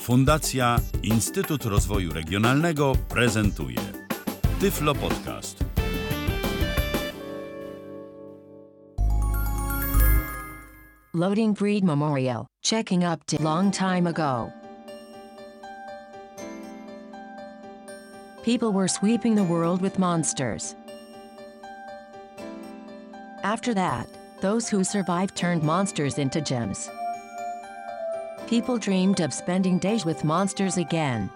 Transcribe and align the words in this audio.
Fundacja 0.00 0.78
Instytut 1.02 1.64
Rozwoju 1.64 2.12
Regionalnego 2.12 2.92
prezentuje 3.08 3.80
Tyflo 4.60 4.94
Podcast. 4.94 5.64
Loading 11.14 11.58
Breed 11.58 11.84
Memorial. 11.84 12.46
Checking 12.62 13.04
up 13.04 13.24
to 13.26 13.42
long 13.42 13.72
time 13.72 14.08
ago. 14.08 14.50
People 18.44 18.72
were 18.72 18.88
sweeping 18.88 19.36
the 19.36 19.44
world 19.44 19.82
with 19.82 19.98
monsters. 19.98 20.74
After 23.42 23.74
that, 23.74 24.06
those 24.40 24.76
who 24.76 24.82
survived 24.82 25.36
turned 25.36 25.62
monsters 25.62 26.18
into 26.18 26.40
gems. 26.40 26.90
People 28.50 28.78
dreamed 28.78 29.20
of 29.20 29.32
spending 29.32 29.78
days 29.78 30.04
with 30.04 30.24
monsters 30.24 30.76
again. 30.76 31.30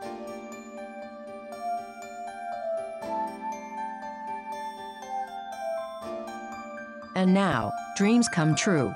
And 7.14 7.32
now, 7.32 7.70
dreams 7.96 8.28
come 8.28 8.56
true. 8.56 8.92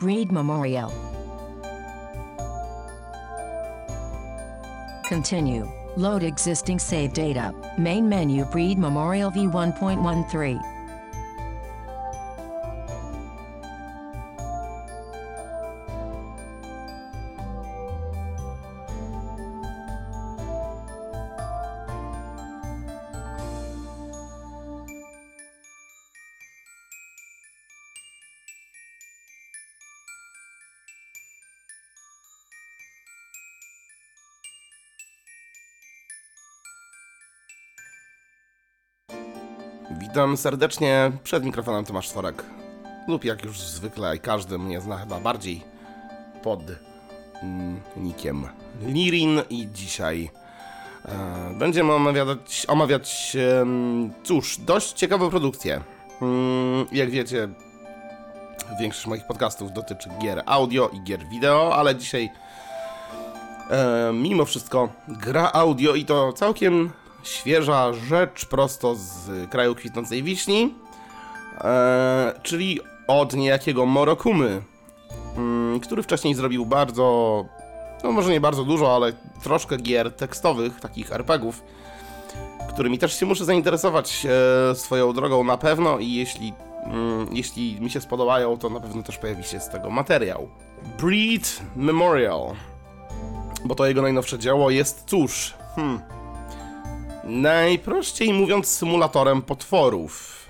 Breed 0.00 0.32
Memorial. 0.32 0.90
Continue. 5.04 5.79
Load 5.96 6.22
existing 6.22 6.78
save 6.78 7.12
data. 7.12 7.54
Main 7.76 8.08
menu 8.08 8.44
Breed 8.44 8.78
Memorial 8.78 9.30
v1.13. 9.30 10.79
Witam 40.30 40.42
serdecznie 40.42 41.12
przed 41.24 41.44
mikrofonem 41.44 41.84
Tomasz 41.84 42.08
Sworek. 42.08 42.44
Lub 43.08 43.24
jak 43.24 43.44
już 43.44 43.60
zwykle 43.60 44.18
każdy 44.18 44.58
mnie 44.58 44.80
zna 44.80 44.98
chyba 44.98 45.20
bardziej 45.20 45.62
pod 46.42 46.60
mm, 47.42 47.80
nikiem 47.96 48.46
Lirin 48.86 49.42
i 49.50 49.68
dzisiaj 49.72 50.30
e, 51.04 51.54
będziemy 51.58 51.92
omawiać, 51.92 52.66
omawiać 52.68 53.36
e, 53.36 53.66
cóż, 54.22 54.58
dość 54.58 54.92
ciekawą 54.92 55.30
produkcję. 55.30 55.80
Mm, 56.22 56.86
jak 56.92 57.10
wiecie, 57.10 57.48
większość 58.80 59.06
moich 59.06 59.26
podcastów 59.26 59.72
dotyczy 59.72 60.08
gier 60.22 60.42
audio 60.46 60.88
i 60.88 61.00
gier 61.02 61.28
wideo, 61.28 61.76
ale 61.76 61.96
dzisiaj 61.96 62.30
e, 63.70 64.12
mimo 64.12 64.44
wszystko 64.44 64.88
gra 65.08 65.52
audio 65.52 65.94
i 65.94 66.04
to 66.04 66.32
całkiem 66.32 66.90
świeża 67.22 67.92
rzecz 67.92 68.46
prosto 68.46 68.94
z 68.94 69.50
kraju 69.50 69.74
kwitnącej 69.74 70.22
wiśni, 70.22 70.74
e, 71.60 72.32
czyli 72.42 72.80
od 73.06 73.34
niejakiego 73.34 73.86
Morokumy, 73.86 74.62
mm, 75.36 75.80
który 75.80 76.02
wcześniej 76.02 76.34
zrobił 76.34 76.66
bardzo, 76.66 77.44
no 78.04 78.12
może 78.12 78.30
nie 78.30 78.40
bardzo 78.40 78.64
dużo, 78.64 78.94
ale 78.94 79.12
troszkę 79.42 79.76
gier 79.76 80.12
tekstowych, 80.12 80.80
takich 80.80 81.12
RPGów, 81.12 81.62
którymi 82.68 82.98
też 82.98 83.20
się 83.20 83.26
muszę 83.26 83.44
zainteresować 83.44 84.26
e, 84.70 84.74
swoją 84.74 85.12
drogą 85.12 85.44
na 85.44 85.58
pewno 85.58 85.98
i 85.98 86.12
jeśli, 86.12 86.52
mm, 86.84 87.28
jeśli 87.32 87.80
mi 87.80 87.90
się 87.90 88.00
spodobają, 88.00 88.58
to 88.58 88.70
na 88.70 88.80
pewno 88.80 89.02
też 89.02 89.18
pojawi 89.18 89.44
się 89.44 89.60
z 89.60 89.68
tego 89.68 89.90
materiał. 89.90 90.48
Breed 90.98 91.62
Memorial, 91.76 92.54
bo 93.64 93.74
to 93.74 93.86
jego 93.86 94.02
najnowsze 94.02 94.38
dzieło 94.38 94.70
jest, 94.70 95.04
cóż, 95.06 95.54
hmm, 95.76 96.00
Najprościej 97.30 98.32
mówiąc, 98.32 98.68
symulatorem 98.68 99.42
potworów. 99.42 100.44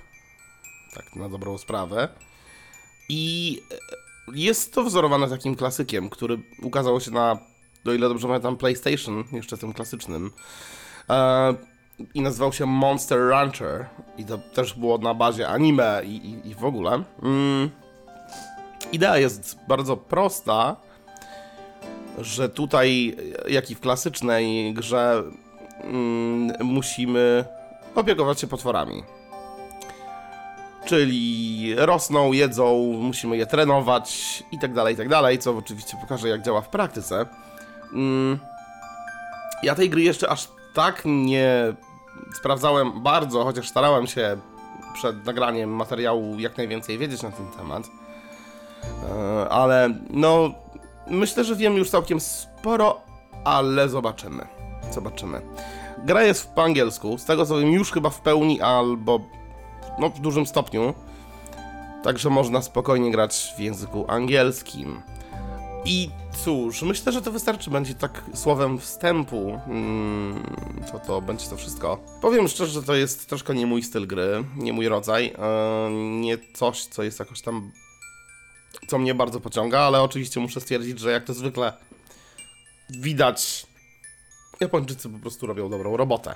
Tak, 0.95 1.15
na 1.15 1.29
dobrą 1.29 1.57
sprawę. 1.57 2.07
I 3.09 3.57
e, 3.71 3.75
jest 4.35 4.73
to 4.73 4.83
wzorowane 4.83 5.29
takim 5.29 5.55
klasykiem, 5.55 6.09
który 6.09 6.39
ukazał 6.61 7.01
się 7.01 7.11
na, 7.11 7.37
do 7.85 7.93
ile 7.93 8.09
dobrze 8.09 8.27
pamiętam, 8.27 8.57
PlayStation, 8.57 9.23
jeszcze 9.31 9.57
tym 9.57 9.73
klasycznym. 9.73 10.31
E, 11.09 11.53
I 12.13 12.21
nazywał 12.21 12.53
się 12.53 12.65
Monster 12.65 13.27
Rancher. 13.29 13.85
I 14.17 14.25
to 14.25 14.37
też 14.37 14.73
było 14.73 14.97
na 14.97 15.13
bazie 15.13 15.49
anime 15.49 16.01
i, 16.05 16.15
i, 16.15 16.49
i 16.49 16.55
w 16.55 16.65
ogóle. 16.65 17.03
Mm. 17.23 17.69
Idea 18.91 19.17
jest 19.17 19.57
bardzo 19.67 19.97
prosta, 19.97 20.75
że 22.17 22.49
tutaj, 22.49 23.17
jak 23.47 23.71
i 23.71 23.75
w 23.75 23.79
klasycznej 23.79 24.73
grze, 24.73 25.23
mm, 25.83 26.53
musimy 26.59 27.45
opiekować 27.95 28.39
się 28.39 28.47
potworami. 28.47 29.03
Czyli 30.85 31.75
rosną, 31.77 32.31
jedzą, 32.31 32.93
musimy 32.99 33.37
je 33.37 33.45
trenować 33.45 34.43
i 34.51 34.59
tak 34.59 34.73
dalej, 34.73 34.93
i 34.93 34.97
tak 34.97 35.09
dalej, 35.09 35.39
co 35.39 35.57
oczywiście 35.57 35.97
pokaże 36.01 36.29
jak 36.29 36.41
działa 36.41 36.61
w 36.61 36.69
praktyce. 36.69 37.25
Mm, 37.93 38.39
ja 39.63 39.75
tej 39.75 39.89
gry 39.89 40.01
jeszcze 40.01 40.29
aż 40.29 40.47
tak 40.73 41.01
nie 41.05 41.73
sprawdzałem 42.35 43.03
bardzo, 43.03 43.43
chociaż 43.43 43.69
starałem 43.69 44.07
się 44.07 44.37
przed 44.93 45.25
nagraniem 45.25 45.69
materiału 45.69 46.39
jak 46.39 46.57
najwięcej 46.57 46.97
wiedzieć 46.97 47.23
na 47.23 47.31
ten 47.31 47.47
temat. 47.47 47.83
E, 49.09 49.49
ale 49.49 49.89
no, 50.09 50.51
myślę, 51.07 51.43
że 51.43 51.55
wiem 51.55 51.77
już 51.77 51.89
całkiem 51.89 52.19
sporo, 52.19 53.01
ale 53.43 53.89
zobaczymy. 53.89 54.60
Zobaczymy. 54.91 55.41
Gra 56.05 56.23
jest 56.23 56.53
po 56.53 56.63
angielsku, 56.63 57.17
z 57.17 57.25
tego 57.25 57.45
co 57.45 57.59
wiem 57.59 57.71
już 57.71 57.91
chyba 57.91 58.09
w 58.09 58.21
pełni 58.21 58.61
albo 58.61 59.19
no, 59.99 60.09
w 60.09 60.19
dużym 60.19 60.45
stopniu. 60.45 60.93
Także 62.03 62.29
można 62.29 62.61
spokojnie 62.61 63.11
grać 63.11 63.53
w 63.57 63.59
języku 63.59 64.05
angielskim. 64.07 65.01
I 65.85 66.09
cóż, 66.43 66.81
myślę, 66.81 67.11
że 67.11 67.21
to 67.21 67.31
wystarczy. 67.31 67.69
Będzie 67.69 67.93
tak 67.93 68.23
słowem 68.33 68.79
wstępu. 68.79 69.59
Hmm, 69.65 70.43
to 70.91 70.99
to 70.99 71.21
będzie 71.21 71.47
to 71.47 71.57
wszystko. 71.57 71.99
Powiem 72.21 72.47
szczerze, 72.47 72.71
że 72.71 72.83
to 72.83 72.95
jest 72.95 73.29
troszkę 73.29 73.55
nie 73.55 73.65
mój 73.65 73.83
styl 73.83 74.07
gry, 74.07 74.43
nie 74.57 74.73
mój 74.73 74.87
rodzaj. 74.87 75.25
Yy, 75.25 75.91
nie 76.19 76.37
coś, 76.53 76.85
co 76.85 77.03
jest 77.03 77.19
jakoś 77.19 77.41
tam. 77.41 77.71
co 78.87 78.97
mnie 78.97 79.15
bardzo 79.15 79.39
pociąga, 79.39 79.79
ale 79.79 80.01
oczywiście 80.01 80.39
muszę 80.39 80.61
stwierdzić, 80.61 80.99
że 80.99 81.11
jak 81.11 81.23
to 81.23 81.33
zwykle 81.33 81.73
widać 82.89 83.65
Japończycy 84.61 85.09
po 85.09 85.19
prostu 85.19 85.47
robią 85.47 85.69
dobrą 85.69 85.97
robotę. 85.97 86.35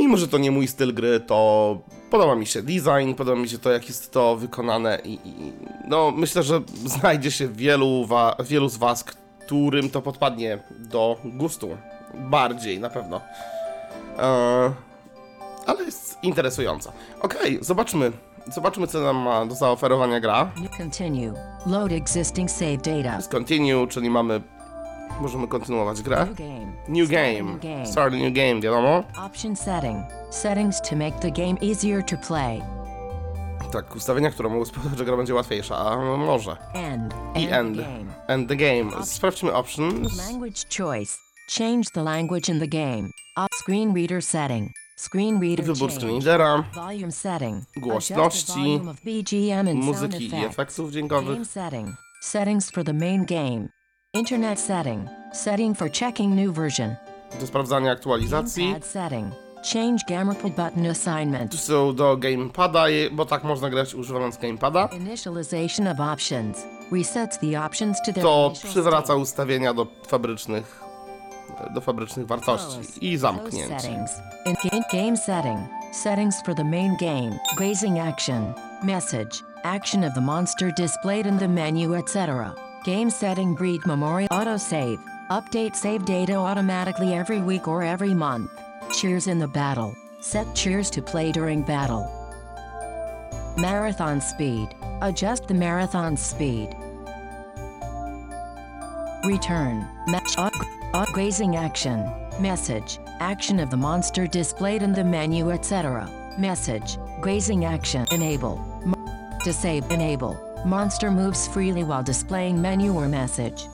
Mimo, 0.00 0.16
że 0.16 0.28
to 0.28 0.38
nie 0.38 0.50
mój 0.50 0.68
styl 0.68 0.94
gry, 0.94 1.20
to 1.20 1.78
podoba 2.10 2.34
mi 2.34 2.46
się 2.46 2.62
design, 2.62 3.14
podoba 3.16 3.40
mi 3.40 3.48
się 3.48 3.58
to, 3.58 3.70
jak 3.70 3.88
jest 3.88 4.12
to 4.12 4.36
wykonane 4.36 4.98
i, 5.04 5.14
i 5.24 5.52
no 5.88 6.10
myślę, 6.10 6.42
że 6.42 6.60
znajdzie 6.86 7.30
się 7.30 7.48
wielu, 7.48 8.06
wa 8.06 8.36
wielu 8.44 8.68
z 8.68 8.76
was, 8.76 9.04
którym 9.04 9.90
to 9.90 10.02
podpadnie 10.02 10.58
do 10.70 11.16
gustu. 11.24 11.68
Bardziej, 12.14 12.80
na 12.80 12.90
pewno. 12.90 13.20
Eee, 14.18 14.72
ale 15.66 15.84
jest 15.84 16.18
interesująca. 16.22 16.92
Okej, 17.20 17.40
okay, 17.40 17.64
zobaczmy. 17.64 18.12
Zobaczmy, 18.46 18.86
co 18.86 19.00
nam 19.00 19.16
ma 19.16 19.46
do 19.46 19.54
zaoferowania 19.54 20.20
gra. 20.20 20.50
Continue. 20.78 21.32
Load 21.66 21.92
existing 21.92 22.50
save 22.50 22.76
data. 22.76 23.28
Continue, 23.28 23.86
czyli 23.86 24.10
mamy 24.10 24.42
Możemy 25.20 25.48
kontynuować 25.48 26.02
grę. 26.02 26.26
New 26.26 26.36
game. 26.38 26.66
New 26.88 27.06
Start 27.08 27.22
game. 27.22 27.42
new 27.52 27.62
game. 27.62 27.86
Start 27.86 28.14
new 28.14 28.32
game, 28.34 28.60
wiadomo? 28.60 29.04
Option 29.26 29.56
setting. 29.56 30.04
Settings 30.30 30.80
to 30.90 30.96
make 30.96 31.18
the 31.18 31.30
game 31.30 31.56
easier 31.62 32.04
to 32.04 32.16
play. 32.28 32.62
Tak, 33.72 33.96
ustawienia, 33.96 34.30
które 34.30 34.48
mogą 34.48 34.64
spowodować, 34.64 34.98
że 34.98 35.04
gra 35.04 35.16
będzie 35.16 35.34
łatwiejsza, 35.34 35.76
a 35.76 36.16
może. 36.16 36.56
End. 36.74 37.14
I 37.36 37.48
end. 37.50 37.78
End 38.26 38.48
the 38.48 38.56
game. 38.56 39.04
Sprawdźmy 39.04 39.54
options. 39.54 40.28
Language 40.28 40.64
choice. 40.78 41.16
Change 41.58 41.90
the 41.94 42.02
language 42.02 42.52
in 42.52 42.60
the 42.60 42.68
game. 42.68 43.10
Screen 43.54 43.94
reader 43.94 44.24
setting. 44.24 44.70
Screen 44.96 45.40
reader 45.40 45.64
Wybór 45.64 45.92
screenreadera, 45.92 46.64
Volume 46.74 47.12
setting. 47.12 47.56
Adjust 47.56 48.12
Głośności, 48.12 48.80
muzyki 49.74 50.28
i 50.28 50.44
efektów 50.44 50.90
dźwiękowych. 50.90 51.46
Setting. 51.46 51.88
Settings 52.20 52.70
for 52.70 52.84
the 52.84 52.92
main 52.92 53.24
game. 53.24 53.68
Internet 54.18 54.58
setting. 54.58 55.06
Setting 55.32 55.74
for 55.74 55.90
checking 55.90 56.34
new 56.34 56.50
version. 56.50 56.96
Do 57.40 57.46
sprawdzania 57.46 57.92
aktualizacji. 57.92 58.64
Gamepad 58.64 58.84
setting. 58.86 59.32
Change 59.72 60.04
gamepad 60.08 60.54
button 60.56 60.86
assignment. 60.86 61.54
są 61.54 61.94
do 61.94 62.16
gamepada, 62.16 62.84
bo 63.12 63.24
tak 63.26 63.44
można 63.44 63.70
grać 63.70 63.94
używając 63.94 64.38
gampada. 64.38 64.86
Initialization 64.86 65.86
of 65.88 66.00
options. 66.00 66.66
Resets 66.92 67.38
the 67.38 67.64
options 67.64 67.98
to 68.06 68.12
their 68.12 68.24
To 68.24 68.52
przywraca 68.64 69.14
ustawienia 69.14 69.74
do 69.74 69.86
fabrycznych, 70.06 70.80
do 71.74 71.80
fabrycznych 71.80 72.26
wartości 72.26 73.06
i 73.12 73.16
zamknięcie. 73.16 74.06
game 74.92 75.16
setting. 75.16 75.58
Settings 75.92 76.42
for 76.42 76.54
the 76.54 76.64
main 76.64 76.96
game. 77.00 77.38
Grazing 77.56 77.98
action. 77.98 78.54
Message. 78.82 79.42
Action 79.64 80.04
of 80.04 80.14
the 80.14 80.20
monster 80.20 80.72
displayed 80.74 81.26
in 81.26 81.38
the 81.38 81.48
menu, 81.48 81.94
etc. 81.94 82.54
Game 82.84 83.10
setting 83.10 83.54
breed 83.54 83.84
memorial 83.86 84.28
autosave. 84.30 85.02
Update 85.30 85.74
save 85.74 86.04
data 86.04 86.34
automatically 86.34 87.14
every 87.14 87.40
week 87.40 87.66
or 87.66 87.82
every 87.82 88.14
month. 88.14 88.50
Cheers 88.92 89.26
in 89.26 89.38
the 89.38 89.48
battle. 89.48 89.94
Set 90.20 90.54
cheers 90.54 90.88
to 90.90 91.02
play 91.02 91.32
during 91.32 91.62
battle. 91.62 92.06
Marathon 93.56 94.20
speed. 94.20 94.68
Adjust 95.02 95.48
the 95.48 95.54
marathon 95.54 96.16
speed. 96.16 96.74
Return. 99.24 99.86
Match 100.06 100.36
grazing 101.12 101.56
action. 101.56 102.10
Message. 102.40 103.00
Action 103.18 103.58
of 103.58 103.70
the 103.70 103.76
monster 103.76 104.26
displayed 104.28 104.82
in 104.82 104.92
the 104.92 105.04
menu, 105.04 105.50
etc. 105.50 106.08
Message. 106.38 106.98
Grazing 107.20 107.64
action. 107.64 108.06
Enable. 108.12 108.64
Disable. 109.42 109.92
Enable. 109.92 110.47
Monster 110.64 111.10
moves 111.10 111.48
freely 111.48 111.84
while 111.84 112.02
displaying 112.02 112.60
menu 112.60 112.96
or 112.98 113.08
message. 113.08 113.68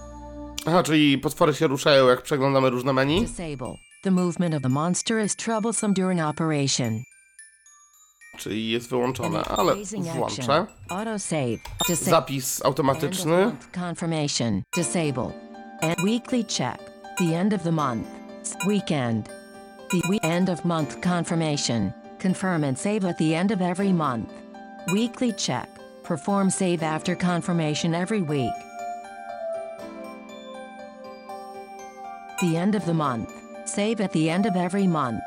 Aha, 0.67 0.83
czyli 0.83 1.19
potwory 1.19 1.55
się 1.55 1.67
ruszają 1.67 2.09
jak 2.09 2.23
przeglądamy 2.23 2.71
różne 2.71 2.93
menu? 2.93 3.21
Disable. 3.21 3.75
The 4.03 4.11
movement 4.11 4.55
of 4.55 4.63
the 4.63 4.69
monster 4.69 5.25
is 5.25 5.37
troublesome 5.37 5.95
during 5.95 6.21
operation. 6.21 7.03
Czyli 8.39 8.71
jest 8.71 8.91
wyłączone, 8.91 9.45
ale 9.45 9.75
włączę. 10.15 10.43
action. 10.43 10.67
Autosave. 10.89 11.59
Disable. 11.89 12.11
Zapis 12.11 12.65
automatyczny. 12.65 13.53
confirmation. 13.75 14.63
Disable. 14.77 15.33
And 15.83 15.99
weekly 16.05 16.45
check. 16.45 16.79
The 17.19 17.39
end 17.41 17.55
of 17.55 17.63
the 17.63 17.73
month. 17.73 18.07
S- 18.43 18.55
Weekend. 18.67 19.29
The 19.91 20.09
we- 20.09 20.29
end 20.29 20.51
of 20.51 20.65
month 20.65 20.97
confirmation. 21.05 21.93
Confirm 22.23 22.65
and 22.65 22.81
save 22.81 23.05
at 23.11 23.19
the 23.19 23.35
end 23.35 23.53
of 23.53 23.61
every 23.61 23.93
month. 23.95 24.29
Weekly 24.93 25.33
check. 25.35 25.69
Perform 26.05 26.51
save 26.51 26.83
after 26.83 27.17
confirmation 27.17 27.95
every 27.95 28.21
week. 28.21 28.53
The 32.43 32.59
end 32.59 32.75
of 32.75 32.85
the 32.85 32.93
month. 32.93 33.31
Save 33.65 34.03
at 34.03 34.13
the 34.13 34.29
end 34.29 34.47
of 34.47 34.55
every 34.55 34.87
month. 34.87 35.23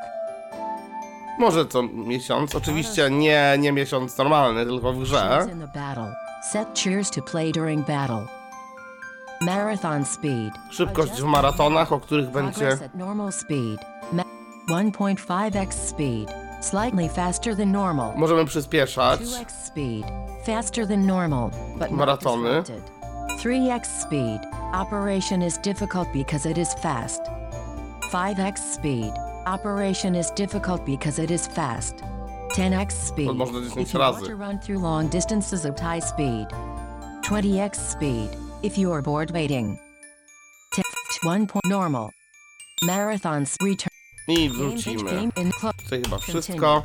Może 1.39 1.65
co 1.65 1.83
miesiąc, 1.83 2.56
oczywiście 2.56 3.09
nie, 3.09 3.56
nie 3.59 3.71
miesiąc 3.71 4.18
normalny, 4.18 4.65
tylko 4.65 4.94
w 4.94 5.00
grze. 5.00 5.19
Cheers 5.19 5.51
in 5.51 5.59
the 5.59 5.68
battle. 5.68 6.15
Set 6.51 6.79
cheers 6.79 7.12
to 7.12 7.21
play 7.21 7.51
during 7.51 7.88
battle. 7.88 8.27
Marathon 9.41 10.06
speed. 10.06 10.53
Szybkość 10.71 11.12
w 11.12 11.24
maratonach, 11.24 11.94
o 11.94 12.00
których 12.00 12.29
będzie 12.29 12.71
at 12.71 12.95
normal 12.95 13.31
speed. 13.31 13.85
1.5x 14.69 15.74
speed. 15.74 16.46
Slightly 16.69 17.09
faster 17.09 17.55
than 17.55 17.71
normal. 17.71 18.13
możemy 18.17 18.45
przyspieszać. 18.45 19.19
2x 19.21 19.49
speed. 19.67 20.05
Faster 20.45 20.87
than 20.87 21.05
normal, 21.05 21.49
but 21.79 21.91
not 21.91 21.91
Maratony. 21.91 22.43
disrupted. 22.61 22.83
3x 23.43 23.85
speed. 24.01 24.39
Operation 24.73 25.41
is 25.41 25.57
difficult 25.57 26.07
because 26.13 26.49
it 26.49 26.57
is 26.57 26.73
fast. 26.81 27.21
5x 28.11 28.57
speed. 28.73 29.11
Operation 29.45 30.15
is 30.15 30.31
difficult 30.31 30.85
because 30.85 31.23
it 31.23 31.31
is 31.31 31.47
fast. 31.47 31.95
10x 32.55 32.91
speed. 32.91 33.31
można 33.35 33.59
10 33.69 33.81
if 33.83 33.93
you 33.93 33.99
want 33.99 34.17
razy. 34.17 34.25
to 34.27 34.35
run 34.35 34.59
through 34.59 34.81
long 34.83 35.09
distances 35.09 35.65
at 35.65 35.79
high 35.79 36.01
speed. 36.01 36.47
20x 37.21 37.75
speed. 37.91 38.29
If 38.63 38.77
you 38.77 38.93
are 38.93 39.01
bored 39.01 39.31
waiting. 39.31 39.77
10, 40.75 40.83
1 41.23 41.47
point 41.47 41.65
normal. 41.65 42.09
Marathons 42.83 43.55
return. 43.61 43.96
I 44.27 44.50
clo- 44.50 45.74
Tutaj 45.83 46.01
chyba 46.03 46.18
wszystko. 46.18 46.83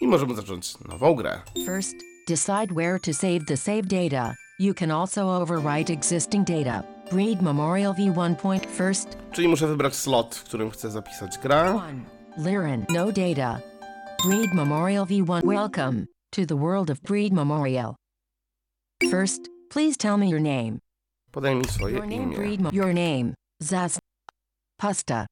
I 0.00 0.06
możemy 0.06 0.34
zacząć 0.34 0.80
nową 0.80 1.14
grę. 1.14 1.40
First, 1.66 1.94
decide 2.28 2.74
where 2.74 3.00
to 3.00 3.14
save 3.14 3.44
the 3.46 3.56
save 3.56 3.82
data. 3.82 4.34
You 4.58 4.74
can 4.74 4.90
also 4.90 5.30
overwrite 5.42 5.92
existing 5.92 6.46
data. 6.46 6.82
Breed 7.12 7.42
Memorial 7.42 7.94
V1 7.94 8.36
point 8.36 8.66
first. 8.66 9.16
Czyli 9.32 9.48
muszę 9.48 9.66
wybrać 9.66 9.94
slot, 9.94 10.34
w 10.34 10.44
którym 10.44 10.70
chcę 10.70 10.90
zapisać 10.90 11.38
grę. 11.38 11.80
1. 12.36 12.46
Liren. 12.46 12.86
No 12.88 13.12
data. 13.12 13.60
Breed 14.26 14.54
Memorial 14.54 15.06
V1. 15.06 15.44
Welcome 15.44 16.06
to 16.30 16.46
the 16.46 16.56
world 16.56 16.90
of 16.90 17.00
Breed 17.00 17.32
Memorial. 17.32 17.94
First, 19.10 19.40
please 19.68 19.96
tell 19.96 20.18
me 20.18 20.28
your 20.28 20.40
name. 20.40 20.78
Podaj 21.32 21.54
mi 21.54 21.64
swoje 21.64 21.94
Your 21.94 22.06
name, 22.06 22.22
imię. 22.22 22.36
Breed 22.36 22.72
Your 22.72 22.94
name. 22.94 23.34
Zas. 23.62 23.98
Pasta. 24.80 25.26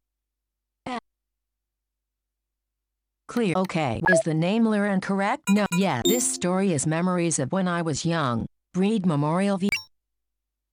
Clear. 3.28 3.52
Okay. 3.56 4.02
Is 4.08 4.20
the 4.22 4.34
name 4.34 4.64
Liren 4.64 5.00
correct? 5.02 5.42
No. 5.50 5.66
Yeah. 5.76 6.02
This 6.04 6.26
story 6.26 6.72
is 6.72 6.86
memories 6.86 7.38
of 7.38 7.52
when 7.52 7.68
I 7.68 7.82
was 7.82 8.04
young. 8.04 8.46
Breed 8.74 9.06
Memorial 9.06 9.58
V. 9.58 9.68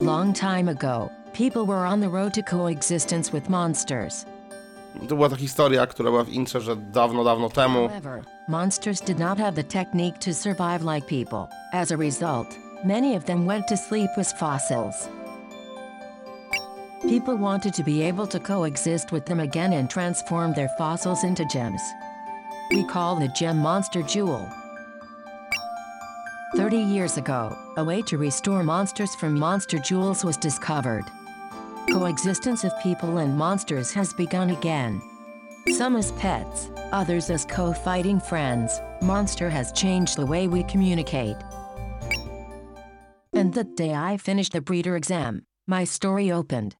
Long 0.02 0.34
time 0.34 0.70
ago, 0.70 1.12
people 1.34 1.66
were 1.66 1.86
on 1.86 2.00
the 2.00 2.10
road 2.10 2.34
to 2.34 2.42
coexistence 2.42 3.32
with 3.34 3.50
monsters. 3.50 4.26
To 5.10 5.16
była 5.16 5.30
ta 5.30 5.36
historia, 5.36 5.88
która 5.88 6.12
była 6.12 6.24
w 6.24 6.30
intrze, 6.30 6.62
że 6.62 6.76
dawno, 6.76 7.24
dawno 7.24 7.50
temu 7.50 7.88
However, 7.88 8.24
monsters 8.48 9.02
did 9.02 9.20
not 9.20 9.38
have 9.38 9.56
the 9.56 9.64
technique 9.64 10.20
to 10.20 10.34
survive 10.34 10.82
like 10.84 11.08
people. 11.08 11.48
As 11.74 11.92
a 11.92 11.98
result, 11.98 12.48
many 12.86 13.16
of 13.18 13.26
them 13.26 13.46
went 13.46 13.68
to 13.68 13.78
sleep 13.78 14.10
as 14.18 14.34
fossils. 14.34 15.10
People 17.02 17.36
wanted 17.38 17.74
to 17.74 17.84
be 17.84 18.02
able 18.02 18.28
to 18.28 18.40
coexist 18.40 19.12
with 19.12 19.26
them 19.26 19.40
again 19.40 19.74
and 19.74 19.90
transform 19.90 20.54
their 20.54 20.70
fossils 20.78 21.24
into 21.24 21.46
gems. 21.46 21.82
We 22.72 22.84
call 22.84 23.16
the 23.16 23.28
gem 23.28 23.60
monster 23.60 24.02
jewel. 24.02 24.50
30 26.56 26.78
years 26.78 27.18
ago, 27.18 27.56
a 27.78 27.84
way 27.84 28.02
to 28.04 28.18
restore 28.18 28.64
monsters 28.64 29.14
from 29.14 29.38
monster 29.38 29.78
jewels 29.78 30.24
was 30.24 30.38
discovered. 30.38 31.04
Coexistence 31.92 32.64
of 32.64 32.72
people 32.82 33.18
and 33.18 33.38
monsters 33.38 33.92
has 33.92 34.14
begun 34.14 34.50
again. 34.50 35.02
Some 35.70 35.96
as 35.96 36.12
pets, 36.14 36.72
others 36.92 37.30
as 37.30 37.46
co 37.46 37.72
fighting 37.74 38.20
friends. 38.20 38.80
Monster 39.02 39.50
has 39.50 39.72
changed 39.72 40.18
the 40.18 40.26
way 40.26 40.48
we 40.48 40.64
communicate. 40.64 41.38
And 43.34 43.54
the 43.54 43.64
day 43.64 43.94
I 43.94 44.18
finished 44.18 44.54
the 44.54 44.62
breeder 44.62 44.96
exam, 44.96 45.46
my 45.68 45.84
story 45.84 46.32
opened. 46.32 46.78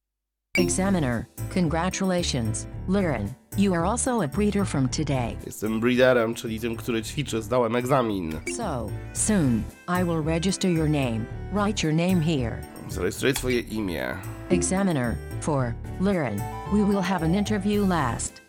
Examiner, 0.58 1.28
congratulations, 1.50 2.66
Liren. 2.88 3.34
You 3.56 3.74
are 3.74 3.84
also 3.84 4.22
a 4.22 4.28
breeder 4.28 4.64
from 4.64 4.88
today. 4.88 5.36
jestem 5.46 5.80
breederem, 5.80 6.34
czyli 6.34 6.60
tym, 6.60 6.76
który 6.76 7.02
ćwiczy, 7.02 7.42
zdałem 7.42 7.76
egzamin. 7.76 8.40
So, 8.56 8.90
soon, 9.12 9.62
I 9.88 10.04
will 10.04 10.22
register 10.22 10.70
your 10.70 10.88
name. 10.88 11.26
Write 11.52 11.82
your 11.82 11.92
name 11.92 12.20
here. 12.20 12.62
Zarejestruję 12.88 13.34
swoje 13.34 13.60
imię. 13.60 14.16
Examiner, 14.50 15.16
for 15.40 15.74
Liren, 16.00 16.40
we 16.72 16.84
will 16.84 17.02
have 17.02 17.22
an 17.24 17.34
interview 17.34 17.86
last. 17.86 18.40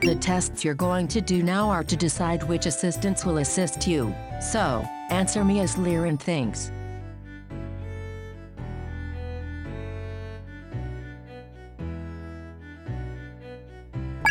The 0.00 0.14
tests 0.14 0.64
you're 0.64 0.76
going 0.76 1.08
to 1.08 1.20
do 1.20 1.42
now 1.42 1.68
are 1.70 1.84
to 1.84 1.96
decide 1.96 2.42
which 2.48 2.66
assistants 2.66 3.24
will 3.24 3.38
assist 3.38 3.88
you. 3.88 4.12
So, 4.52 4.84
answer 5.10 5.44
me 5.44 5.60
as 5.60 5.76
Liren 5.76 6.18
thinks. 6.18 6.70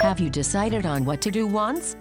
Have 0.09 0.19
you 0.19 0.31
decided 0.31 0.87
on 0.87 1.05
what 1.05 1.21
to 1.21 1.29
do 1.29 1.45
once? 1.45 1.95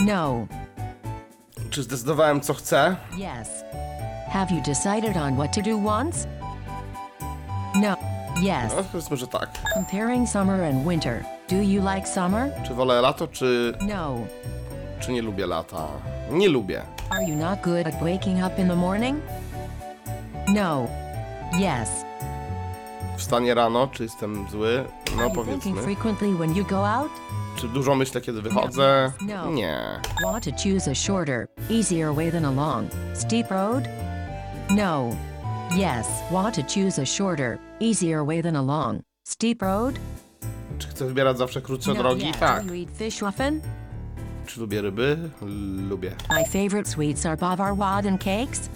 No. 0.00 0.46
Czy 1.70 1.82
zdecydowałem, 1.82 2.40
co 2.40 2.54
chcę? 2.54 2.96
Yes. 3.18 3.48
Have 4.28 4.54
you 4.54 4.60
decided 4.62 5.16
on 5.16 5.34
what 5.36 5.52
to 5.54 5.62
do 5.62 5.78
once? 5.88 6.26
No. 7.74 7.96
Yes. 8.36 8.72
No, 8.76 8.82
powiedzmy, 8.92 9.16
że 9.16 9.26
tak. 9.26 9.48
Comparing 9.74 10.28
summer 10.28 10.64
and 10.64 10.88
winter. 10.88 11.24
Do 11.50 11.56
you 11.56 11.94
like 11.94 12.08
summer? 12.08 12.50
Czy 12.66 12.74
wolę 12.74 13.00
lato, 13.00 13.28
czy, 13.28 13.78
No. 13.88 14.14
czy 15.00 15.12
nie 15.12 15.22
lubię 15.22 15.46
lata? 15.46 15.86
Nie 16.30 16.48
lubię. 16.48 16.82
Are 17.10 17.24
you 17.24 17.36
not 17.36 17.60
good 17.62 17.86
at 17.86 17.94
waking 17.94 18.44
up 18.46 18.62
in 18.62 18.68
the 18.68 18.76
morning? 18.76 19.20
No. 20.48 20.86
Yes. 21.52 21.88
Wstanie 23.16 23.54
rano, 23.54 23.88
czy 23.92 24.02
jestem 24.02 24.46
zły? 24.50 24.84
No 25.16 25.30
powiedzmy. 25.30 25.72
Czy 27.56 27.68
dużo 27.68 27.94
myślę, 27.94 28.20
kiedy 28.20 28.42
wychodzę? 28.42 29.12
No. 29.20 29.50
Nie. 29.50 30.00
Want 30.24 30.44
to 30.44 30.50
choose 30.50 30.90
a 30.90 30.94
shorter, 30.94 31.46
easier 31.70 32.14
way 32.14 32.32
than 32.32 32.44
a 32.44 32.50
long, 32.50 32.90
steep 33.14 33.50
road? 33.50 33.84
No. 34.70 35.10
Yes. 35.70 36.06
Want 36.32 36.54
to 36.54 36.62
choose 36.62 37.02
a 37.02 37.06
shorter, 37.06 37.58
easier 37.80 38.26
way 38.26 38.42
than 38.42 38.56
a 38.56 38.62
long, 38.62 39.00
steep 39.26 39.62
road? 39.62 39.94
Czy 40.78 40.88
chcę 40.88 41.06
wybierać 41.06 41.38
zawsze 41.38 41.62
krótsze 41.62 41.94
No, 41.94 42.02
drogi? 42.02 42.32
Tak. 42.40 42.62
Czy 44.46 44.60
lubię 44.60 44.82
ryby? 44.82 45.30
Lubię. 45.88 46.12
My 46.30 46.44
favorite 46.44 46.90
sweets 46.90 47.26
are 47.26 47.36
bavarois 47.36 48.06
and 48.06 48.24
cakes? 48.24 48.70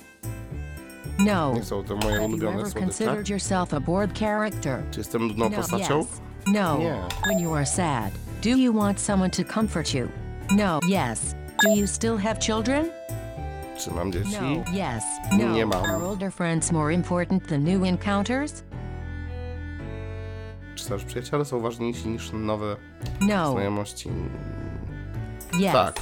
No. 1.19 1.55
Nie 1.55 1.63
są 1.65 1.85
to 1.85 1.97
moje 1.97 2.07
Have 2.11 2.23
you 2.23 2.29
ulubione 2.29 2.55
ever 2.55 2.71
słodycze. 2.71 2.81
considered 2.81 3.29
yourself 3.29 3.75
a 3.75 3.81
bored 3.81 4.19
character? 4.19 4.83
Czy 4.91 5.01
jestem 5.01 5.29
nudną 5.29 5.49
no, 5.51 5.57
postacią? 5.57 6.01
yes. 6.01 6.07
No. 6.47 6.79
Nie. 6.79 6.95
When 7.27 7.39
you 7.41 7.55
are 7.55 7.67
sad, 7.67 8.11
do 8.43 8.49
you 8.51 8.73
want 8.73 9.01
someone 9.01 9.31
to 9.31 9.45
comfort 9.55 9.95
you? 9.95 10.09
No. 10.51 10.81
Yes. 10.89 11.35
Do 11.65 11.75
you 11.75 11.87
still 11.87 12.17
have 12.19 12.39
children? 12.41 12.87
Czy 13.79 13.91
mam 13.91 14.13
dzieci? 14.13 14.31
No. 14.41 14.73
Yes. 14.73 15.05
No. 15.33 15.53
Nie 15.53 15.67
mam. 15.67 15.85
Are 15.85 16.07
older 16.07 16.33
friends 16.33 16.73
more 16.73 16.95
important 16.95 17.49
than 17.49 17.65
new 17.65 17.85
encounters? 17.85 18.63
Czy 20.75 20.89
też 20.89 21.05
przyjaciele 21.05 21.45
są 21.45 21.61
ważniejsi 21.61 22.09
niż 22.09 22.31
nowe 22.33 22.77
No. 23.21 23.53
znajomości? 23.53 24.09
Yes. 25.55 25.73
Tak. 25.73 26.01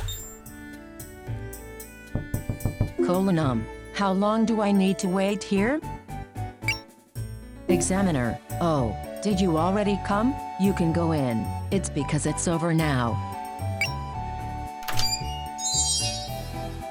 Colon 3.07 3.39
um. 3.39 3.65
How 3.97 4.13
long 4.13 4.45
do 4.45 4.61
I 4.61 4.73
need 4.73 4.99
to 4.99 5.09
wait 5.09 5.43
here? 5.43 5.81
Examiner. 7.69 8.39
Oh, 8.61 8.95
did 9.23 9.41
you 9.41 9.57
already 9.57 9.99
come? 10.07 10.35
You 10.61 10.75
can 10.75 10.93
go 10.93 11.13
in. 11.13 11.47
It's 11.71 11.89
because 11.89 12.27
it's 12.27 12.47
over 12.47 12.75
now. 12.75 13.17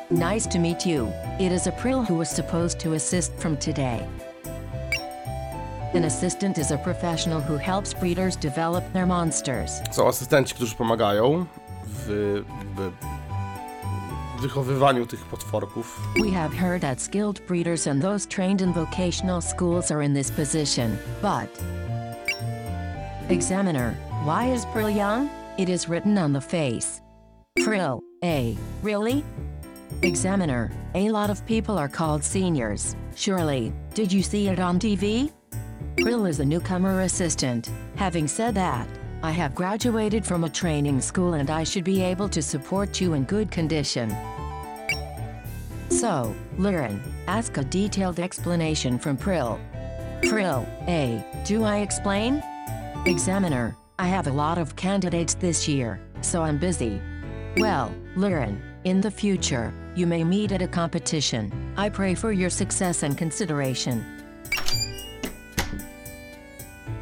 Nice 0.10 0.48
to 0.48 0.58
meet 0.58 0.84
you. 0.84 1.14
It 1.40 1.52
is 1.52 1.68
April 1.68 2.04
who 2.04 2.16
was 2.16 2.28
supposed 2.28 2.80
to 2.80 2.94
assist 2.94 3.36
from 3.36 3.56
today. 3.58 4.04
An 5.94 6.06
assistant 6.06 6.58
is 6.58 6.72
a 6.72 6.78
professional 6.80 7.40
who 7.40 7.58
helps 7.58 7.94
breeders 7.94 8.36
develop 8.36 8.84
their 8.94 9.06
monsters. 9.06 9.80
Są 9.92 10.08
asystenci, 10.08 10.56
którzy 10.56 10.76
pomagają 10.76 11.46
w, 11.86 12.44
w 12.76 12.92
wychowywaniu 14.42 15.06
tych 15.06 15.26
potworków. 15.26 16.00
We 16.22 16.32
have 16.32 16.54
heard 16.54 16.82
that 16.82 17.02
skilled 17.02 17.48
breeders 17.48 17.88
and 17.88 18.02
those 18.02 18.28
trained 18.28 18.62
in 18.62 18.74
vocational 18.74 19.42
schools 19.42 19.92
are 19.92 20.06
in 20.06 20.14
this 20.14 20.32
position, 20.32 20.98
but. 21.22 21.50
Examiner, 23.30 23.96
why 24.24 24.54
is 24.54 24.66
Prill 24.66 24.90
young? 24.90 25.30
It 25.58 25.70
is 25.70 25.90
written 25.90 26.18
on 26.18 26.34
the 26.34 26.42
face. 26.42 27.02
Prill, 27.60 28.02
A. 28.24 28.58
Really? 28.84 29.24
Examiner, 30.02 30.72
a 30.94 31.10
lot 31.10 31.30
of 31.30 31.46
people 31.46 31.78
are 31.78 31.88
called 31.88 32.24
seniors. 32.24 32.96
Surely, 33.16 33.72
did 33.94 34.12
you 34.12 34.22
see 34.22 34.48
it 34.50 34.60
on 34.60 34.80
TV? 34.80 35.32
Prill 35.98 36.26
is 36.26 36.40
a 36.40 36.46
newcomer 36.46 37.02
assistant. 37.02 37.70
Having 37.96 38.28
said 38.28 38.56
that, 38.56 38.88
I 39.24 39.32
have 39.32 39.56
graduated 39.56 40.26
from 40.26 40.44
a 40.44 40.50
training 40.50 41.02
school 41.02 41.34
and 41.34 41.50
I 41.50 41.64
should 41.64 41.84
be 41.84 42.02
able 42.02 42.30
to 42.30 42.42
support 42.42 43.02
you 43.02 43.14
in 43.14 43.24
good 43.24 43.50
condition. 43.52 44.10
So, 45.90 46.36
Liren, 46.58 47.00
ask 47.28 47.58
a 47.58 47.64
detailed 47.64 48.20
explanation 48.20 49.00
from 49.00 49.18
Prill. 49.18 49.60
Prill, 50.24 50.68
A. 50.88 51.24
Do 51.46 51.64
I 51.64 51.78
explain? 51.78 52.44
Examiner, 53.06 53.76
I 53.98 54.08
have 54.08 54.28
a 54.28 54.32
lot 54.32 54.58
of 54.58 54.76
candidates 54.76 55.36
this 55.36 55.68
year, 55.68 56.00
so 56.22 56.42
I'm 56.42 56.58
busy. 56.58 57.02
Well, 57.58 57.94
Liren, 58.16 58.60
in 58.84 59.00
the 59.02 59.12
future, 59.12 59.74
you 59.96 60.06
may 60.06 60.24
meet 60.24 60.52
at 60.52 60.62
a 60.62 60.68
competition. 60.68 61.74
I 61.78 61.90
pray 61.90 62.14
for 62.14 62.32
your 62.32 62.50
success 62.50 63.04
and 63.04 63.18
consideration. 63.18 64.04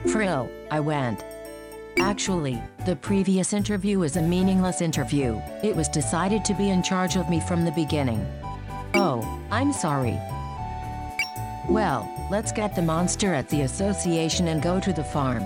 Frill, 0.07 0.49
I 0.69 0.79
went. 0.79 1.23
Actually, 1.99 2.61
the 2.85 2.95
previous 2.95 3.53
interview 3.53 4.03
is 4.03 4.17
a 4.17 4.21
meaningless 4.21 4.81
interview. 4.81 5.39
It 5.63 5.75
was 5.75 5.87
decided 5.87 6.43
to 6.45 6.53
be 6.53 6.69
in 6.69 6.83
charge 6.83 7.15
of 7.15 7.29
me 7.29 7.39
from 7.39 7.63
the 7.65 7.71
beginning. 7.71 8.25
Oh, 8.95 9.23
I'm 9.51 9.71
sorry. 9.73 10.17
Well, 11.69 12.07
let's 12.29 12.51
get 12.51 12.75
the 12.75 12.81
monster 12.81 13.33
at 13.33 13.47
the 13.49 13.61
association 13.61 14.47
and 14.47 14.61
go 14.61 14.79
to 14.79 14.91
the 14.93 15.03
farm. 15.03 15.43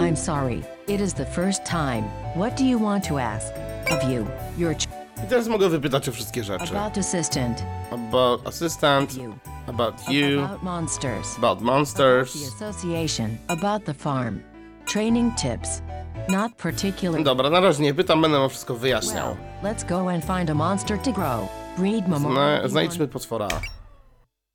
I'm 0.00 0.16
sorry, 0.16 0.64
it 0.88 1.00
is 1.00 1.12
the 1.14 1.26
first 1.26 1.64
time. 1.64 2.04
What 2.34 2.56
do 2.56 2.64
you 2.64 2.78
want 2.78 3.04
to 3.04 3.18
ask? 3.18 3.52
Of 3.90 4.02
you, 4.10 4.26
your 4.56 4.74
ch- 4.74 4.86
I 5.22 5.26
teraz 5.28 5.48
mogę 5.48 5.68
wypytać 5.68 6.08
o 6.08 6.12
wszystkie 6.12 6.44
rzeczy. 6.44 6.64
about 6.78 6.98
assistant, 6.98 7.62
About 7.90 8.46
assistant, 8.48 9.14
you, 9.16 9.34
about 9.66 10.08
you, 10.08 10.44
about 10.44 10.62
monsters, 10.62 11.36
about 11.38 11.60
monsters, 11.60 12.32
the 12.32 12.38
monsters. 12.38 12.54
association, 12.62 13.36
about 13.48 13.84
the 13.84 13.94
farm, 13.94 14.40
training 14.86 15.34
tips, 15.34 15.82
not 16.28 16.52
particular. 16.56 17.22
Dobra, 17.22 17.50
na 17.50 17.60
razie 17.60 17.82
nie 17.82 17.94
pytam, 17.94 18.22
będę 18.22 18.38
wam 18.38 18.50
wszystko 18.50 18.74
wyjaśniał. 18.74 19.36
Well, 19.62 19.74
let's 19.74 19.88
go 19.88 20.10
and 20.10 20.24
find 20.24 20.50
a 20.50 20.54
monster 20.54 20.98
to 20.98 21.12
grow. 21.12 21.48
Breed. 21.78 22.04
Zna 22.18 22.68
znajdźmy 22.68 23.08
potwora. 23.08 23.48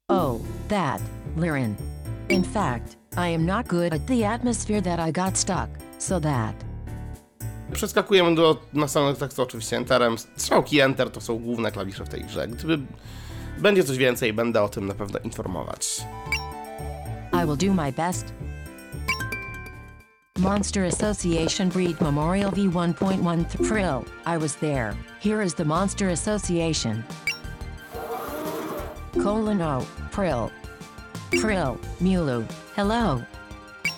Oh, 0.10 0.40
that, 0.70 1.02
Liren. 1.38 1.76
In 2.30 2.44
fact, 2.44 2.98
I 3.14 3.36
am 3.36 3.46
not 3.46 3.68
good 3.68 3.94
at 3.94 4.06
the 4.06 4.30
atmosphere 4.30 4.82
that 4.82 5.10
I 5.10 5.12
got 5.12 5.38
stuck, 5.38 5.70
so 5.98 6.20
that. 6.20 6.56
Przeskakujemy 7.74 8.36
do 8.36 8.58
następnych 8.74 9.18
tekstu 9.18 9.42
oczywiście 9.42 9.78
Enterem. 9.78 10.18
Strzałki 10.18 10.80
Enter 10.80 11.12
to 11.12 11.22
są 11.22 11.40
główne 11.40 11.72
klawisze 11.72 12.06
w 12.06 12.10
tej 12.10 12.24
grze. 12.24 12.48
Gdyby 12.48 12.80
będzie 13.58 13.84
coś 13.84 13.98
więcej, 13.98 14.34
będę 14.34 14.64
o 14.64 14.70
tym 14.70 14.88
na 14.88 14.94
pewno 14.94 15.20
informować. 15.20 16.02
I 17.34 17.46
will 17.46 17.58
do 17.58 17.84
my 17.84 17.92
best. 17.92 18.34
Monster 20.40 20.86
Association 20.86 21.70
Breed 21.70 22.00
Memorial 22.00 22.52
V1.1 22.52 23.66
Frill. 23.68 24.06
I 24.26 24.38
was 24.38 24.56
there. 24.56 24.96
Here 25.20 25.42
is 25.42 25.56
the 25.56 25.66
Monster 25.66 26.10
Association. 26.10 27.04
Colon 29.14 29.62
O. 29.62 29.88
Prill. 30.12 30.52
Frill. 31.42 31.80
Mulu. 32.00 32.50
Hello. 32.76 33.24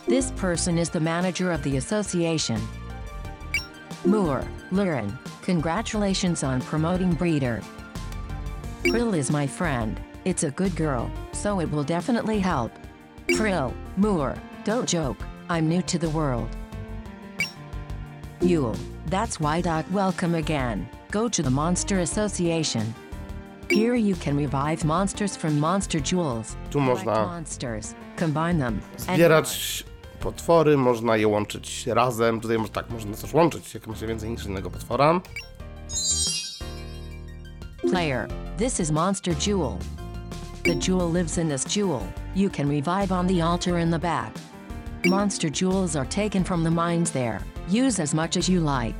This 0.07 0.31
person 0.31 0.77
is 0.77 0.89
the 0.89 0.99
manager 0.99 1.51
of 1.51 1.61
the 1.63 1.75
association. 1.75 2.61
Moore. 4.05 4.45
Liren. 4.71 5.17
Congratulations 5.41 6.43
on 6.43 6.61
promoting 6.61 7.11
breeder. 7.13 7.61
Prill 8.85 9.13
is 9.13 9.29
my 9.29 9.45
friend. 9.45 9.99
It's 10.23 10.43
a 10.43 10.51
good 10.51 10.75
girl, 10.77 11.11
so 11.33 11.59
it 11.59 11.69
will 11.69 11.83
definitely 11.83 12.39
help. 12.39 12.71
Prill, 13.27 13.73
Moore, 13.97 14.35
don't 14.63 14.87
joke. 14.87 15.17
I'm 15.51 15.67
new 15.67 15.81
to 15.81 15.97
the 15.97 16.09
world. 16.09 16.47
Yule, 18.39 18.75
that's 19.07 19.39
why. 19.39 19.61
Doc, 19.61 19.83
welcome 19.91 20.35
again. 20.35 20.87
Go 21.09 21.27
to 21.27 21.41
the 21.41 21.49
Monster 21.49 21.99
Association. 22.01 22.93
Here 23.67 23.95
you 23.95 24.15
can 24.15 24.37
revive 24.37 24.85
monsters 24.85 25.35
from 25.35 25.59
monster 25.59 25.99
jewels. 25.99 26.55
Tu 26.69 26.79
można 26.79 27.25
monsters, 27.25 27.95
combine 28.15 28.59
them, 28.59 28.81
zbierać 28.97 29.83
potwory, 30.19 30.77
można 30.77 31.17
je 31.17 31.27
łączyć 31.27 31.87
razem. 31.87 32.41
Tutaj 32.41 32.57
może 32.57 32.71
tak, 32.71 32.89
można 32.89 33.17
też 33.17 33.33
łączyć, 33.33 33.73
jak 33.73 33.87
ma 33.87 33.95
się 33.95 34.07
więcej 34.07 34.29
niż 34.29 34.45
innego 34.45 34.69
potwora. 34.69 35.21
Player, 37.91 38.27
this 38.57 38.79
is 38.79 38.91
Monster 38.91 39.35
Jewel. 39.47 39.77
The 40.63 40.75
jewel 40.75 41.11
lives 41.11 41.37
in 41.37 41.49
this 41.49 41.75
jewel. 41.75 42.01
You 42.35 42.49
can 42.49 42.69
revive 42.69 43.11
on 43.11 43.27
the 43.27 43.41
altar 43.41 43.79
in 43.79 43.91
the 43.91 43.99
back. 43.99 44.48
Monster 45.05 45.49
jewels 45.49 45.95
are 45.95 46.05
taken 46.05 46.43
from 46.43 46.63
the 46.63 46.71
mines 46.71 47.09
there. 47.11 47.41
Use 47.69 47.99
as 47.99 48.13
much 48.13 48.35
as 48.35 48.49
you 48.49 48.59
like. 48.59 48.95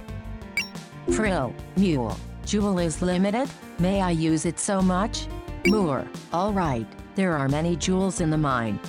Frill, 1.12 1.53
Mule. 1.75 2.18
Jewel 2.46 2.79
is 2.79 3.01
limited? 3.01 3.50
May 3.79 4.01
I 4.01 4.12
use 4.12 4.46
it 4.46 4.60
so 4.60 4.82
much? 4.82 5.27
Moore. 5.68 6.08
Alright, 6.34 6.88
there 7.15 7.34
are 7.34 7.50
many 7.50 7.75
jewels 7.75 8.22
in 8.22 8.29
the 8.29 8.38
mine. 8.38 8.79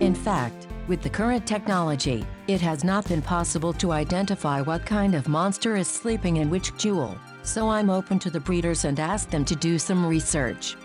In 0.00 0.14
fact, 0.14 0.66
with 0.88 1.02
the 1.02 1.10
current 1.10 1.46
technology, 1.46 2.26
it 2.46 2.62
has 2.62 2.82
not 2.82 3.06
been 3.08 3.20
possible 3.20 3.74
to 3.74 3.92
identify 3.92 4.62
what 4.62 4.86
kind 4.86 5.14
of 5.14 5.28
monster 5.28 5.76
is 5.76 5.88
sleeping 5.88 6.38
in 6.38 6.48
which 6.48 6.76
jewel, 6.78 7.18
so 7.42 7.68
I'm 7.68 7.90
open 7.90 8.18
to 8.20 8.30
the 8.30 8.40
breeders 8.40 8.86
and 8.86 8.98
ask 8.98 9.28
them 9.28 9.44
to 9.44 9.54
do 9.54 9.78
some 9.78 10.06
research. 10.06 10.76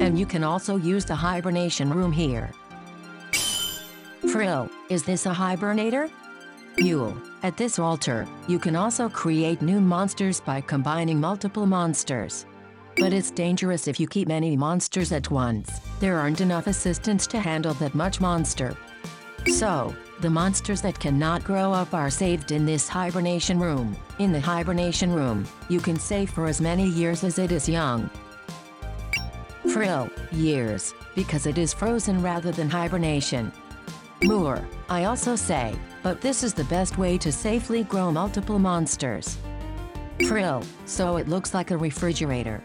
And 0.00 0.18
you 0.18 0.26
can 0.26 0.42
also 0.42 0.76
use 0.76 1.04
the 1.04 1.14
hibernation 1.14 1.92
room 1.92 2.10
here. 2.10 2.50
Frill, 4.30 4.70
is 4.88 5.04
this 5.04 5.26
a 5.26 5.30
hibernator? 5.30 6.10
Mule, 6.78 7.16
at 7.42 7.56
this 7.56 7.78
altar, 7.78 8.26
you 8.48 8.58
can 8.58 8.74
also 8.74 9.08
create 9.08 9.62
new 9.62 9.80
monsters 9.80 10.40
by 10.40 10.60
combining 10.60 11.20
multiple 11.20 11.66
monsters. 11.66 12.46
But 12.96 13.12
it's 13.12 13.30
dangerous 13.30 13.86
if 13.86 14.00
you 14.00 14.08
keep 14.08 14.28
many 14.28 14.56
monsters 14.56 15.12
at 15.12 15.30
once. 15.30 15.80
There 16.00 16.18
aren't 16.18 16.40
enough 16.40 16.66
assistants 16.66 17.26
to 17.28 17.38
handle 17.38 17.74
that 17.74 17.94
much 17.94 18.20
monster. 18.20 18.76
So, 19.46 19.94
the 20.20 20.30
monsters 20.30 20.80
that 20.82 20.98
cannot 20.98 21.44
grow 21.44 21.72
up 21.72 21.92
are 21.92 22.10
saved 22.10 22.50
in 22.50 22.64
this 22.64 22.88
hibernation 22.88 23.60
room. 23.60 23.96
In 24.18 24.32
the 24.32 24.40
hibernation 24.40 25.12
room, 25.12 25.46
you 25.68 25.80
can 25.80 25.98
save 25.98 26.30
for 26.30 26.46
as 26.46 26.60
many 26.60 26.86
years 26.86 27.24
as 27.24 27.38
it 27.38 27.52
is 27.52 27.68
young. 27.68 28.08
Krill, 29.64 30.10
years, 30.32 30.94
because 31.14 31.46
it 31.46 31.58
is 31.58 31.74
frozen 31.74 32.22
rather 32.22 32.52
than 32.52 32.70
hibernation. 32.70 33.52
Moor, 34.24 34.66
I 34.88 35.04
also 35.04 35.36
say, 35.36 35.74
but 36.02 36.22
this 36.22 36.42
is 36.42 36.54
the 36.54 36.64
best 36.64 36.96
way 36.96 37.18
to 37.18 37.30
safely 37.30 37.84
grow 37.84 38.10
multiple 38.10 38.58
monsters. 38.58 39.36
Krill, 40.20 40.64
so 40.86 41.18
it 41.18 41.28
looks 41.28 41.52
like 41.52 41.70
a 41.70 41.76
refrigerator. 41.76 42.62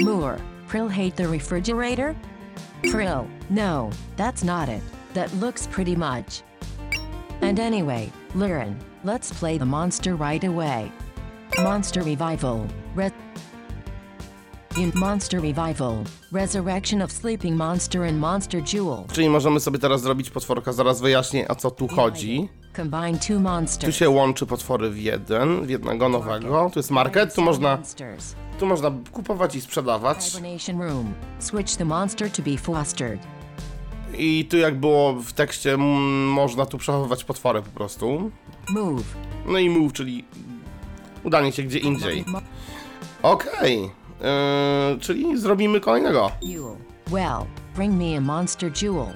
Moor, 0.00 0.40
Krill 0.68 0.90
hate 0.90 1.16
the 1.16 1.28
refrigerator? 1.28 2.16
Krill, 2.84 3.28
no, 3.50 3.90
that's 4.16 4.42
not 4.42 4.70
it. 4.70 4.82
That 5.12 5.30
looks 5.34 5.66
pretty 5.66 5.94
much. 5.94 6.42
And 7.42 7.60
anyway, 7.60 8.10
Liren, 8.32 8.74
let's 9.04 9.30
play 9.34 9.58
the 9.58 9.66
monster 9.66 10.16
right 10.16 10.44
away. 10.44 10.90
Monster 11.58 12.00
Revival, 12.00 12.66
Red. 12.94 13.12
In 14.78 14.92
Monster 14.94 15.40
Revival, 15.40 16.04
Resurrection 16.32 17.02
of 17.02 17.12
Sleeping 17.12 17.56
Monster 17.56 18.02
and 18.02 18.18
Monster 18.18 18.62
Jewel. 18.72 19.04
Czyli 19.12 19.28
możemy 19.28 19.60
sobie 19.60 19.78
teraz 19.78 20.02
zrobić 20.02 20.30
potworka, 20.30 20.72
zaraz 20.72 21.00
wyjaśnię 21.00 21.48
o 21.48 21.54
co 21.54 21.70
tu 21.70 21.88
chodzi. 21.88 22.48
Combine 22.76 23.18
two 23.18 23.26
Tu 23.34 23.40
monsters. 23.40 23.96
się 23.96 24.10
łączy 24.10 24.46
potwory 24.46 24.90
w 24.90 24.98
jeden, 24.98 25.66
w 25.66 25.70
jednego 25.70 26.08
nowego. 26.08 26.70
Tu 26.72 26.78
jest 26.78 26.90
market, 26.90 27.34
tu 27.34 27.42
można, 27.42 27.78
tu 28.58 28.66
można 28.66 28.90
kupować 29.12 29.54
i 29.56 29.60
sprzedawać. 29.60 30.32
Room. 30.78 31.14
Switch 31.38 31.76
the 31.76 31.84
monster 31.84 32.30
to 32.30 32.42
be 32.42 32.56
fostered. 32.58 33.20
I 34.18 34.44
tu 34.50 34.56
jak 34.56 34.80
było 34.80 35.12
w 35.14 35.32
tekście, 35.32 35.76
można 35.76 36.66
tu 36.66 36.78
przechowywać 36.78 37.24
potwory 37.24 37.62
po 37.62 37.70
prostu. 37.70 38.30
Move. 38.68 39.04
No 39.46 39.58
i 39.58 39.70
move, 39.70 39.92
czyli 39.92 40.24
udanie 41.24 41.52
się 41.52 41.62
gdzie 41.62 41.78
indziej. 41.78 42.24
Okej, 43.22 43.90
yy, 44.20 44.98
czyli 45.00 45.38
zrobimy 45.38 45.80
kolejnego. 45.80 46.30
Jewel. 46.42 46.76
Well, 47.10 47.46
bring 47.74 47.94
me 47.94 48.16
a 48.16 48.20
monster 48.20 48.70
jewel. 48.82 49.06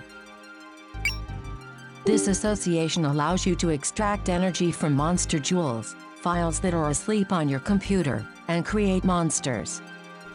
This 2.04 2.28
association 2.28 3.04
allows 3.04 3.46
you 3.46 3.56
to 3.56 3.70
extract 3.70 4.28
energy 4.28 4.72
from 4.72 4.92
monster 4.92 5.40
jewels, 5.40 5.96
files 6.22 6.60
that 6.60 6.74
are 6.74 6.90
asleep 6.90 7.32
on 7.32 7.48
your 7.48 7.62
computer, 7.62 8.24
and 8.48 8.66
create 8.66 9.04
monsters. 9.04 9.80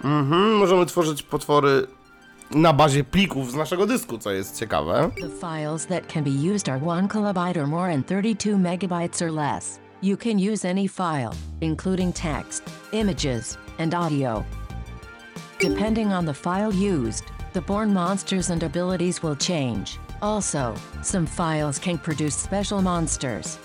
Mhm, 0.03 0.53
możemy 0.53 0.85
tworzyć 0.85 1.23
potwory 1.23 1.87
na 2.51 2.73
bazie 2.73 3.03
plików 3.03 3.51
z 3.51 3.55
naszego 3.55 3.85
dysku, 3.85 4.17
co 4.17 4.31
jest 4.31 4.59
ciekawe. 4.59 5.11
The 5.21 5.29
files 5.29 5.85
that 5.85 6.13
can 6.13 6.23
be 6.23 6.53
used 6.55 6.69
are 6.69 6.79
1 6.79 7.07
kilobyte 7.07 7.57
or 7.57 7.67
more 7.67 7.93
and 7.93 8.07
32 8.07 8.57
megabytes 8.57 9.21
or 9.21 9.31
less. 9.31 9.79
You 10.01 10.17
can 10.17 10.39
use 10.39 10.69
any 10.69 10.87
file, 10.87 11.31
including 11.61 12.13
text, 12.13 12.63
images, 12.91 13.57
and 13.79 13.93
audio. 13.93 14.43
Depending 15.59 16.13
on 16.13 16.25
the 16.25 16.33
file 16.33 16.73
used, 16.73 17.25
the 17.53 17.61
born 17.61 17.93
monsters 17.93 18.49
and 18.49 18.63
abilities 18.63 19.21
will 19.21 19.35
change. 19.35 19.99
Also, 20.21 20.73
some 21.01 21.25
files 21.25 21.79
can 21.79 21.97
produce 21.97 22.35
special 22.35 22.81
monsters. 22.81 23.57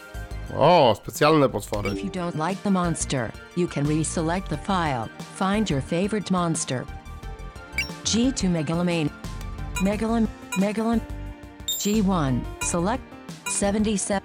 Oh, 0.56 0.90
o, 0.90 0.94
specjalne 0.94 1.48
potwory. 1.48 1.92
If 1.92 2.04
you 2.04 2.10
don't 2.10 2.36
like 2.36 2.62
the 2.62 2.70
monster, 2.70 3.30
you 3.56 3.66
can 3.66 3.86
reselect 3.86 4.48
the 4.48 4.56
file, 4.58 5.08
find 5.36 5.68
your 5.70 5.80
favorite 5.80 6.30
monster. 6.30 6.84
G2 8.04 8.48
Megalomane. 8.50 9.10
Megalom. 9.82 10.28
Megalom. 10.58 11.00
G1. 11.66 12.40
Select 12.62 13.02
77. 13.48 14.20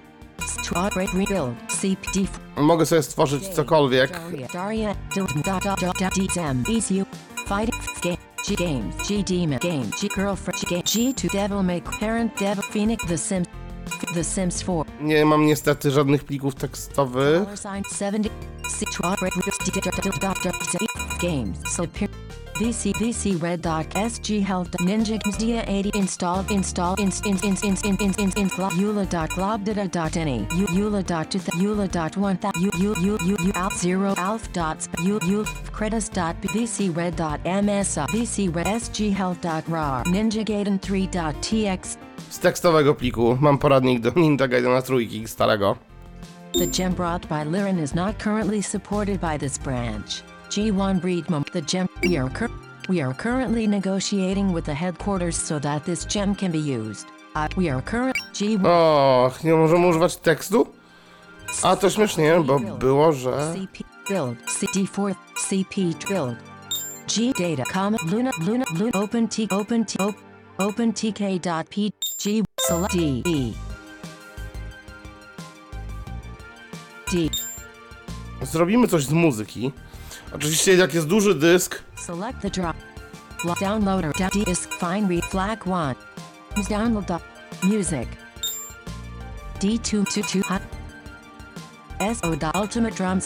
Squad 0.45 0.95
rate 0.95 1.13
rebuild. 1.13 1.55
CPD. 1.67 2.27
Mogę 2.57 2.85
sobie 2.85 3.03
stworzyć 3.03 3.47
cokolwiek. 3.47 4.11
Daria. 4.11 4.47
Daria. 4.53 4.95
Dil- 5.15 5.43
da- 5.43 5.59
da- 5.59 5.75
da- 5.75 5.93
da- 5.99 6.09
DZM. 6.09 6.63
ECU. 6.77 7.05
Fighting. 7.49 7.73
Game. 8.01 8.17
G 8.45 8.55
Games. 8.55 8.95
G 9.07 9.23
Demon. 9.23 9.57
Game. 9.59 9.89
G 9.99 10.07
Girlfriend. 10.07 10.59
G 10.59 10.67
Game. 10.69 10.83
G2 10.83 11.33
Devil 11.33 11.63
May 11.63 11.81
Parent 11.81 12.39
Devil 12.39 12.63
Phoenix. 12.63 13.03
The 13.07 13.17
Sims. 13.17 13.47
The 14.13 14.23
Sims 14.23 14.63
4. 14.63 14.85
Nie 15.01 15.25
mam 15.25 15.45
niestety 15.45 15.91
żadnych 15.91 16.23
plików 16.23 16.55
tekstowych. 16.55 17.39
Dollar 17.39 17.57
sign 17.57 17.83
70 17.99 18.33
C 18.69 18.85
twelve 18.85 19.21
red 19.21 19.33
games 21.21 21.57
superior 21.75 22.09
VC 22.59 22.91
VC 22.93 23.41
red 23.41 23.61
dot 23.61 23.89
SG 23.91 24.43
held 24.43 24.71
ninja 24.81 25.17
media 25.25 25.63
80 25.65 25.91
installed 25.93 26.51
install 26.51 26.99
ins 26.99 27.21
ins 27.25 27.41
ins 27.41 27.63
ins 27.63 27.81
ins 27.83 28.01
ins 28.01 28.17
ins 28.17 28.35
ins 28.35 28.51
eula 28.51 29.05
dot 29.09 29.29
dot 29.91 30.17
uh, 30.17 30.19
any 30.19 30.45
eula 30.79 31.01
dot 31.05 31.31
two 31.31 31.39
eula 31.39 31.89
dot 31.89 32.17
one 32.17 32.37
that 32.41 32.53
u 32.57 32.69
u 32.77 32.93
u 32.99 33.17
u 33.21 33.37
u 33.47 33.51
alf 33.55 33.77
zero 33.79 34.13
alf 34.17 34.51
dot 34.51 34.81
sp- 34.83 34.99
u 35.05 35.19
u 35.23 35.45
credits 35.71 36.09
dot 36.09 36.35
VC 36.41 36.93
red 36.97 37.15
dot 37.15 37.39
ms 37.45 37.97
VC 38.13 38.53
red 38.53 38.67
SG 38.67 39.13
held 39.13 39.39
dot 39.39 39.63
raw 39.69 40.03
ninja 40.03 40.43
gaiden 40.43 40.79
3 40.79 41.07
dot 41.07 41.35
tx 41.41 41.97
Z 42.31 42.41
tekstowego 42.41 42.93
pliku 42.93 43.37
mam 43.41 43.57
poradnik 43.57 44.01
do 44.01 44.11
Ninja 44.11 44.47
Gaidena 44.47 44.81
trójki 44.81 45.27
starego. 45.27 45.77
The 46.53 46.67
gem 46.67 46.93
brought 46.93 47.29
by 47.29 47.45
Liren 47.45 47.79
is 47.79 47.95
not 47.95 48.19
currently 48.19 48.61
supported 48.61 49.21
by 49.21 49.37
this 49.37 49.57
branch. 49.57 50.28
G1 50.49 51.01
breed 51.01 51.29
mom. 51.29 51.43
The 51.53 51.61
gem 51.61 51.87
we 52.01 52.17
are 52.17 52.31
we 52.89 53.01
are 53.01 53.13
currently 53.13 53.67
negotiating 53.67 54.51
with 54.51 54.65
the 54.65 54.73
headquarters 54.73 55.37
so 55.37 55.59
that 55.59 55.85
this 55.85 56.05
gem 56.05 56.35
can 56.35 56.51
be 56.51 56.59
used. 56.59 57.07
Uh, 57.35 57.47
we 57.55 57.69
are 57.69 57.81
current 57.81 58.17
G1 58.33 58.65
Och, 58.65 59.43
nie 59.43 59.53
możemy 59.53 59.87
używać 59.87 60.17
tekstu? 60.17 60.67
A 61.63 61.75
to 61.75 61.89
śmiesznie, 61.89 62.39
bo 62.45 62.59
było, 62.59 63.13
że... 63.13 63.53
CP 63.53 63.83
build 64.09 64.37
CD4 64.47 65.15
CP 65.37 65.75
build 66.09 66.35
G 67.07 67.33
data 67.33 67.63
comma 67.73 67.97
Luna 68.11 68.31
Luna 68.47 68.65
Luna 68.79 68.91
open 68.93 69.27
T 69.27 69.47
open 69.49 69.85
T 69.85 69.99
op, 69.99 70.15
open 70.57 70.93
TK 70.93 71.19
dot 71.43 71.69
P 71.69 71.91
G 72.23 72.43
select 72.59 72.93
D 72.93 72.99
E 73.25 73.53
D 77.11 77.29
Zrobimy 78.41 78.87
coś 78.87 79.05
z 79.05 79.11
muzyki. 79.11 79.71
Oczywiście 80.35 80.75
jak 80.75 80.93
jest 80.93 81.07
duży 81.07 81.35
dysk, 81.35 81.83
Select 81.95 82.41
the 82.41 82.49
drop. 82.49 82.75
Lo- 83.45 83.55
Downloader. 83.59 84.11
Disk. 84.45 84.69
Find 84.73 85.09
read 85.09 85.25
flag 85.25 85.67
one. 85.67 85.95
Download 86.69 87.05
the 87.05 87.19
music. 87.63 88.09
D222 89.59 90.41
hot. 90.43 90.61
SO 92.21 92.35
dot 92.35 92.55
ultimate 92.55 92.95
drums. 92.95 93.25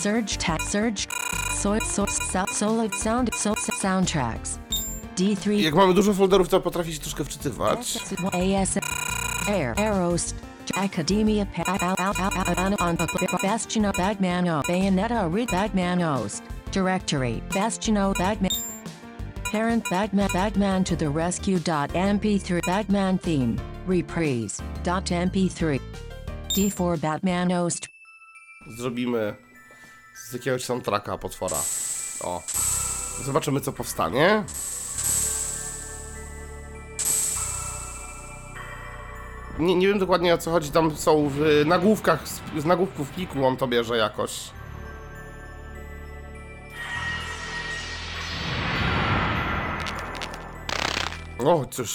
Surge 0.00 0.36
tag. 0.38 0.62
Surge. 0.62 1.06
So 1.62 1.78
so 1.80 2.06
so 2.06 2.44
solo 2.52 2.88
sound 3.02 3.30
so 3.34 3.54
soundtracks. 3.80 4.58
D3 5.16 5.50
jak 5.50 5.74
mamy 5.74 5.94
dużo 5.94 6.14
folderów, 6.14 6.48
to 6.48 6.60
potrafi 6.60 6.92
się 6.94 7.00
troszkę 7.00 7.24
wczytywać. 7.24 7.98
AS 8.32 8.78
Air 9.48 9.80
Arrows 9.80 10.34
Academia 10.74 11.46
Bastion 13.42 13.84
Bagmano 13.84 14.62
Bayonetta 14.64 15.28
Read 15.32 15.48
Bagmanos 15.48 16.42
Directory 16.72 17.42
Bastion 17.54 17.94
Batman 17.94 18.50
Parent 19.52 19.88
Batman 19.90 20.28
Batman 20.32 20.84
to 20.84 20.96
the 20.96 21.08
rescue. 21.08 21.58
MP3. 21.58 22.60
Batman 22.66 23.18
Theme 23.18 23.56
Reprise.mp3 23.86 25.80
D4 26.48 26.98
Batmanost 26.98 27.86
Zrobimy 28.78 29.36
z 30.28 30.32
jakiegoś 30.32 30.64
soundtracka 30.64 31.18
potwora. 31.18 31.56
O. 32.20 32.42
Zobaczymy 33.24 33.60
co 33.60 33.72
powstanie. 33.72 34.44
Nie, 39.58 39.76
nie 39.76 39.88
wiem 39.88 39.98
dokładnie 39.98 40.34
o 40.34 40.38
co 40.38 40.50
chodzi, 40.50 40.70
tam 40.70 40.96
są 40.96 41.28
w 41.28 41.40
nagłówkach, 41.66 42.28
z, 42.28 42.64
nagłówków 42.64 43.10
pliku 43.10 43.46
on 43.46 43.56
to 43.56 43.68
bierze 43.68 43.96
jakoś. 43.96 44.50
O, 51.38 51.64
coś 51.64 51.90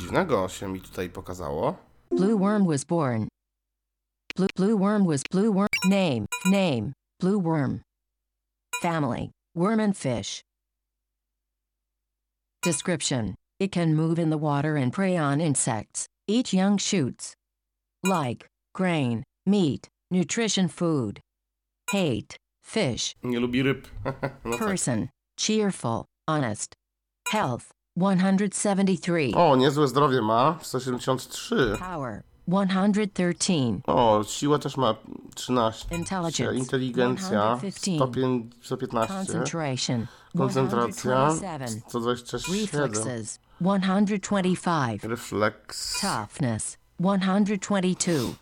dziwnego 0.00 0.48
się 0.48 0.68
mi 0.68 0.80
tutaj 0.80 1.10
pokazało. 1.10 1.76
Blue 2.10 2.38
Worm 2.38 2.66
was 2.66 2.84
born. 2.84 3.28
Blue 4.36 4.48
Blue 4.56 4.78
Worm 4.78 5.06
was 5.06 5.22
Blue 5.30 5.52
Worm 5.52 5.68
name 5.84 6.26
name 6.44 6.92
Blue 7.20 7.40
Worm. 7.42 7.80
Family 8.82 9.30
worm 9.56 9.80
and 9.80 9.96
fish. 9.96 10.42
Description: 12.62 13.34
It 13.60 13.72
can 13.72 13.94
move 13.94 14.18
in 14.18 14.30
the 14.30 14.38
water 14.38 14.76
and 14.76 14.92
prey 14.92 15.16
on 15.16 15.40
insects. 15.40 16.06
Eat 16.28 16.52
young 16.52 16.76
shoots. 16.76 17.36
Like 18.02 18.48
grain, 18.74 19.22
meat, 19.46 19.86
nutrition 20.10 20.66
food. 20.68 21.20
Hate 21.90 22.36
fish. 22.64 23.14
Nie 23.22 23.38
lubi 23.38 23.62
ryb. 23.62 23.86
no 24.44 24.50
tak. 24.50 24.58
Person 24.58 25.08
cheerful, 25.36 26.04
honest. 26.28 26.74
Health 27.28 27.70
173. 27.96 29.32
O, 29.36 29.56
niezłe 29.56 29.88
zdrowie 29.88 30.22
ma. 30.22 30.58
173. 30.62 31.76
Power 31.78 32.22
113. 32.48 33.80
O, 33.86 34.24
siła 34.24 34.58
też 34.58 34.76
ma 34.76 34.94
13. 35.34 35.96
Intelligence, 35.96 36.54
Inteligencja 36.54 37.56
115. 37.56 37.96
stopień 37.96 38.50
115. 38.62 39.14
Concentration. 39.14 40.06
Koncentracja 40.38 41.30
127. 41.30 41.82
127. 41.88 42.60
Reflexes. 42.60 43.38
125. 43.58 45.00
Refleks. 45.02 46.00
Toughness. 46.00 46.76
122. 46.98 48.34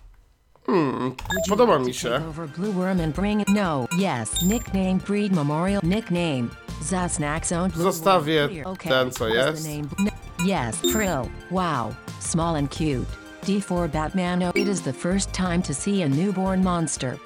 Hmm, 0.66 1.12
Podoba 1.48 1.78
mi 1.78 1.86
to 1.86 1.92
się. 1.92 2.14
over 2.28 2.46
Blue 2.46 2.72
Worm 2.72 3.00
and 3.00 3.14
bring. 3.14 3.44
No. 3.48 3.86
Yes. 3.98 4.42
Nickname 4.42 4.98
Breed 4.98 5.32
Memorial. 5.32 5.80
Nickname. 5.84 6.50
Zasnack 6.82 7.44
Zone. 7.46 7.70
Blue 7.70 7.82
Zostawię 7.82 8.48
Worm. 8.48 8.66
Okay. 8.72 8.90
ten, 8.92 9.10
co 9.10 9.24
What's 9.24 9.34
jest. 9.36 9.62
the 9.62 9.68
name? 9.68 9.88
No. 9.98 10.10
Yes. 10.44 10.80
Frill. 10.92 11.28
Wow. 11.50 11.94
Small 12.20 12.56
and 12.56 12.70
cute. 12.70 13.06
D4 13.42 13.88
Batman. 13.90 14.42
Oh, 14.42 14.52
It 14.54 14.68
is 14.68 14.80
the 14.80 14.92
first 14.92 15.32
time 15.34 15.62
to 15.62 15.74
see 15.74 16.02
a 16.02 16.08
newborn 16.08 16.62
monster. 16.64 17.18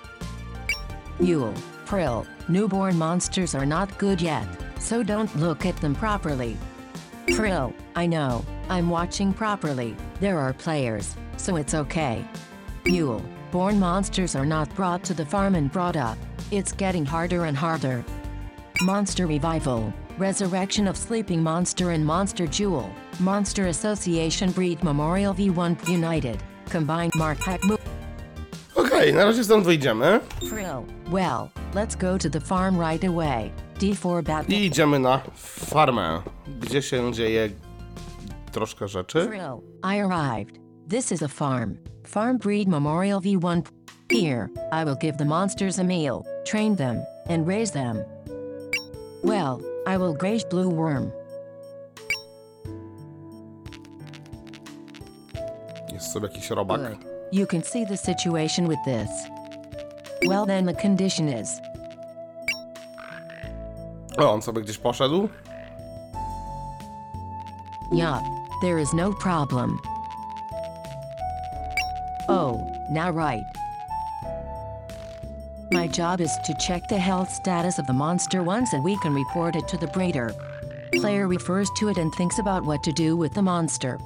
Yule. 1.21 1.55
Prill. 1.87 2.27
Newborn 2.49 2.97
monsters 2.99 3.55
are 3.55 3.67
not 3.67 3.97
good 3.99 4.21
yet, 4.21 4.47
so 4.81 5.03
don't 5.03 5.35
look 5.37 5.65
at 5.67 5.77
them 5.81 5.95
properly. 5.95 6.57
Prill. 7.35 7.75
I 7.95 8.07
know. 8.07 8.45
I'm 8.69 8.89
watching 8.91 9.33
properly. 9.33 9.97
There 10.21 10.39
are 10.39 10.53
players, 10.53 11.17
so 11.37 11.57
it's 11.57 11.75
okay. 11.75 12.25
Yule. 12.85 13.25
Born 13.51 13.79
monsters 13.79 14.35
are 14.35 14.47
not 14.47 14.75
brought 14.75 15.03
to 15.05 15.15
the 15.15 15.25
farm 15.25 15.55
and 15.55 15.73
brought 15.73 15.97
up. 15.97 16.19
It's 16.51 16.73
getting 16.73 17.05
harder 17.05 17.47
and 17.47 17.57
harder. 17.57 18.05
Monster 18.83 19.27
Revival. 19.27 19.93
Resurrection 20.19 20.89
of 20.89 20.97
Sleeping 20.97 21.43
Monster 21.43 21.91
and 21.93 22.05
Monster 22.05 22.47
Jewel. 22.47 22.91
Monster 23.21 23.67
Association 23.67 24.51
Breed 24.51 24.83
Memorial 24.83 25.35
V1 25.35 25.89
United. 25.89 26.43
Combined 26.67 27.13
Mark 27.15 27.39
Hack 27.39 27.61
Okej, 28.79 29.15
na 29.15 29.25
razie 29.25 29.45
stąd 29.45 29.65
wyjdziemy 29.65 30.21
Frill. 30.49 30.85
Well, 31.11 31.49
let's 31.75 31.97
go 31.97 32.19
to 32.19 32.31
the 32.31 32.41
farm 32.41 32.81
right 32.81 33.05
away. 33.05 33.51
D4 33.81 34.23
Batman. 34.23 34.59
i 34.59 34.65
idziemy 34.65 34.99
na 34.99 35.21
farmę, 35.71 36.23
gdzie 36.61 36.83
się 36.83 37.13
dzieje 37.13 37.51
troszkę 38.53 38.89
rzeczy. 38.89 39.27
Frill. 39.27 39.61
I 39.83 40.01
arrived. 40.01 40.59
This 40.91 41.13
is 41.13 41.23
a 41.23 41.29
farm. 41.29 41.77
Farm 42.07 42.39
Breed 42.39 42.69
Memorial 42.69 43.21
V1. 43.21 43.63
Here, 44.13 44.49
I 44.73 44.85
will 44.85 44.97
give 44.97 45.17
the 45.19 45.25
monsters 45.25 45.79
a 45.79 45.85
meal, 45.85 46.23
train 46.47 46.77
them, 46.77 46.97
and 47.29 47.47
raise 47.49 47.73
them. 47.73 47.97
Well, 49.25 49.59
I 49.87 49.99
will 49.99 50.15
graze 50.15 50.45
Blue 50.51 50.71
Worm. 50.71 51.11
Jest 55.93 56.13
sobie 56.13 56.29
jakiś 56.29 56.51
robak. 56.51 56.81
Good. 56.81 57.08
You 57.31 57.47
can 57.47 57.63
see 57.63 57.85
the 57.85 57.97
situation 57.97 58.67
with 58.67 58.79
this. 58.85 59.11
Well, 60.27 60.47
then 60.47 60.65
the 60.65 60.75
condition 60.75 61.29
is 61.29 61.61
O, 64.19 64.33
on 64.33 64.43
sobie 64.43 64.63
gdzieś 64.63 64.79
poszedł. 64.79 65.29
yup, 67.93 68.23
there 68.63 68.79
is 68.79 68.93
no 68.93 69.13
problem. 69.13 69.79
Oh, 72.29 72.67
now 72.91 73.11
right. 73.11 73.45
My 75.71 75.87
job 75.87 76.21
is 76.21 76.37
to 76.47 76.55
check 76.55 76.89
the 76.89 76.99
health 76.99 77.31
status 77.31 77.79
of 77.79 77.87
the 77.87 77.93
monster 77.93 78.43
once 78.43 78.73
a 78.73 78.81
week 78.81 79.05
and 79.05 79.15
report 79.15 79.55
it 79.55 79.69
to 79.69 79.77
the 79.77 79.87
breeder. 79.89 80.35
Player 80.95 81.29
refers 81.29 81.71
to 81.77 81.89
it 81.89 81.99
and 81.99 82.13
thinks 82.15 82.39
about 82.39 82.65
what 82.65 82.83
to 82.83 82.93
do 82.93 83.17
with 83.17 83.35
the 83.35 83.43
monster. 83.43 83.99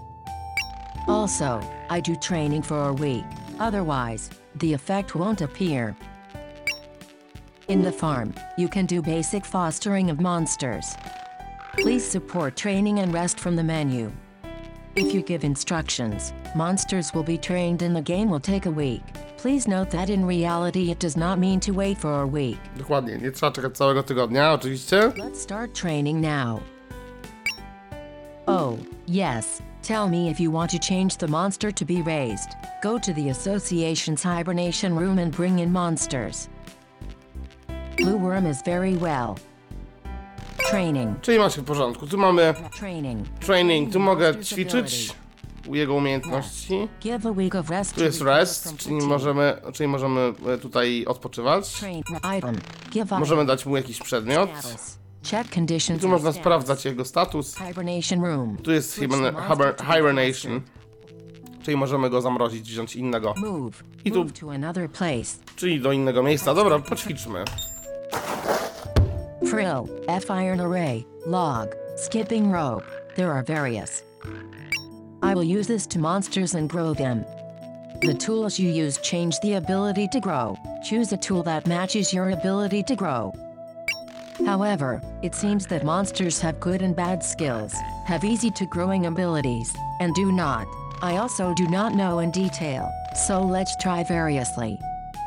Also, 1.08 1.60
I 1.90 2.00
do 2.00 2.14
training 2.16 2.62
for 2.62 2.88
a 2.88 2.92
week, 2.92 3.24
otherwise, 3.58 4.30
the 4.56 4.72
effect 4.72 5.14
won't 5.14 5.40
appear. 5.40 5.96
In 7.68 7.82
the 7.82 7.92
farm, 7.92 8.34
you 8.56 8.68
can 8.68 8.86
do 8.86 9.02
basic 9.02 9.44
fostering 9.44 10.10
of 10.10 10.20
monsters. 10.20 10.94
Please 11.78 12.04
support 12.06 12.56
training 12.56 13.00
and 13.00 13.12
rest 13.12 13.40
from 13.40 13.56
the 13.56 13.62
menu. 13.62 14.12
If 14.94 15.14
you 15.14 15.22
give 15.22 15.42
instructions, 15.42 16.32
monsters 16.54 17.14
will 17.14 17.22
be 17.22 17.38
trained 17.38 17.82
and 17.82 17.96
the 17.96 18.02
game 18.02 18.28
will 18.28 18.40
take 18.40 18.66
a 18.66 18.70
week. 18.70 19.02
Please 19.38 19.66
note 19.66 19.90
that 19.90 20.10
in 20.10 20.24
reality 20.24 20.90
it 20.90 20.98
does 20.98 21.16
not 21.16 21.38
mean 21.38 21.60
to 21.60 21.72
wait 21.72 21.98
for 21.98 22.20
a 22.20 22.26
week. 22.26 22.58
Dokładnie, 22.78 23.18
nie 23.18 23.30
trzeba 23.30 23.52
czekać 23.52 23.76
całego 23.76 24.02
tygodnia, 24.02 24.52
oczywiście. 24.52 24.96
Let's 24.96 25.40
start 25.40 25.72
training 25.72 26.20
now. 26.20 26.60
Oh, 28.46 28.76
yes. 29.08 29.62
Tell 29.82 30.08
me 30.08 30.30
if 30.30 30.40
you 30.40 30.50
want 30.52 30.70
to 30.70 30.78
change 30.78 31.16
the 31.16 31.26
monster 31.28 31.72
to 31.72 31.84
be 31.84 32.02
raised. 32.02 32.48
Go 32.82 32.98
to 32.98 33.12
the 33.12 33.30
association's 33.30 34.22
hibernation 34.22 34.96
room 34.96 35.18
and 35.18 35.32
bring 35.36 35.58
in 35.58 35.72
monsters. 35.72 36.48
Blue 37.96 38.16
Worm 38.18 38.46
is 38.50 38.62
very 38.64 38.94
well. 38.96 39.34
Training. 40.70 41.20
Czyli 41.22 41.38
macie 41.38 41.60
w 41.60 41.64
porządku. 41.64 42.06
Tu 42.06 42.18
mamy 42.18 42.54
Training. 42.78 43.28
training, 43.40 43.92
tu 43.92 44.00
mogę 44.00 44.44
ćwiczyć 44.44 45.14
jego 45.70 45.94
umiejętności. 45.94 46.88
Give 47.00 47.26
a 47.26 47.30
week 47.30 47.54
of 47.54 47.70
rest. 47.70 47.94
Tu 47.94 48.04
jest 48.04 48.22
rest, 48.22 48.76
czyli 48.76 48.94
możemy, 48.96 49.56
czyli 49.74 49.88
możemy 49.88 50.32
e, 50.54 50.58
tutaj 50.58 51.04
odpoczywać. 51.06 51.72
Train 51.72 52.02
item. 52.38 52.56
Give 52.90 53.10
Możemy 53.10 53.46
dać 53.46 53.66
mu 53.66 53.76
jakiś 53.76 53.98
przedmiot. 53.98 54.50
status. 54.58 54.98
Tu 56.00 56.08
można 56.08 56.32
sprawdzać 56.32 56.84
jego 56.84 57.04
status. 57.04 57.56
Tu 58.62 58.72
jest 58.72 58.94
hibernation, 59.94 60.60
czyli 61.62 61.76
możemy 61.76 62.10
go 62.10 62.20
zamrozić, 62.20 62.62
wziąć 62.70 62.96
innego, 62.96 63.34
Move. 63.36 63.84
I 64.04 64.12
tu- 64.12 64.18
Move 64.24 64.32
to 64.40 64.50
another 64.50 64.90
place. 64.90 65.38
czyli 65.56 65.80
do 65.80 65.92
innego 65.92 66.22
miejsca. 66.22 66.54
Dobra, 66.54 66.78
poćwiczmy. 66.78 67.44
Frill. 69.46 69.84
F 70.06 70.24
iron 70.30 70.60
array. 70.60 71.04
Log. 71.26 71.68
Skipping 71.96 72.54
rope. 72.54 72.84
There 73.16 73.30
are 73.32 73.42
various. 73.42 74.02
I 75.22 75.34
will 75.34 75.58
use 75.58 75.66
this 75.74 75.86
to 75.88 75.98
monsters 75.98 76.54
and 76.54 76.70
grow 76.70 76.94
them. 76.94 77.24
The 78.06 78.14
tools 78.14 78.58
you 78.58 78.86
use 78.86 79.00
change 79.00 79.36
the 79.42 79.56
ability 79.56 80.08
to 80.12 80.20
grow. 80.20 80.56
Choose 80.90 81.14
a 81.14 81.18
tool 81.18 81.42
that 81.44 81.66
matches 81.66 82.12
your 82.12 82.30
ability 82.32 82.82
to 82.84 82.94
grow. 82.96 83.32
However, 84.44 85.00
it 85.22 85.34
seems 85.34 85.66
that 85.66 85.84
monsters 85.84 86.40
have 86.40 86.58
good 86.60 86.82
and 86.82 86.96
bad 86.96 87.22
skills, 87.22 87.74
have 88.06 88.24
easy 88.24 88.50
to 88.52 88.66
growing 88.66 89.06
abilities, 89.06 89.74
and 90.00 90.14
do 90.14 90.32
not. 90.32 90.66
I 91.02 91.18
also 91.18 91.52
do 91.54 91.66
not 91.68 91.94
know 91.94 92.20
in 92.20 92.30
detail, 92.30 92.90
so 93.26 93.40
let's 93.40 93.76
try 93.76 94.04
variously. 94.04 94.78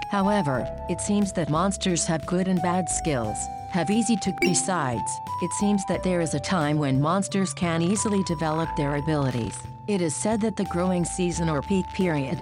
However, 0.10 0.68
it 0.90 1.02
seems 1.02 1.32
that 1.34 1.50
monsters 1.50 2.06
have 2.06 2.26
good 2.26 2.48
and 2.48 2.62
bad 2.62 2.90
skills, 2.90 3.38
have 3.70 3.90
easy 3.90 4.16
to. 4.18 4.34
Besides, 4.42 5.12
it 5.42 5.52
seems 5.54 5.84
that 5.90 6.04
there 6.04 6.22
is 6.22 6.34
a 6.34 6.40
time 6.40 6.78
when 6.78 7.02
monsters 7.02 7.54
can 7.54 7.82
easily 7.82 8.24
develop 8.24 8.70
their 8.76 8.96
abilities. 8.96 9.58
It 9.88 10.02
is 10.02 10.16
said 10.16 10.42
that 10.42 10.56
the 10.56 10.66
growing 10.66 11.06
season 11.06 11.50
or 11.50 11.62
peak 11.62 11.86
period. 11.94 12.42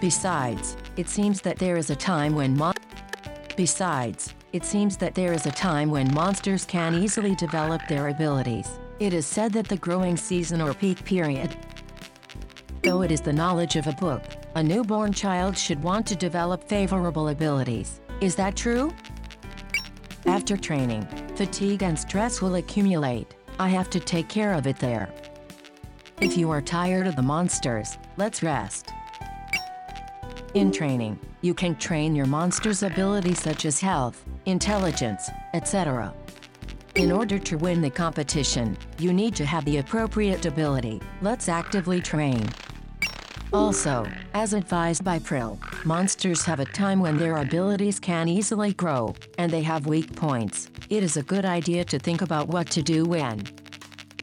Besides, 0.00 0.76
it 0.96 1.08
seems 1.08 1.40
that 1.40 1.58
there 1.58 1.76
is 1.76 1.90
a 1.90 1.96
time 1.96 2.34
when 2.34 2.56
mon- 2.56 2.74
Besides, 3.56 4.34
it 4.52 4.64
seems 4.64 4.96
that 4.96 5.14
there 5.14 5.32
is 5.32 5.46
a 5.46 5.50
time 5.50 5.90
when 5.90 6.12
monsters 6.14 6.64
can 6.64 6.94
easily 6.94 7.34
develop 7.34 7.82
their 7.86 8.08
abilities. 8.08 8.78
It 8.98 9.12
is 9.12 9.26
said 9.26 9.52
that 9.52 9.68
the 9.68 9.76
growing 9.76 10.16
season 10.16 10.60
or 10.60 10.72
peak 10.72 11.04
period. 11.04 11.56
Though 12.82 13.02
it 13.02 13.10
is 13.10 13.20
the 13.20 13.32
knowledge 13.32 13.76
of 13.76 13.86
a 13.86 13.92
book, 13.92 14.22
a 14.54 14.62
newborn 14.62 15.12
child 15.12 15.56
should 15.56 15.82
want 15.82 16.06
to 16.06 16.16
develop 16.16 16.64
favorable 16.64 17.28
abilities. 17.28 18.00
Is 18.20 18.34
that 18.36 18.56
true? 18.56 18.92
After 20.26 20.56
training, 20.56 21.06
fatigue 21.36 21.82
and 21.82 21.98
stress 21.98 22.40
will 22.40 22.56
accumulate. 22.56 23.34
I 23.58 23.68
have 23.68 23.90
to 23.90 24.00
take 24.00 24.28
care 24.28 24.54
of 24.54 24.66
it 24.66 24.78
there. 24.78 25.12
If 26.20 26.36
you 26.36 26.50
are 26.50 26.62
tired 26.62 27.06
of 27.06 27.16
the 27.16 27.22
monsters, 27.22 27.98
let's 28.16 28.42
rest. 28.42 28.92
In 30.58 30.72
training, 30.72 31.20
you 31.40 31.54
can 31.54 31.76
train 31.76 32.16
your 32.16 32.26
monster's 32.26 32.82
abilities 32.82 33.40
such 33.40 33.64
as 33.64 33.78
health, 33.78 34.24
intelligence, 34.46 35.30
etc. 35.54 36.12
In 36.96 37.12
order 37.12 37.38
to 37.38 37.56
win 37.56 37.80
the 37.80 37.90
competition, 37.90 38.76
you 38.98 39.12
need 39.12 39.36
to 39.36 39.46
have 39.46 39.64
the 39.64 39.76
appropriate 39.76 40.46
ability. 40.46 41.00
Let's 41.22 41.48
actively 41.48 42.00
train. 42.00 42.44
Also, 43.52 44.04
as 44.34 44.52
advised 44.52 45.04
by 45.04 45.20
Prill, 45.20 45.60
monsters 45.84 46.44
have 46.44 46.58
a 46.58 46.64
time 46.64 46.98
when 46.98 47.18
their 47.18 47.36
abilities 47.36 48.00
can 48.00 48.26
easily 48.26 48.72
grow, 48.72 49.14
and 49.38 49.52
they 49.52 49.62
have 49.62 49.86
weak 49.86 50.16
points. 50.16 50.70
It 50.90 51.04
is 51.04 51.16
a 51.16 51.22
good 51.22 51.44
idea 51.44 51.84
to 51.84 52.00
think 52.00 52.20
about 52.20 52.48
what 52.48 52.68
to 52.70 52.82
do 52.82 53.04
when. 53.04 53.44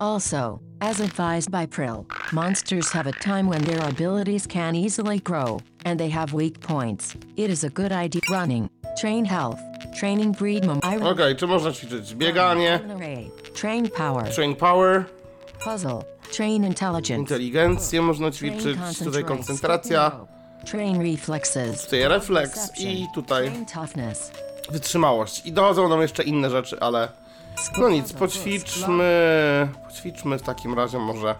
Also, 0.02 0.60
as 0.82 1.00
advised 1.00 1.52
by 1.52 1.66
Prill, 1.66 2.06
monsters 2.32 2.92
have 2.92 3.08
a 3.08 3.12
time 3.12 3.48
when 3.50 3.62
their 3.64 3.90
abilities 3.90 4.48
can 4.48 4.76
easily 4.76 5.20
grow, 5.20 5.60
and 5.86 6.00
they 6.00 6.10
have 6.10 6.34
weak 6.34 6.60
points. 6.60 7.16
It 7.38 7.50
is 7.50 7.64
a 7.64 7.70
good 7.70 7.92
idea. 7.92 8.22
Running, 8.32 8.70
train 8.98 9.26
health, 9.26 9.60
training 10.00 10.34
breed 10.34 10.66
mom. 10.66 10.80
Okej, 11.04 11.36
czy 11.36 11.48
można 11.48 11.72
ćwiczyć 11.72 12.16
bieganie, 12.16 12.80
train 13.54 13.90
power, 13.90 14.36
train 14.36 14.56
power, 14.56 15.06
puzzle, 15.64 16.16
Train 16.32 16.66
intelligence. 16.66 17.20
Inteligencję 17.20 18.02
można 18.02 18.32
ćwiczyć, 18.32 18.78
tutaj 19.04 19.24
koncentracja. 19.24 20.12
Train 20.66 21.02
reflexes. 21.02 21.84
tutaj 21.84 22.08
refleks 22.08 22.80
i 22.80 23.08
tutaj 23.16 23.52
wytrzymałość. 24.70 25.46
I 25.46 25.52
dochodzą 25.52 25.90
nam 25.90 26.02
jeszcze 26.02 26.24
inne 26.24 26.50
rzeczy, 26.50 26.80
ale 26.80 27.08
no 27.78 27.90
nic, 27.90 28.14
poćwiczmy, 28.14 29.68
poćwiczmy 29.88 30.38
w 30.38 30.42
takim 30.42 30.74
razie 30.74 31.00
może 31.00 31.36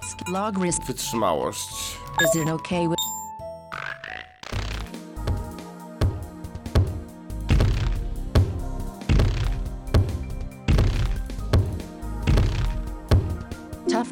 wytrzymałość. 0.88 1.98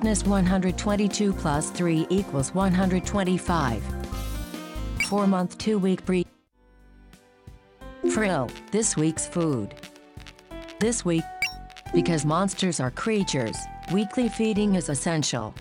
Toughness 0.04 0.20
122 0.20 1.34
plus 1.34 1.72
3 1.72 2.06
equals 2.10 2.48
125. 2.48 3.82
4 5.00 5.28
month 5.28 5.58
2 5.58 5.76
week 5.78 6.02
breed. 6.02 6.28
Frill, 8.13 8.48
this 8.72 8.96
week's 8.96 9.28
food. 9.28 9.74
This 10.80 11.06
week, 11.06 11.24
because 11.94 12.26
monsters 12.26 12.80
are 12.80 12.92
creatures, 12.92 13.58
weekly 13.92 14.28
feeding 14.28 14.76
is 14.76 14.90
essential 14.90 15.54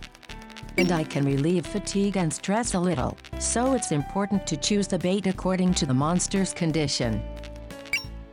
and 0.78 0.90
I 0.92 1.04
can 1.04 1.24
relieve 1.24 1.66
fatigue 1.66 2.16
and 2.16 2.32
stress 2.32 2.74
a 2.74 2.80
little, 2.80 3.16
so 3.38 3.74
it's 3.74 3.92
important 3.92 4.46
to 4.46 4.56
choose 4.56 4.88
the 4.88 4.98
bait 4.98 5.26
according 5.26 5.74
to 5.74 5.86
the 5.86 5.94
monster's 5.94 6.52
condition. 6.52 7.22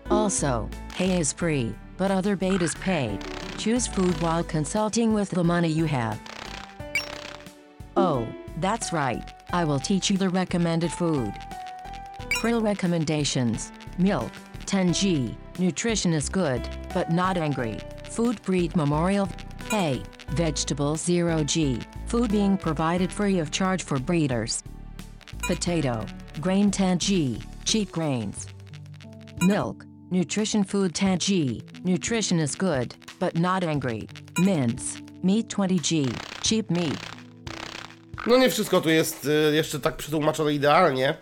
Also, 0.09 0.69
hay 0.93 1.19
is 1.19 1.33
free, 1.33 1.75
but 1.97 2.11
other 2.11 2.35
bait 2.35 2.61
is 2.61 2.75
paid. 2.75 3.19
Choose 3.57 3.87
food 3.87 4.19
while 4.21 4.43
consulting 4.43 5.13
with 5.13 5.29
the 5.29 5.43
money 5.43 5.67
you 5.67 5.85
have. 5.85 6.19
Oh, 7.97 8.27
that's 8.57 8.93
right, 8.93 9.23
I 9.51 9.65
will 9.65 9.79
teach 9.79 10.09
you 10.09 10.17
the 10.17 10.29
recommended 10.29 10.91
food. 10.91 11.33
Frill 12.39 12.61
recommendations 12.61 13.71
Milk, 13.97 14.31
10G, 14.65 15.35
nutrition 15.57 16.13
is 16.13 16.29
good, 16.29 16.61
but 16.93 17.11
not 17.11 17.37
angry. 17.37 17.77
Food 18.09 18.41
breed 18.41 18.75
memorial. 18.75 19.29
Hay, 19.69 20.01
vegetables 20.29 21.03
0G, 21.05 21.83
food 22.07 22.31
being 22.31 22.57
provided 22.57 23.11
free 23.11 23.39
of 23.39 23.51
charge 23.51 23.83
for 23.83 23.99
breeders. 23.99 24.63
Potato, 25.43 26.05
grain 26.41 26.71
10G, 26.71 27.43
cheap 27.65 27.91
grains. 27.91 28.47
Milk, 29.41 29.85
nutrition 30.11 30.63
food 30.63 30.93
10G, 30.93 31.83
nutrition 31.85 32.39
is 32.39 32.55
good, 32.55 32.95
but 33.19 33.37
not 33.37 33.63
angry. 33.63 34.07
Mince, 34.39 35.01
meat 35.23 35.47
20G, 35.49 36.11
cheap 36.43 36.69
meat. 36.69 36.97
No 38.27 38.37
nie 38.37 38.49
wszystko 38.49 38.81
tu 38.81 38.89
jest 38.89 39.29
jeszcze 39.53 39.79
tak 39.79 39.95
przetłumaczone 39.97 40.53
idealnie. 40.53 41.17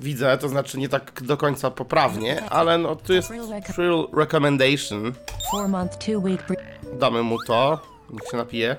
Widzę, 0.00 0.38
to 0.38 0.48
znaczy 0.48 0.78
nie 0.78 0.88
tak 0.88 1.22
do 1.22 1.36
końca 1.36 1.70
poprawnie, 1.70 2.50
ale 2.50 2.78
no 2.78 2.96
tu 2.96 3.12
jest 3.12 3.32
Frill 3.72 4.08
Recommendation. 4.16 5.12
4 5.54 5.68
month 5.68 5.98
2 6.06 6.18
week 6.18 6.46
breed. 6.46 6.60
Damy 6.98 7.22
mu 7.22 7.36
to, 7.46 7.80
niech 8.10 8.30
się 8.30 8.36
napije. 8.36 8.76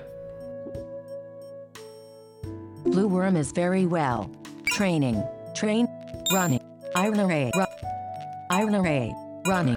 Blue 2.86 3.08
worm 3.08 3.40
is 3.40 3.52
very 3.52 3.86
well. 3.86 4.26
Training, 4.76 5.16
train, 5.60 5.86
running, 6.32 6.62
iron 6.94 7.20
array, 7.20 7.50
iron 8.50 8.74
array, 8.74 9.12
running. 9.46 9.76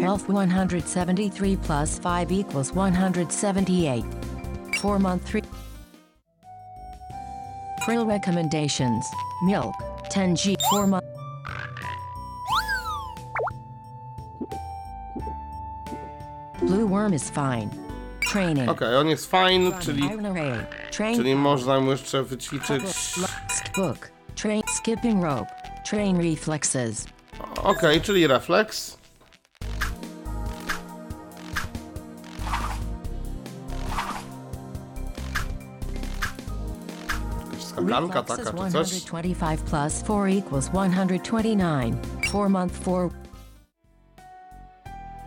Health 0.00 0.28
173 0.28 1.56
plus 1.56 1.98
5 1.98 2.32
equals 2.32 2.72
178. 2.72 4.04
4 4.72 4.98
month 4.98 5.26
3. 5.26 5.42
Frill 7.84 8.06
recommendations 8.06 9.04
Milk 9.42 9.74
10G 10.10 10.56
4 10.70 10.86
month. 10.86 11.04
Blue 16.60 16.86
worm 16.86 17.12
is 17.12 17.30
fine. 17.30 17.70
Training. 18.20 18.68
Okej, 18.68 18.96
on 18.96 19.08
jest 19.08 19.30
fine, 19.30 19.72
czyli, 19.80 20.04
Iron 20.04 20.26
array. 20.26 20.66
Train. 20.90 21.16
czyli 21.16 21.34
można 21.34 21.80
mu 21.80 21.90
jeszcze 21.90 22.22
wyćwiczyć. 22.22 22.82
Book. 23.76 24.10
Train. 24.34 24.62
Skipping 24.76 25.24
rope. 25.24 25.50
Train 25.84 26.16
reflexes. 26.16 27.06
Okej, 27.62 28.00
czyli 28.00 28.26
refleks. 28.26 28.99
Skakanka 37.70 38.20
Reflexes 38.20 38.44
taka 38.44 38.64
czy 38.66 38.72
coś? 38.72 38.88
125 38.88 39.60
plus 39.60 40.02
4 40.02 40.38
equals 40.38 40.64
129. 40.64 41.96
4 42.20 42.48
month 42.48 42.80
4. 42.80 43.10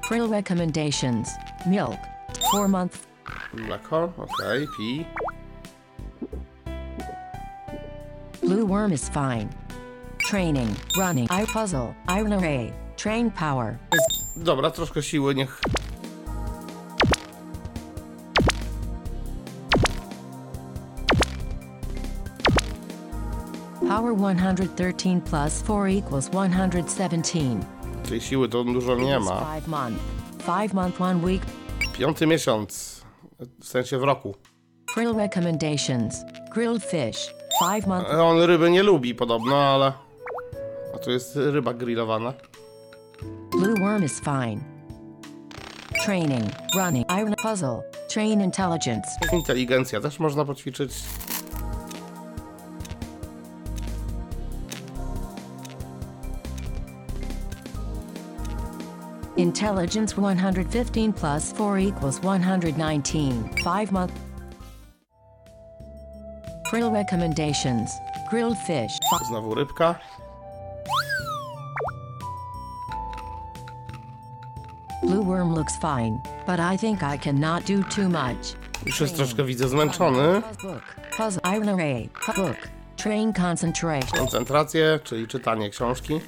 Frill 0.08 0.30
recommendations. 0.30 1.30
Milk. 1.66 1.98
4 2.52 2.68
month. 2.68 2.98
Mleko, 3.54 4.14
okej, 4.18 4.68
pi. 4.78 5.06
Blue 8.48 8.68
worm 8.68 8.94
is 8.94 9.10
fine. 9.10 9.48
Training. 10.30 10.76
Running. 10.98 11.32
eye 11.32 11.46
puzzle. 11.46 11.96
Iron 12.20 12.34
array. 12.34 12.74
Train 12.98 13.32
power. 13.32 13.78
Dobra, 14.36 14.72
troszkę 14.72 15.04
siły, 15.04 15.36
niech... 15.36 15.62
power 24.16 24.36
113 24.36 25.22
plus 25.22 25.62
4 25.64 25.88
equals 25.88 26.26
117. 26.26 27.60
Tej 28.10 28.22
siły 28.22 28.50
to 28.50 28.64
dużo 28.64 28.96
nie 28.96 29.20
ma. 29.20 29.42
5 29.42 29.68
month. 29.68 30.00
5 30.46 30.74
month 30.74 31.00
1 31.00 31.24
week. 31.24 31.42
Piąty 31.98 32.28
miesiąc, 32.28 33.02
w 33.62 33.68
sensie 33.68 33.98
w 33.98 34.04
roku. 34.04 34.36
Frill 34.94 35.16
recommendations. 35.16 36.24
Grilled 36.54 36.84
fish. 36.84 37.34
5 37.62 37.88
month. 37.88 38.10
E, 38.12 38.24
On 38.24 38.42
ryby 38.42 38.72
nie 38.72 38.84
lubi 38.84 39.16
podobno, 39.16 39.56
ale... 39.56 39.94
A 40.96 40.98
tu 40.98 41.12
jest 41.12 41.36
ryba 41.36 41.74
grillowana. 41.74 42.34
Blue 43.52 43.76
worm 43.80 44.04
is 44.04 44.20
fine. 44.20 44.62
Training. 46.06 46.50
Running. 46.76 47.06
Iron 47.12 47.36
puzzle. 47.42 47.84
Train 48.10 48.42
intelligence. 48.42 49.08
Inteligencja 49.34 50.02
też 50.02 50.20
można 50.20 50.46
poćwiczyć. 50.46 50.92
Intelligence 59.38 60.16
115 60.16 61.14
plus 61.14 61.52
4 61.54 61.80
equals 61.80 62.20
119. 62.22 63.50
5 63.64 63.92
month. 63.92 64.12
Frill 66.70 66.92
recommendations. 66.92 67.92
Grilled 68.30 68.58
fish. 68.60 68.92
Fi- 69.10 69.26
Znowu 69.30 69.54
rybka. 69.56 70.00
Blue 75.02 75.22
worm 75.22 75.54
looks 75.54 75.76
fine, 75.78 76.22
but 76.46 76.60
I 76.60 76.78
think 76.78 77.04
I 77.04 77.18
cannot 77.18 77.66
do 77.66 77.84
too 77.84 78.08
much. 78.10 78.56
Już 78.86 79.00
jest 79.02 79.16
troszkę, 79.16 79.44
widzę, 79.44 79.70
zmęczony. 79.70 80.42
Iron 81.56 81.70
array. 81.70 82.10
Book. 82.36 82.58
Train 82.98 83.34
concentration. 83.34 84.20
Koncentrację, 84.20 85.00
czyli 85.04 85.28
czytanie 85.28 85.70
książki. 85.70 86.20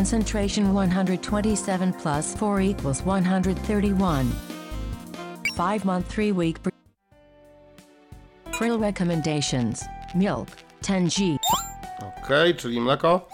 Concentration 0.00 0.64
127 0.72 1.92
plus 1.92 2.34
4 2.34 2.60
equals 2.62 3.02
131. 3.02 4.32
5 5.56 5.84
month 5.84 6.08
3 6.08 6.32
week. 6.32 6.56
Frill 8.52 8.78
recommendations. 8.78 9.84
Milk. 10.14 10.48
10G. 10.82 11.36
Okej, 12.24 12.54
czyli 12.54 12.80
mleko. 12.80 13.28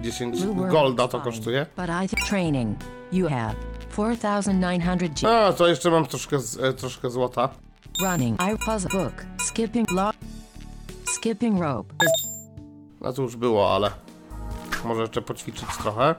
10 0.00 0.40
Blue 0.40 0.54
worm 0.54 0.70
golda 0.70 1.08
to 1.08 1.20
kosztuje. 1.20 1.66
But 1.76 1.90
I 1.90 2.08
think 2.08 2.28
training. 2.28 2.76
You 3.12 3.28
have 3.28 3.54
4,900 3.90 5.14
G. 5.14 5.28
A, 5.28 5.52
to 5.52 5.68
jeszcze 5.68 5.90
mam 5.90 6.06
troszkę, 6.06 6.36
e, 6.62 6.72
troszkę 6.72 7.10
złota. 7.10 7.48
Running. 8.00 8.40
I 8.40 8.58
puzzle 8.66 8.90
book. 8.90 9.24
Skipping 9.42 9.90
log. 9.90 10.14
Skipping 11.06 11.60
rope. 11.60 11.94
A 13.00 13.12
to 13.12 13.22
już 13.22 13.36
było, 13.36 13.74
ale 13.74 13.90
może 14.84 15.00
jeszcze 15.00 15.22
poćwiczyć 15.22 15.68
trochę. 15.82 16.14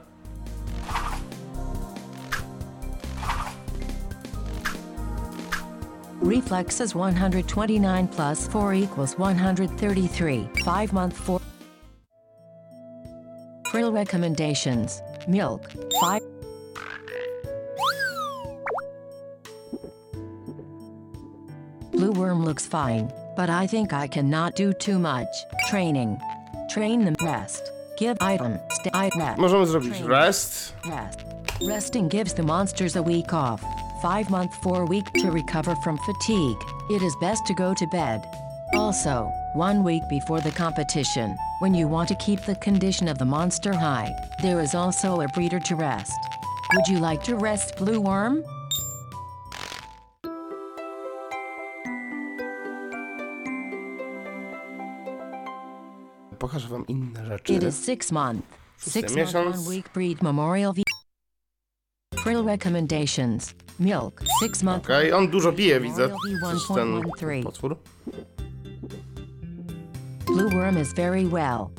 Reflexes 6.22 6.90
129 6.90 8.12
plus 8.12 8.48
4 8.48 8.84
equals 8.84 9.12
133. 9.12 10.48
5 10.66 10.92
month 10.92 11.16
4. 11.24 11.40
Frill 13.72 13.92
recommendations. 13.92 15.02
Milk. 15.28 15.62
5. 16.02 16.24
Blue 21.92 22.14
worm 22.14 22.46
looks 22.46 22.66
fine, 22.66 23.12
but 23.36 23.50
I 23.50 23.68
think 23.68 23.94
I 23.94 24.08
cannot 24.08 24.56
do 24.56 24.74
too 24.74 25.00
much. 25.00 25.28
Training. 25.70 26.18
Train 26.70 27.04
them 27.04 27.16
rest. 27.22 27.72
Give 27.98 28.16
item. 28.22 28.60
Stay 28.70 29.10
rest. 29.20 29.38
Możemy 29.38 29.66
zrobić 29.66 30.08
rest. 30.08 30.74
Rest. 30.86 31.26
Resting 31.68 32.10
gives 32.10 32.34
the 32.34 32.44
monsters 32.44 32.96
a 32.96 33.02
week 33.02 33.34
off. 33.34 33.62
Five 34.02 34.30
month, 34.30 34.54
four 34.64 34.86
week 34.86 35.12
to 35.14 35.32
recover 35.32 35.76
from 35.84 35.98
fatigue. 35.98 36.58
It 36.90 37.02
is 37.02 37.16
best 37.22 37.46
to 37.48 37.54
go 37.54 37.74
to 37.74 37.88
bed. 37.88 38.22
Also, 38.74 39.32
one 39.56 39.84
week 39.84 40.04
before 40.10 40.42
the 40.42 40.52
competition, 40.52 41.36
when 41.60 41.74
you 41.74 41.88
want 41.88 42.08
to 42.10 42.16
keep 42.16 42.42
the 42.42 42.56
condition 42.56 43.10
of 43.10 43.18
the 43.18 43.26
monster 43.26 43.74
high, 43.74 44.16
there 44.42 44.62
is 44.62 44.76
also 44.76 45.22
a 45.22 45.28
breeder 45.28 45.60
to 45.60 45.76
rest. 45.76 46.20
Would 46.76 46.88
you 46.88 47.00
like 47.00 47.24
to 47.24 47.36
rest, 47.36 47.78
Blue 47.78 48.00
Worm? 48.00 48.44
Pokażę 56.50 56.68
wam 56.68 56.88
inne 56.88 57.26
rzeczy. 57.26 57.54
It 57.54 57.64
is 57.64 57.84
six 57.86 58.12
month. 58.12 58.42
Six 58.78 58.96
month, 58.96 59.16
miesiąc. 59.16 59.56
one 59.58 59.70
week 59.70 59.90
breed 59.94 60.22
memorial. 60.24 60.74
V- 60.74 60.84
Frill 62.24 62.44
recommendations. 62.46 63.54
Milk. 63.80 64.22
Six 64.44 64.64
month. 64.64 64.84
Okej, 64.86 65.14
on 65.14 65.28
dużo 65.28 65.52
pije, 65.54 65.80
widzę. 65.80 66.10
Coś 66.52 66.68
ten 66.76 67.02
V1.13. 67.02 67.44
potwór. 67.44 67.78
Blue 70.26 70.50
worm 70.50 70.82
is 70.82 70.94
very 70.94 71.28
well. 71.28 71.70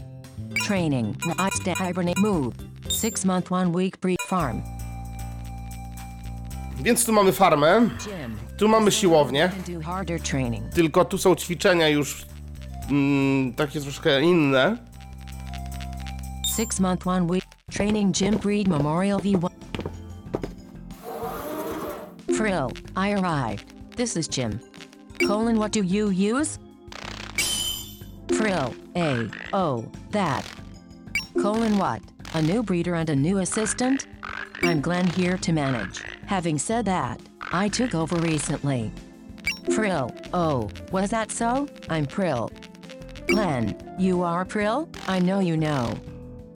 Training. 0.66 1.16
I 1.16 1.56
stay 1.61 1.74
hibernate 1.74 2.20
move. 2.20 2.54
Six 2.88 3.24
month, 3.24 3.52
one 3.52 3.70
week 3.72 3.96
breed 4.00 4.22
farm. 4.22 4.62
Więc 6.83 7.04
tu 7.06 7.12
mamy 7.12 7.33
farmę, 7.33 7.90
tu 8.59 8.68
mamy 8.68 8.92
siłownię, 8.92 9.52
tylko 10.74 11.04
tu 11.04 11.18
są 11.18 11.35
ćwiczenia 11.37 11.88
już 11.88 12.26
mm, 12.90 13.55
takie 13.55 13.81
troszkę 13.81 14.22
inne. 14.22 14.76
Six 16.57 16.81
month, 16.81 17.07
one 17.07 17.26
week. 17.26 17.44
Training 17.70 18.12
gym 18.12 18.38
breed 18.38 18.68
memorial 18.68 19.20
V1. 19.20 19.50
Frill. 22.37 22.72
I 22.96 23.12
arrived. 23.12 23.64
This 23.96 24.16
is 24.16 24.29
gym. 24.29 24.61
Colon, 25.18 25.59
what 25.59 25.72
do 25.72 25.83
you 25.83 26.11
use? 26.11 26.59
Frill. 28.29 28.74
A. 28.96 29.29
Oh, 29.53 29.85
that. 30.11 30.44
Colon, 31.40 31.79
what? 31.79 32.00
A 32.35 32.42
new 32.42 32.62
breeder 32.62 32.94
and 32.94 33.11
a 33.11 33.16
new 33.16 33.38
assistant? 33.38 34.07
I'm 34.62 34.81
Glenn 34.81 35.07
here 35.07 35.37
to 35.38 35.53
manage. 35.53 36.03
Having 36.26 36.59
said 36.59 36.85
that, 36.87 37.20
I 37.53 37.68
took 37.68 37.94
over 37.94 38.16
recently. 38.16 38.92
Frill. 39.74 40.11
Oh, 40.33 40.70
was 40.92 41.11
that 41.11 41.31
so? 41.31 41.68
I'm 41.88 42.07
Prill. 42.07 42.50
Glenn, 43.30 43.76
you 43.98 44.22
are 44.22 44.44
Prill? 44.44 44.88
I 45.08 45.18
know 45.20 45.40
you 45.40 45.56
know. 45.56 45.94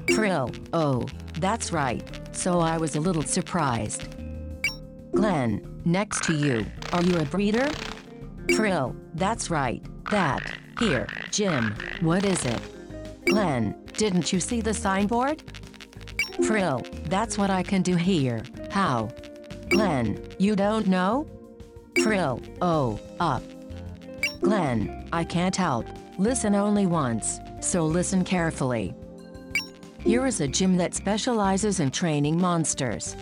Prill, 0.06 0.54
Oh, 0.72 1.06
that's 1.38 1.72
right. 1.72 2.02
So 2.32 2.60
I 2.60 2.76
was 2.78 2.96
a 2.96 3.00
little 3.00 3.22
surprised. 3.22 4.08
Glenn, 5.12 5.80
next 5.84 6.24
to 6.24 6.34
you. 6.34 6.66
Are 6.92 7.02
you 7.02 7.18
a 7.18 7.24
breeder? 7.24 7.68
Prill, 8.48 8.94
That's 9.14 9.50
right. 9.50 9.82
That. 10.10 10.42
Here, 10.80 11.06
Jim. 11.30 11.74
What 12.00 12.24
is 12.24 12.44
it? 12.44 12.60
Glenn, 13.26 13.76
didn't 13.96 14.32
you 14.32 14.40
see 14.40 14.60
the 14.60 14.74
signboard? 14.74 15.42
Prill, 16.46 16.84
That's 17.08 17.38
what 17.38 17.50
I 17.50 17.62
can 17.62 17.82
do 17.82 17.94
here. 17.94 18.42
How? 18.70 19.10
Glenn, 19.68 20.20
you 20.38 20.56
don't 20.56 20.86
know? 20.88 21.26
Prill, 21.94 22.42
Oh, 22.60 22.98
up. 23.20 23.42
Glenn, 24.40 25.08
I 25.12 25.22
can't 25.24 25.54
help. 25.56 25.86
Listen 26.18 26.54
only 26.54 26.86
once, 26.86 27.40
so 27.58 27.84
listen 27.84 28.22
carefully. 28.22 28.94
Here 29.98 30.26
is 30.26 30.40
a 30.40 30.46
gym 30.46 30.76
that 30.76 30.94
specializes 30.94 31.80
in 31.80 31.90
training 31.90 32.40
monsters. 32.40 33.16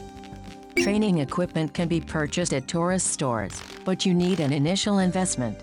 Training 0.76 1.18
equipment 1.18 1.72
can 1.72 1.88
be 1.88 2.02
purchased 2.02 2.52
at 2.52 2.68
tourist 2.68 3.06
stores, 3.06 3.62
but 3.86 4.04
you 4.04 4.12
need 4.12 4.40
an 4.40 4.52
initial 4.52 4.98
investment. 4.98 5.58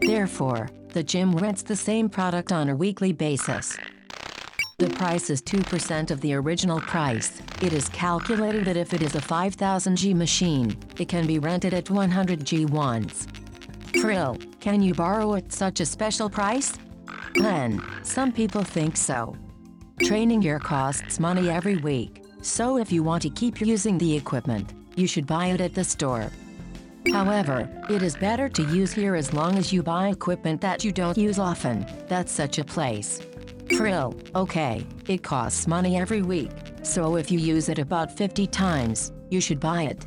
Therefore, 0.00 0.70
the 0.88 1.04
gym 1.04 1.36
rents 1.36 1.62
the 1.62 1.76
same 1.76 2.08
product 2.08 2.50
on 2.50 2.68
a 2.68 2.74
weekly 2.74 3.12
basis. 3.12 3.78
The 4.78 4.90
price 4.90 5.30
is 5.30 5.40
2% 5.40 6.10
of 6.10 6.20
the 6.20 6.34
original 6.34 6.80
price. 6.80 7.40
It 7.60 7.72
is 7.72 7.88
calculated 7.90 8.64
that 8.64 8.76
if 8.76 8.92
it 8.92 9.02
is 9.02 9.14
a 9.14 9.20
5000 9.20 9.94
G 9.94 10.14
machine, 10.14 10.76
it 10.98 11.08
can 11.08 11.28
be 11.28 11.38
rented 11.38 11.74
at 11.74 11.90
100 11.90 12.44
G 12.44 12.64
once. 12.64 13.28
Frill, 14.00 14.36
can 14.60 14.82
you 14.82 14.94
borrow 14.94 15.34
at 15.34 15.52
such 15.52 15.80
a 15.80 15.86
special 15.86 16.28
price? 16.28 16.78
Glenn, 17.34 17.82
some 18.02 18.32
people 18.32 18.62
think 18.62 18.96
so. 18.96 19.36
Training 20.02 20.40
gear 20.40 20.58
costs 20.58 21.20
money 21.20 21.50
every 21.50 21.76
week, 21.76 22.24
so 22.42 22.78
if 22.78 22.90
you 22.90 23.02
want 23.02 23.22
to 23.22 23.30
keep 23.30 23.60
using 23.60 23.98
the 23.98 24.16
equipment, 24.16 24.72
you 24.96 25.06
should 25.06 25.26
buy 25.26 25.46
it 25.46 25.60
at 25.60 25.74
the 25.74 25.84
store. 25.84 26.30
However, 27.12 27.68
it 27.90 28.02
is 28.02 28.16
better 28.16 28.48
to 28.48 28.62
use 28.64 28.92
here 28.92 29.14
as 29.14 29.32
long 29.32 29.58
as 29.58 29.72
you 29.72 29.82
buy 29.82 30.08
equipment 30.08 30.60
that 30.60 30.84
you 30.84 30.92
don't 30.92 31.18
use 31.18 31.38
often. 31.38 31.86
That's 32.08 32.32
such 32.32 32.58
a 32.58 32.64
place. 32.64 33.20
Frill, 33.76 34.14
okay, 34.34 34.86
it 35.08 35.22
costs 35.22 35.66
money 35.66 35.96
every 35.96 36.22
week, 36.22 36.50
so 36.82 37.16
if 37.16 37.30
you 37.30 37.38
use 37.38 37.68
it 37.68 37.78
about 37.78 38.16
50 38.16 38.46
times, 38.48 39.12
you 39.30 39.40
should 39.40 39.60
buy 39.60 39.84
it. 39.84 40.06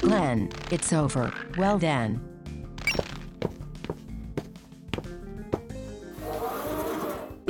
Glenn, 0.00 0.50
it's 0.70 0.92
over. 0.92 1.32
Well 1.56 1.78
then. 1.78 2.25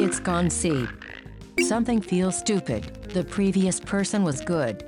It's 0.06 0.20
gone 0.22 0.50
see. 0.50 0.86
Something 1.68 2.04
feels 2.04 2.36
stupid. 2.36 2.84
The 3.14 3.24
previous 3.24 3.80
person 3.80 4.24
was 4.24 4.40
good. 4.44 4.84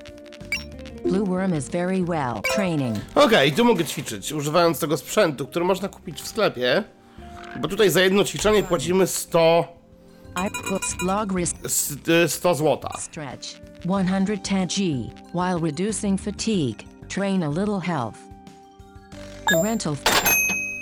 Blue 1.04 1.24
Worm 1.24 1.54
is 1.56 1.68
very 1.68 2.02
well. 2.02 2.40
Training. 2.54 2.96
Okej, 3.14 3.52
tu 3.52 3.64
mogę 3.64 3.84
ćwiczyć, 3.84 4.32
używając 4.32 4.78
tego 4.78 4.96
sprzętu, 4.96 5.46
który 5.46 5.64
można 5.64 5.88
kupić 5.88 6.22
w 6.22 6.28
sklepie. 6.28 6.84
Bo 7.60 7.68
tutaj 7.68 7.90
za 7.90 8.00
jedno 8.00 8.24
ćwiczenie 8.24 8.62
płacimy 8.62 9.06
100, 9.06 9.78
I 10.46 10.50
put 10.68 10.82
log 11.02 11.32
risk 11.36 11.56
s- 11.64 11.96
y, 12.24 12.28
100 12.28 12.54
złota. 12.54 12.88
stretch. 13.00 13.48
110G. 13.84 15.10
While 15.34 15.58
reducing 15.62 16.20
fatigue, 16.20 16.78
train 17.08 17.42
a 17.42 17.48
little 17.48 17.80
health. 17.80 18.18
The 19.50 19.62
rental 19.64 19.96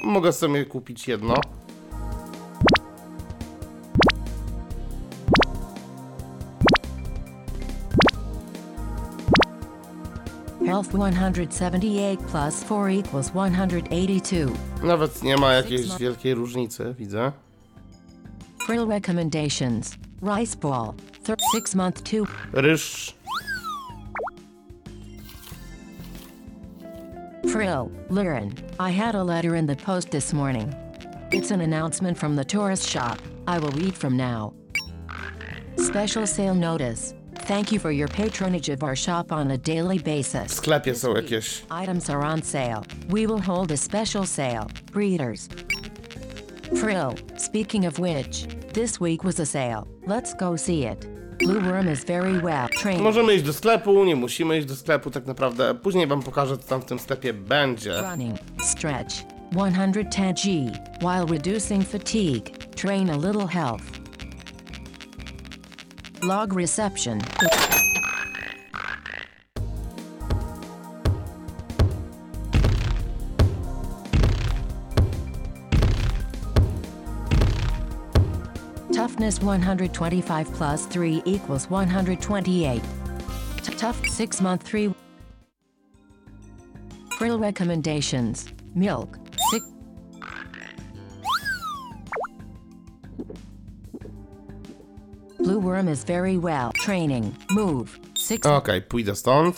Mogę 0.05 0.33
sobie 0.33 0.64
kupić 0.64 1.09
jedno. 1.09 1.35
Health 10.66 10.92
178 10.94 12.18
plus 12.29 12.62
4 12.64 12.90
equals 12.90 13.31
182. 13.35 14.52
Nawet 14.83 15.22
nie 15.22 15.37
ma 15.37 15.52
jakiejś 15.52 15.96
wielkiej 15.98 16.35
różnicy, 16.35 16.94
widzę. 16.98 17.33
Frill 18.66 18.87
recommendations. 18.88 19.96
Rice 20.22 20.57
ball. 20.57 20.92
Thir- 21.24 21.37
6 21.55 21.74
month 21.74 22.02
2. 22.02 22.24
Ryż. 22.52 23.14
Frill, 27.52 27.90
Liren, 28.11 28.50
I 28.81 28.90
had 28.92 29.14
a 29.14 29.22
letter 29.24 29.55
in 29.57 29.66
the 29.66 29.76
post 29.76 30.11
this 30.11 30.33
morning. 30.33 30.74
It's 31.33 31.50
an 31.52 31.61
announcement 31.61 32.18
from 32.18 32.37
the 32.37 32.44
tourist 32.44 32.88
shop. 32.88 33.18
I 33.46 33.59
will 33.59 33.70
read 33.70 33.94
from 33.94 34.16
now. 34.16 34.52
Special 35.79 36.26
sale 36.26 36.55
notice. 36.55 37.14
Thank 37.49 37.70
you 37.72 37.78
for 37.78 37.92
your 37.92 38.09
patronage 38.09 38.68
of 38.68 38.82
our 38.82 38.97
shop 38.97 39.30
on 39.32 39.51
a 39.51 39.59
daily 39.59 39.99
W 39.99 40.03
basis. 40.05 40.53
sklepie 40.53 40.94
są 40.94 41.14
jakieś. 41.16 41.62
Items 41.84 42.11
are 42.11 42.24
on 42.24 42.42
sale. 42.42 42.82
We 43.09 43.26
will 43.26 43.40
hold 43.40 43.72
a 43.72 43.76
special 43.76 44.26
sale. 44.26 44.66
Breeders. 44.92 45.49
Frill, 46.80 47.14
speaking 47.36 47.86
of 47.86 47.99
which, 47.99 48.47
this 48.72 49.01
week 49.01 49.24
was 49.24 49.40
a 49.40 49.47
sale. 49.47 49.86
Let's 50.07 50.34
go 50.34 50.57
see 50.57 50.84
it. 50.84 51.07
Blue 51.38 51.61
Worm 51.61 51.88
is 51.92 52.05
very 52.05 52.38
well 52.38 52.68
trained. 52.82 53.03
Możemy 53.03 53.34
iść 53.34 53.44
do 53.44 53.53
sklepu, 53.53 54.05
nie 54.05 54.16
musimy 54.16 54.59
iść 54.59 54.66
do 54.68 54.76
sklepu 54.76 55.11
tak 55.11 55.26
naprawdę. 55.26 55.74
Później 55.74 56.07
wam 56.07 56.22
pokażę, 56.22 56.59
co 56.59 56.68
tam 56.68 56.80
w 56.80 56.84
tym 56.84 56.99
sklepie 56.99 57.32
będzie. 57.32 58.01
Running, 58.03 58.36
stretch, 58.62 59.14
110G, 59.53 60.70
while 61.03 61.26
reducing 61.26 61.88
fatigue, 61.88 62.51
train 62.76 63.11
a 63.11 63.16
little 63.16 63.47
health. 63.47 63.82
Log 66.23 66.55
reception. 66.55 67.21
Toughness 78.93 79.41
125 79.43 80.53
plus 80.55 80.87
3 80.87 81.23
equals 81.27 81.69
128. 81.69 82.83
Tough 83.77 84.07
6 84.07 84.41
month 84.41 84.62
3. 84.62 84.95
Frill 87.19 87.39
recommendations. 87.39 88.47
Milk. 88.75 89.26
Blue 95.47 95.61
worm 95.61 95.88
is 95.88 96.03
very 96.05 96.38
well. 96.38 96.72
Training. 96.72 97.32
Move. 97.51 98.01
6 98.14 98.47
Okej, 98.47 98.82
pójdę 98.82 99.16
stąd. 99.16 99.57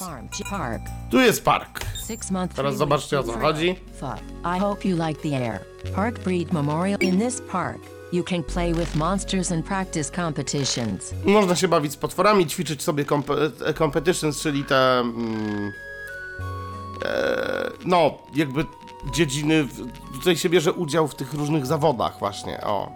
Park. 0.51 0.81
Tu 1.11 1.21
jest 1.21 1.45
park. 1.45 1.81
Six 2.07 2.31
month. 2.31 2.55
Teraz 2.55 2.77
zobaczcie, 2.77 3.21
o 3.21 3.23
co 3.23 3.39
chodzi. 3.39 3.77
Fuck. 4.01 4.23
I 4.57 4.61
hope 4.61 4.89
you 4.89 5.07
like 5.07 5.23
the 5.23 5.37
air. 5.37 5.61
Park 5.95 6.19
Breed 6.19 6.53
Memorial. 6.53 7.01
In 7.01 7.19
this 7.19 7.43
park, 7.53 7.79
you 8.13 8.25
can 8.25 8.43
play 8.43 8.75
with 8.75 8.97
monsters 8.97 9.53
and 9.53 9.67
practice 9.67 10.11
competitions. 10.11 11.15
Można 11.25 11.57
się 11.57 11.69
bawić 11.69 11.93
z 11.93 11.97
potworami, 11.97 12.47
ćwiczyć 12.47 12.83
sobie 12.83 13.05
kompe- 13.05 13.75
competitions, 13.79 14.41
czyli 14.41 14.65
te. 14.65 14.99
Mm, 14.99 15.73
e, 17.05 17.71
no, 17.85 18.19
jakby 18.35 18.65
dziedziny. 19.15 19.65
W, 19.65 19.91
tutaj 20.13 20.37
się 20.37 20.49
bierze 20.49 20.73
udział 20.73 21.09
w 21.09 21.15
tych 21.15 21.35
różnych 21.35 21.67
zawodach, 21.67 22.19
właśnie. 22.19 22.61
O. 22.61 22.93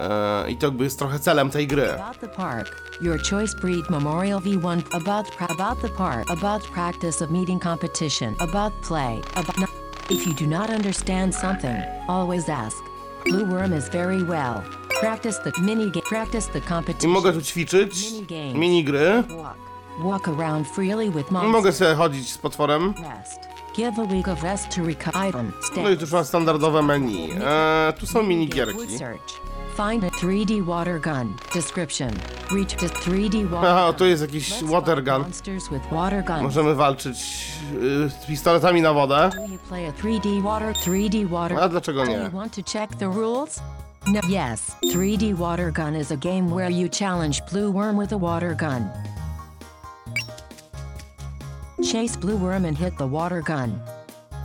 E, 0.00 0.50
I 0.50 0.56
to 0.56 0.66
jakby 0.66 0.84
jest 0.84 0.98
trochę 0.98 1.18
celem 1.18 1.50
tej 1.50 1.66
gry. 1.66 1.92
About 1.92 2.20
the 2.20 2.28
park, 2.28 2.92
your 3.00 3.22
choice 3.22 3.54
breed 3.60 3.90
Memorial 3.90 4.40
V1. 4.40 4.82
About 4.92 5.26
pra- 5.36 5.50
about 5.50 5.80
the 5.82 5.88
park. 5.88 6.30
About 6.30 6.62
practice 6.68 7.24
of 7.24 7.30
meeting 7.30 7.62
competition. 7.62 8.34
About 8.38 8.72
play. 8.88 9.20
About. 9.34 9.70
If 10.10 10.26
you 10.26 10.34
do 10.34 10.46
not 10.46 10.70
understand 10.70 11.34
something, 11.34 11.76
always 12.08 12.48
ask. 12.48 12.76
Blue 13.24 13.44
worm 13.44 13.72
is 13.78 13.88
very 13.88 14.22
well. 14.24 14.62
Practice 15.00 15.38
the 15.44 15.60
mini 15.60 15.90
game. 15.90 16.02
Practice 16.08 16.48
the 16.52 16.58
I 16.58 16.62
competition. 16.68 17.10
mogę 17.12 17.32
tu 17.32 17.42
ćwiczyć 17.42 18.10
Minigames. 18.12 18.54
minigry. 18.54 19.22
Walk. 19.28 19.56
Walk 20.02 20.28
around 20.28 20.66
freely 20.68 21.10
with 21.10 21.30
monsters. 21.30 21.52
Mogę 21.52 21.72
sobie 21.72 21.94
chodzić 21.94 22.32
z 22.32 22.38
potworem. 22.38 22.94
Rest. 23.02 23.40
Give 23.76 23.98
a 23.98 24.02
week 24.02 24.28
of 24.28 24.42
rest 24.42 24.74
to 24.76 24.82
recover. 24.84 25.28
Item. 25.28 25.52
No 25.76 25.90
i 25.90 25.94
tu 25.96 26.00
już 26.00 26.12
mam 26.12 26.24
standardowe 26.24 26.82
menu. 26.82 27.28
E, 27.44 27.92
tu 28.00 28.06
są 28.06 28.12
Wood 28.18 28.28
minigierki. 28.28 28.98
search. 28.98 29.40
Find 29.76 30.04
a 30.04 30.10
3D 30.10 30.62
water 30.64 30.98
gun. 30.98 31.36
Description. 31.54 32.10
Reach 32.52 32.74
to 32.76 32.86
3D 32.86 33.48
water 33.50 33.68
Aha, 33.68 33.92
tu 33.92 34.04
jest 34.04 34.22
jakiś 34.22 34.50
Let's 34.50 34.70
water 34.70 34.94
fight 34.96 35.04
gun. 35.04 35.20
Monsters 35.22 35.68
with 35.70 35.82
water 35.92 36.22
guns. 36.24 36.42
Możemy 36.42 36.74
walczyć 36.74 37.16
y, 37.74 38.08
z 38.10 38.26
pistoletami 38.26 38.82
na 38.82 38.92
wodę. 38.92 39.30
Do 39.36 39.52
you 39.52 39.58
play 39.68 39.86
a 39.86 39.92
3D 39.92 40.42
water 40.42 40.74
3D 40.74 41.26
water? 41.28 41.58
A 41.58 41.68
dlaczego 41.68 42.04
Do 42.04 42.10
nie? 42.10 42.16
you 42.16 42.30
want 42.30 42.52
to 42.52 42.62
check 42.62 42.96
the 42.98 43.06
rules? 43.08 43.60
No. 44.06 44.20
Yes. 44.28 44.76
3D 44.94 45.34
water 45.34 45.72
gun 45.72 45.96
is 45.96 46.10
a 46.12 46.16
game 46.16 46.50
where 46.50 46.70
you 46.72 46.88
challenge 46.88 47.42
blue 47.52 47.70
worm 47.72 47.98
with 47.98 48.12
a 48.12 48.18
water 48.18 48.54
gun. 48.56 48.88
Chase 51.92 52.16
blue 52.18 52.36
worm 52.36 52.64
and 52.64 52.78
hit 52.78 52.96
the 52.98 53.06
water 53.06 53.42
gun. 53.42 53.80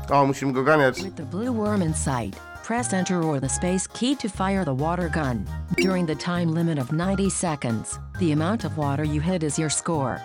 O, 0.09 0.25
musimy 0.25 0.53
go 0.53 0.63
ganiać. 0.63 1.03
With 1.03 1.15
the 1.15 1.23
blue 1.25 1.51
worm 1.51 1.81
in 1.81 1.93
sight, 1.93 2.35
press 2.65 2.93
enter 2.93 3.21
or 3.21 3.39
the 3.39 3.47
space 3.47 3.85
key 3.85 4.15
to 4.15 4.27
fire 4.27 4.65
the 4.65 4.73
water 4.73 5.07
gun. 5.07 5.47
During 5.77 6.07
the 6.07 6.15
time 6.15 6.51
limit 6.51 6.79
of 6.79 6.91
90 6.91 7.29
seconds, 7.29 7.99
the 8.19 8.31
amount 8.31 8.65
of 8.65 8.75
water 8.75 9.03
you 9.03 9.21
hit 9.21 9.43
is 9.43 9.59
your 9.59 9.69
score. 9.69 10.19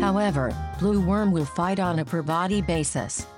However, 0.00 0.52
blue 0.80 1.00
worm 1.00 1.30
will 1.30 1.44
fight 1.44 1.78
on 1.78 2.00
a 2.00 2.04
per 2.04 2.20
body 2.20 2.60
basis. 2.62 3.28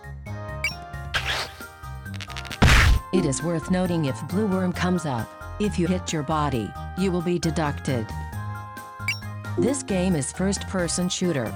It 3.12 3.26
is 3.26 3.42
worth 3.42 3.70
noting 3.70 4.06
if 4.06 4.16
blue 4.28 4.46
worm 4.46 4.72
comes 4.72 5.04
up, 5.04 5.28
if 5.61 5.78
you 5.78 5.86
hit 5.86 6.14
your 6.14 6.22
body, 6.22 6.72
you 6.96 7.12
will 7.12 7.20
be 7.20 7.38
deducted. 7.38 8.06
This 9.58 9.82
game 9.82 10.16
is 10.16 10.32
first 10.32 10.62
person 10.68 11.11
shooter. 11.11 11.52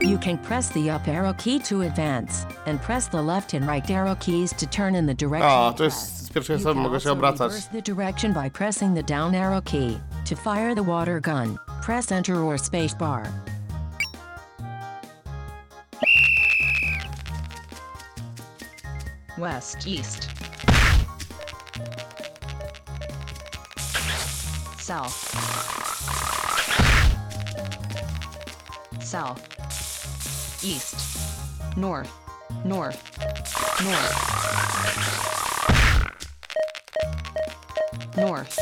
You 0.00 0.18
can 0.18 0.36
press 0.38 0.68
the 0.70 0.90
up 0.90 1.08
arrow 1.08 1.32
key 1.32 1.58
to 1.60 1.82
advance, 1.82 2.44
and 2.66 2.80
press 2.80 3.08
the 3.08 3.20
left 3.22 3.54
and 3.54 3.66
right 3.66 3.88
arrow 3.90 4.14
keys 4.16 4.52
to 4.54 4.66
turn 4.66 4.94
in 4.94 5.06
the 5.06 5.14
direction. 5.14 5.50
O, 5.50 5.68
you 5.70 5.74
to 5.76 5.84
jest 5.84 5.98
press. 5.98 6.26
z 6.26 6.30
pierwszej 6.30 6.56
You 6.56 6.60
osoby, 6.60 6.74
can 6.74 6.82
mogę 6.82 7.00
się 7.00 7.12
obracać. 7.12 7.50
reverse 7.52 7.68
the 7.72 7.82
direction 7.82 8.32
by 8.32 8.50
pressing 8.50 8.94
the 8.94 9.02
down 9.02 9.34
arrow 9.34 9.62
key. 9.64 9.98
To 10.26 10.36
fire 10.36 10.74
the 10.74 10.82
water 10.82 11.20
gun, 11.20 11.58
press 11.82 12.12
enter 12.12 12.42
or 12.42 12.58
space 12.58 12.94
bar. 12.94 13.22
west, 19.38 19.86
east, 19.86 20.28
south, 24.78 25.14
south, 29.02 29.55
east, 30.66 30.96
north, 31.76 32.10
north, 32.64 32.98
north, 33.84 34.14
north, 38.16 38.58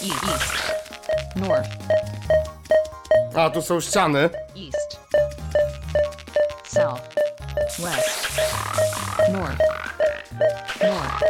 east, 0.00 0.24
north, 1.36 1.68
A, 3.34 3.50
tu 3.50 3.62
są 3.62 3.80
ściany. 3.80 4.18
east, 4.54 4.98
south, 6.64 7.14
west, 7.78 8.40
north, 9.32 9.60
north, 10.82 11.22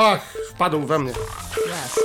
Ach, 0.00 0.20
wpadł 0.50 0.86
we 0.86 0.98
mnie. 0.98 1.12
west, 1.66 1.98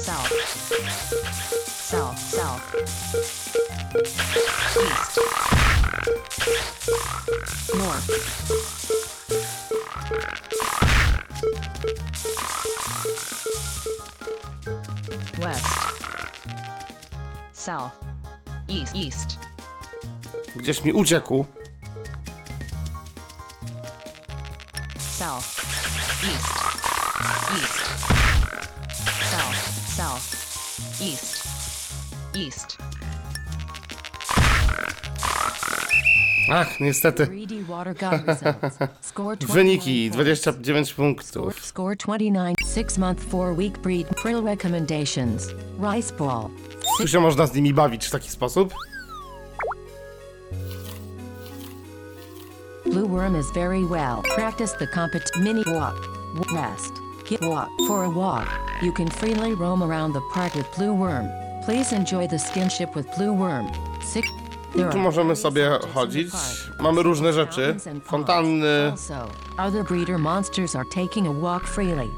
south, 0.00 0.32
south, 1.64 2.18
south, 2.18 2.74
east, 4.82 5.20
north, 7.74 8.06
west, 15.38 15.66
south, 17.52 17.92
east, 18.68 18.96
east, 18.96 19.38
Gdzieś 20.56 20.84
mi 20.84 20.92
uciekł. 20.92 21.44
Niestety. 36.80 37.26
3D 37.26 37.66
water 37.68 37.94
gun 37.94 38.24
results. 38.26 38.78
Score 39.00 39.36
29 39.36 39.54
Wyniki 39.56 40.10
points. 40.10 40.42
29 40.42 40.88
Score, 40.88 40.96
punktów. 40.96 41.64
score 41.64 41.96
29. 41.96 42.54
6 42.74 42.98
month 42.98 43.30
4 43.30 43.54
week 43.54 43.78
breed. 43.78 44.06
Prill 44.08 44.42
recommendations. 44.44 45.48
Rice 45.94 46.14
ball. 46.18 46.48
Tu 46.98 47.08
się 47.08 47.20
można 47.20 47.46
z 47.46 47.54
nimi 47.54 47.74
bawić 47.74 48.06
w 48.06 48.10
taki 48.10 48.30
sposób. 48.30 48.74
Blue 52.84 53.08
worm 53.08 53.36
is 53.40 53.46
very 53.54 53.84
well. 53.84 54.22
Practice 54.34 54.72
the 54.78 54.86
compet 54.86 55.30
mini 55.40 55.64
walk. 55.66 55.96
Rest. 56.54 56.92
Get 57.28 57.40
walk. 57.40 57.68
For 57.88 58.04
a 58.04 58.08
walk, 58.10 58.46
you 58.82 58.92
can 58.92 59.08
freely 59.10 59.54
roam 59.54 59.82
around 59.82 60.12
the 60.14 60.20
park 60.34 60.54
with 60.54 60.66
blue 60.76 60.94
worm. 60.94 61.28
Please 61.64 61.92
enjoy 61.96 62.28
the 62.28 62.36
skinship 62.38 62.94
with 62.94 63.06
blue 63.16 63.32
worm. 63.32 63.66
Six. 64.02 64.28
There 64.76 64.92
Tu 64.92 64.98
możemy 64.98 65.36
sobie 65.36 65.70
objects 65.72 65.86
in 65.86 65.92
the 65.92 65.94
chodzić. 65.94 66.30
Mamy 66.80 67.02
różne 67.02 67.32
rzeczy. 67.32 67.66
Fountains 67.66 67.86
and 67.86 68.04
ponds. 68.04 68.28
Fontanny. 68.28 69.28
Other 69.58 69.84
breeder 69.84 70.18
monsters 70.18 70.76
are 70.76 70.84
taking 70.90 71.26
a 71.26 71.32
walk 71.32 71.66
freely. 71.66 72.10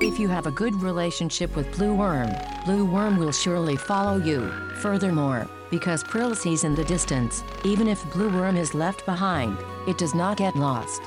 If 0.00 0.20
you 0.20 0.28
have 0.28 0.46
a 0.48 0.50
good 0.50 0.82
relationship 0.82 1.56
with 1.56 1.76
Blue 1.76 1.94
Worm, 1.94 2.30
Blue 2.66 2.84
Worm 2.84 3.18
will 3.18 3.32
surely 3.32 3.76
follow 3.76 4.16
you. 4.16 4.50
Furthermore, 4.82 5.46
because 5.70 6.04
Prill 6.04 6.34
sees 6.34 6.64
in 6.64 6.74
the 6.74 6.84
distance, 6.84 7.44
even 7.64 7.88
if 7.88 8.12
Blue 8.12 8.28
Worm 8.28 8.56
is 8.56 8.74
left 8.74 9.06
behind, 9.06 9.56
it 9.86 9.96
does 9.96 10.14
not 10.14 10.36
get 10.36 10.56
lost. 10.56 11.00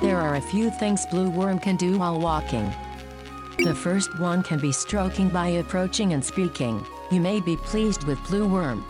There 0.00 0.16
are 0.16 0.36
a 0.36 0.40
few 0.40 0.70
things 0.70 1.06
Blue 1.10 1.28
Worm 1.28 1.58
can 1.58 1.76
do 1.76 1.98
while 1.98 2.18
walking. 2.18 2.72
The 3.58 3.74
first 3.74 4.18
one 4.18 4.42
can 4.42 4.58
be 4.58 4.72
stroking 4.72 5.28
by 5.28 5.48
approaching 5.48 6.14
and 6.14 6.24
speaking. 6.24 6.86
You 7.10 7.20
may 7.20 7.40
be 7.40 7.56
pleased 7.56 8.04
with 8.04 8.18
Blue 8.28 8.48
Worm. 8.48 8.82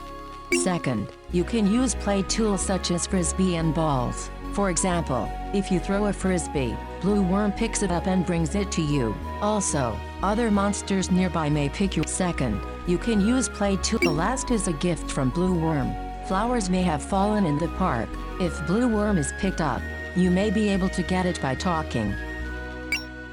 Second, 0.55 1.09
you 1.32 1.44
can 1.44 1.66
use 1.66 1.94
play 1.94 2.22
tools 2.22 2.61
such 2.61 2.90
as 2.90 3.07
frisbee 3.07 3.57
and 3.57 3.74
balls. 3.74 4.30
For 4.53 4.68
example, 4.68 5.30
if 5.55 5.70
you 5.70 5.78
throw 5.78 6.07
a 6.07 6.12
frisbee, 6.12 6.76
Blue 7.01 7.22
Worm 7.22 7.53
picks 7.53 7.82
it 7.82 7.92
up 7.92 8.07
and 8.07 8.26
brings 8.26 8.55
it 8.55 8.70
to 8.72 8.82
you. 8.82 9.14
Also, 9.40 9.96
other 10.22 10.51
monsters 10.51 11.11
nearby 11.11 11.48
may 11.48 11.68
pick 11.68 11.96
you. 11.96 12.03
second. 12.05 12.61
You 12.86 12.98
can 12.98 13.20
use 13.20 13.48
play 13.48 13.76
tool. 13.76 14.01
The 14.01 14.11
last 14.11 14.51
is 14.51 14.66
a 14.66 14.72
gift 14.72 15.11
from 15.11 15.30
Blue 15.30 15.55
Worm. 15.55 15.94
Flowers 16.26 16.68
may 16.68 16.82
have 16.82 17.03
fallen 17.03 17.46
in 17.46 17.59
the 17.59 17.68
park. 17.68 18.09
If 18.40 18.66
Blue 18.66 18.88
Worm 18.88 19.18
is 19.18 19.32
picked 19.38 19.61
up, 19.61 19.80
you 20.16 20.30
may 20.30 20.51
be 20.51 20.68
able 20.68 20.88
to 20.90 21.03
get 21.03 21.26
it 21.26 21.40
by 21.40 21.55
talking. 21.55 22.14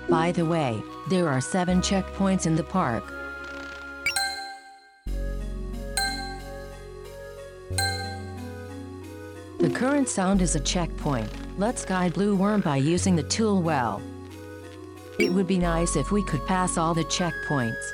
By 0.08 0.32
the 0.32 0.46
way, 0.46 0.82
there 1.10 1.28
are 1.28 1.42
seven 1.42 1.82
checkpoints 1.82 2.46
in 2.46 2.56
the 2.56 2.64
park. 2.64 3.12
Current 9.78 10.10
sound 10.10 10.42
is 10.42 10.56
a 10.56 10.60
checkpoint. 10.60 11.30
Let's 11.60 11.86
guide 11.86 12.16
Blue 12.16 12.36
Worm 12.36 12.62
by 12.62 12.78
using 12.78 13.16
the 13.16 13.22
tool 13.22 13.62
well. 13.62 14.02
It 15.20 15.32
would 15.32 15.46
be 15.46 15.60
nice 15.60 15.96
if 15.96 16.12
we 16.12 16.24
could 16.24 16.44
pass 16.48 16.80
all 16.80 16.96
the 16.96 17.04
checkpoints. 17.04 17.92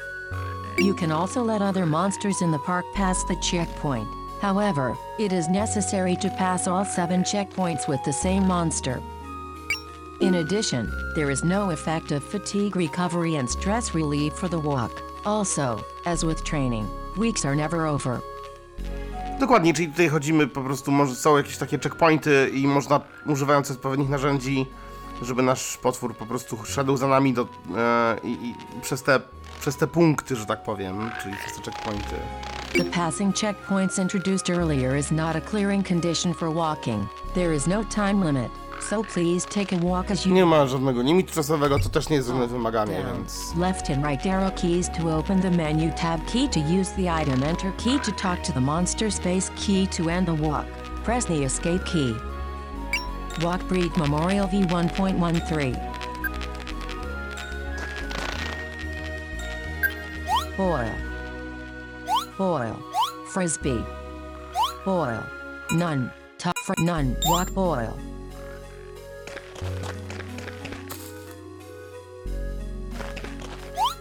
You 0.77 0.93
can 0.93 1.11
also 1.11 1.43
let 1.43 1.61
other 1.61 1.85
monsters 1.85 2.41
in 2.41 2.51
the 2.51 2.59
park 2.59 2.85
pass 2.93 3.25
the 3.25 3.35
checkpoint. 3.41 4.07
However, 4.39 4.97
it 5.19 5.33
is 5.33 5.49
necessary 5.49 6.15
to 6.21 6.29
pass 6.29 6.67
all 6.67 6.85
seven 6.85 7.21
checkpoints 7.21 7.85
with 7.89 8.01
the 8.05 8.13
same 8.13 8.47
monster. 8.47 9.03
In 10.21 10.35
addition, 10.35 10.89
there 11.15 11.29
is 11.29 11.43
no 11.43 11.71
effect 11.71 12.13
of 12.13 12.23
fatigue 12.23 12.77
recovery 12.77 13.35
and 13.35 13.49
stress 13.49 13.93
relief 13.93 14.31
for 14.35 14.47
the 14.47 14.59
walk. 14.59 15.03
Also, 15.25 15.83
as 16.05 16.23
with 16.23 16.45
training, 16.45 16.89
weeks 17.17 17.43
are 17.43 17.55
never 17.57 17.85
over. 17.85 18.23
Dokładnie, 19.43 19.73
czyli 19.73 19.87
tutaj 19.87 20.09
chodzimy 20.09 20.47
po 20.47 20.61
prostu, 20.61 20.91
może 20.91 21.15
są 21.15 21.37
jakieś 21.37 21.57
takie 21.57 21.79
checkpointy 21.79 22.51
i 22.53 22.67
można, 22.67 23.01
używając 23.25 23.71
odpowiednich 23.71 24.09
narzędzi, 24.09 24.65
żeby 25.21 25.43
nasz 25.43 25.77
potwór 25.77 26.15
po 26.15 26.25
prostu 26.25 26.57
szedł 26.65 26.97
za 26.97 27.07
nami 27.07 27.33
do, 27.33 27.47
e, 27.77 28.15
i, 28.23 28.31
i 28.31 28.55
przez, 28.81 29.03
te, 29.03 29.19
przez 29.59 29.77
te 29.77 29.87
punkty, 29.87 30.35
że 30.35 30.45
tak 30.45 30.63
powiem, 30.63 31.11
czyli 31.23 31.35
przez 31.35 31.55
te 31.55 31.71
checkpointy. 31.71 32.15
The 32.73 32.85
passing 32.85 33.35
checkpoints 33.35 33.99
introduced 33.99 34.49
earlier 34.49 34.97
is 34.97 35.11
not 35.11 35.35
a 35.35 35.41
clearing 35.41 35.87
condition 35.87 36.33
for 36.33 36.53
walking. 36.53 37.07
There 37.33 37.55
is 37.55 37.67
no 37.67 37.83
time 37.83 38.25
limit, 38.25 38.51
so 38.83 39.03
please 39.03 39.45
take 39.45 39.71
a 39.71 39.77
walk 39.77 40.11
as 40.11 40.25
you 40.25 40.33
Nie 40.33 40.45
ma 40.45 40.67
żadnego 40.67 41.01
limitu 41.01 41.33
czasowego, 41.33 41.79
to 41.79 41.89
też 41.89 42.09
nie 42.09 42.15
jest 42.15 42.27
żadne 42.27 42.43
oh, 42.43 42.53
wymaganie, 42.53 43.05
więc... 43.05 43.55
Left 43.57 43.89
and 43.89 44.05
right 44.05 44.25
arrow 44.25 44.55
keys 44.55 44.89
to 44.89 45.17
open 45.17 45.41
the 45.41 45.51
menu 45.51 45.91
tab 45.91 46.25
key 46.25 46.49
to 46.49 46.59
use 46.59 46.91
the 46.95 47.21
item 47.21 47.43
enter 47.43 47.71
key 47.77 47.99
to 47.99 48.11
talk 48.11 48.41
to 48.43 48.53
the 48.53 48.61
monster 48.61 49.11
space 49.11 49.51
key 49.55 49.87
to 49.87 50.09
end 50.09 50.27
the 50.27 50.47
walk. 50.47 50.65
Press 51.03 51.25
the 51.25 51.43
escape 51.43 51.85
key. 51.85 52.15
Walk 53.41 53.67
Breed 53.67 53.97
Memorial 53.97 54.47
V1.13 54.47 55.93
Boil. 60.57 60.95
Boil. 62.37 62.79
Frisbee. 63.27 63.83
Boil. 64.85 65.23
None. 65.71 66.11
Top 66.37 66.57
for 66.59 66.75
none. 66.77 67.15
Walk 67.25 67.51
boil 67.53 68.12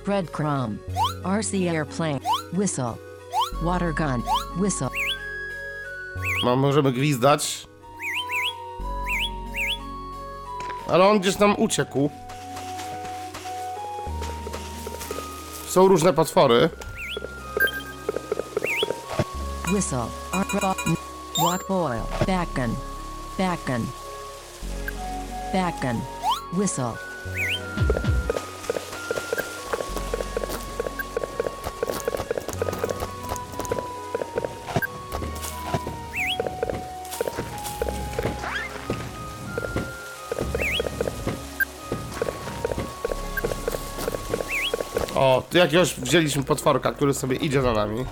Breadcrumb. 0.04 0.78
RC 1.24 1.68
airplane. 1.68 2.20
Whistle. 2.52 2.96
Water 3.62 3.92
gun. 3.92 4.22
Whistle. 4.56 4.88
No, 6.44 6.56
możemy 6.56 6.92
gwizdać. 6.92 7.66
Ale 10.88 11.04
on 11.04 11.20
gdzieś 11.20 11.38
nam 11.38 11.54
uciekł. 11.58 12.10
Są 15.68 15.88
różne 15.88 16.12
potwory. 16.12 16.68
Whistle. 19.72 20.06
Walk 21.42 21.68
boil. 21.68 22.02
Back 22.26 22.52
gun. 22.54 22.76
Back 23.38 23.66
gun. 23.66 24.01
Back 25.52 25.80
gun. 25.82 26.00
Whistle. 26.52 26.94
O, 45.14 45.42
tu 45.50 45.58
jakiegoś 45.58 45.94
wzięliśmy 45.94 46.42
potworka, 46.42 46.92
który 46.92 47.14
sobie 47.14 47.36
idzie 47.36 47.62
za 47.62 47.72
nami. 47.72 48.04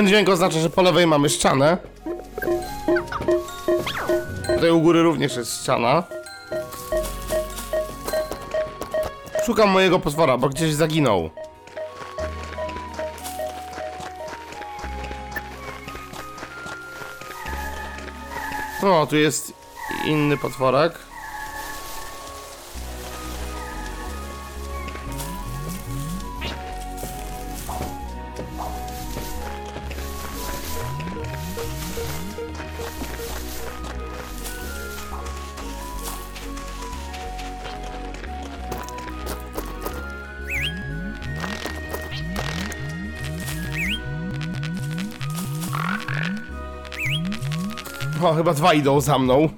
Ten 0.00 0.08
dźwięk 0.08 0.28
oznacza, 0.28 0.60
że 0.60 0.70
po 0.70 0.82
lewej 0.82 1.06
mamy 1.06 1.30
ścianę. 1.30 1.76
Tutaj 4.54 4.70
u 4.70 4.80
góry 4.80 5.02
również 5.02 5.36
jest 5.36 5.62
ściana. 5.62 6.02
Szukam 9.46 9.68
mojego 9.68 9.98
potwora, 9.98 10.38
bo 10.38 10.48
gdzieś 10.48 10.74
zaginął. 10.74 11.30
O, 18.82 19.06
tu 19.06 19.16
jest 19.16 19.52
inny 20.04 20.36
potworek. 20.36 21.09
O, 48.22 48.34
chyba 48.34 48.54
dwa 48.54 48.74
idą 48.74 49.00
za 49.00 49.18
mną. 49.18 49.48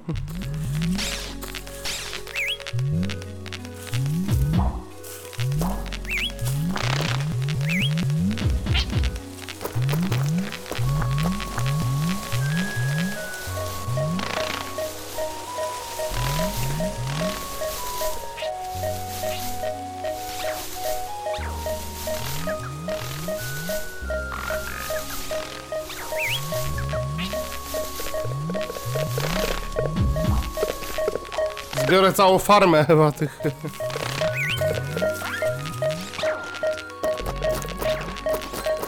Całą 32.13 32.39
farmę 32.39 32.85
chyba 32.85 33.11
tych. 33.11 33.39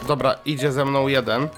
Dobra, 0.06 0.34
idzie 0.44 0.72
ze 0.72 0.84
mną 0.84 1.08
jeden. 1.08 1.48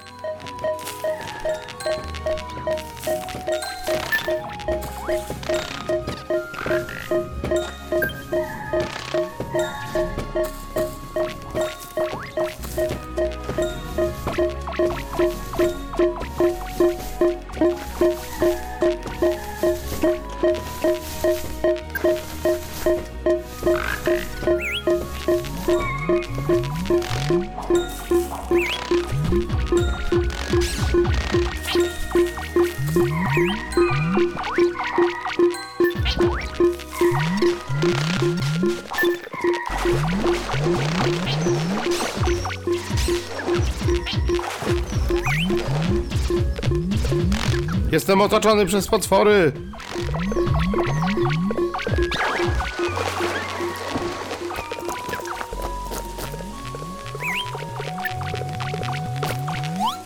Otoczony 48.29 48.65
przez 48.65 48.87
potwory. 48.87 49.51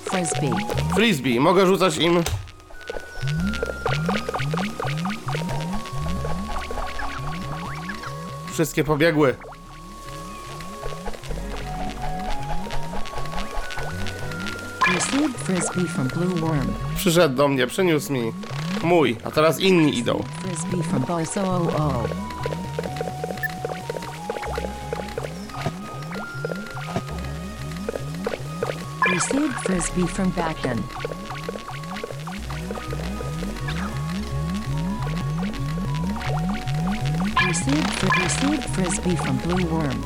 Frisbee. 0.06 0.52
Frisbee, 0.96 1.40
mogę 1.40 1.66
rzucać 1.66 1.98
im. 1.98 2.24
Wszystkie 8.52 8.84
pobiegły. 8.84 9.36
Received 14.94 15.38
Frisbee 15.38 15.88
from 15.88 16.08
Blue 16.08 16.36
Worm. 16.36 16.93
Przyszedł 17.04 17.36
do 17.36 17.48
mnie, 17.48 17.68
przyniósł 17.68 18.14
mi. 18.14 18.32
Mój, 18.84 19.18
a 19.24 19.32
teraz 19.32 19.60
inni 19.60 19.98
idą. 19.98 20.24
Frisbee 20.42 20.84
Boso 21.00 21.42
O. 21.44 22.04
Received 29.14 29.56
Frisbee 29.64 30.08
from 30.08 30.30
Backen. 30.32 30.84
Received, 37.48 38.04
received 38.24 38.66
Frisbee 38.76 39.16
from 39.16 39.38
Blue 39.38 39.66
Worm. 39.66 40.02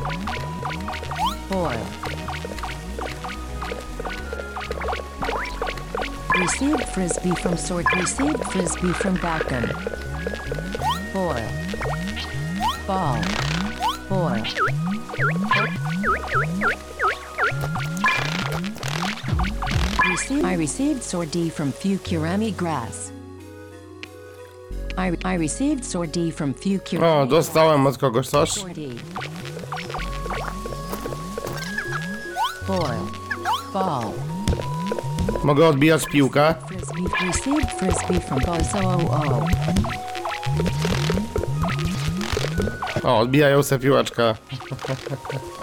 Boil. 1.49 2.06
Received 6.59 6.89
Frisbee 6.89 7.35
from 7.35 7.55
Sword. 7.55 7.85
Received 7.95 8.43
Frisbee 8.45 8.93
from 8.93 9.15
Backen. 9.17 9.69
Boil. 11.13 11.47
Ball. 12.87 13.21
Boil. 14.09 14.43
I 20.43 20.55
received 20.55 21.03
Sword 21.03 21.29
from 21.51 21.71
Fukurami 21.71 22.57
Grass. 22.57 23.11
I, 24.97 25.15
I 25.25 25.35
received 25.35 25.85
Sword 25.85 26.17
from 26.33 26.55
Fukurami 26.55 27.21
O, 27.21 27.25
dostałem 27.25 27.87
od 27.87 27.97
kogoś 27.97 28.27
coś. 28.27 28.49
Sword 28.49 28.77
Boil. 28.77 29.16
Mogę 35.47 35.67
odbijać 35.67 36.05
piłkę. 36.05 36.55
O, 43.03 43.17
odbijają 43.19 43.63
se 43.63 43.79
piłeczkę. 43.79 44.35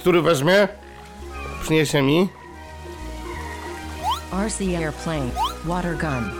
który 0.00 0.22
weźmie? 0.22 0.68
Przyniesie 1.62 2.02
mi. 2.02 2.28
RC 4.46 4.60
Airplane. 4.60 5.30
Water 5.64 5.96
Gun. 5.96 6.30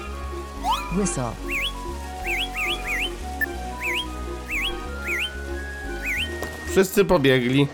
Whistle. 0.98 1.32
Wszyscy 6.70 7.04
pobiegli. 7.04 7.66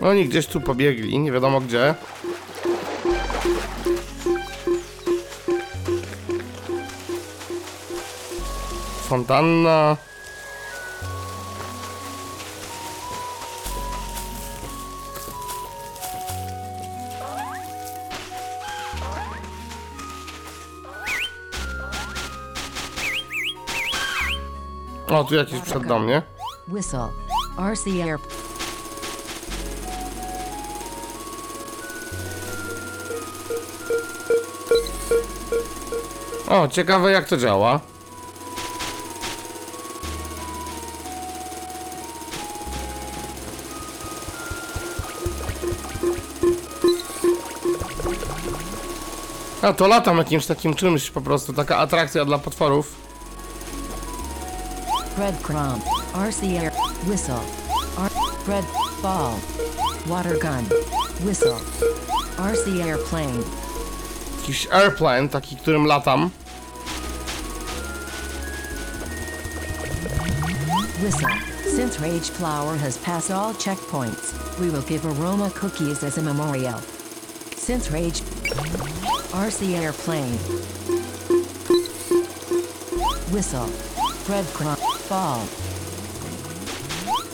Oni 0.00 0.28
gdzieś 0.28 0.46
tu 0.46 0.60
pobiegli, 0.60 1.18
nie 1.18 1.32
wiadomo 1.32 1.60
gdzie. 1.60 1.94
Fontanna. 9.12 9.96
O, 25.08 25.24
tu 25.24 25.34
jakiś 25.34 25.60
przed 25.60 25.86
do 25.86 25.98
mnie. 25.98 26.22
Whistle. 26.68 27.08
RC 27.72 27.86
Air. 27.86 28.18
O, 36.48 36.68
ciekawe 36.68 37.12
jak 37.12 37.28
to 37.28 37.36
działa. 37.36 37.91
A 49.62 49.72
to 49.72 49.88
latam 49.88 50.18
jakimś 50.18 50.46
takim 50.46 50.74
czymś 50.74 51.10
po 51.10 51.20
prostu, 51.20 51.52
taka 51.52 51.78
atrakcja 51.78 52.24
dla 52.24 52.38
potworów. 52.38 52.94
Breadcrumb. 55.16 55.84
RC 56.28 56.42
Air. 56.42 56.72
Whistle. 57.06 57.40
R. 57.98 58.10
Bread. 58.46 58.64
Ball. 59.02 59.34
Water 60.06 60.38
Gun. 60.38 60.78
Whistle. 61.20 61.56
RC 62.38 62.82
Airplane. 62.84 63.42
Jakiś 64.40 64.68
airplane, 64.72 65.28
taki 65.28 65.56
którym 65.56 65.86
latam. 65.86 66.30
Whistle. 71.02 71.28
Since 71.76 72.00
Rage 72.00 72.30
Flower 72.30 72.78
has 72.78 72.98
passed 72.98 73.30
all 73.30 73.54
checkpoints, 73.54 74.32
we 74.58 74.70
will 74.70 74.82
give 74.82 75.06
Aroma 75.06 75.50
cookies 75.50 76.04
as 76.04 76.18
a 76.18 76.22
memorial. 76.22 76.80
Since 77.56 77.90
Rage. 77.92 78.22
RC 79.32 79.74
airplane. 79.76 80.36
Whistle. 83.32 83.66
Breadcrumb. 84.26 84.78
Ball. 85.08 85.40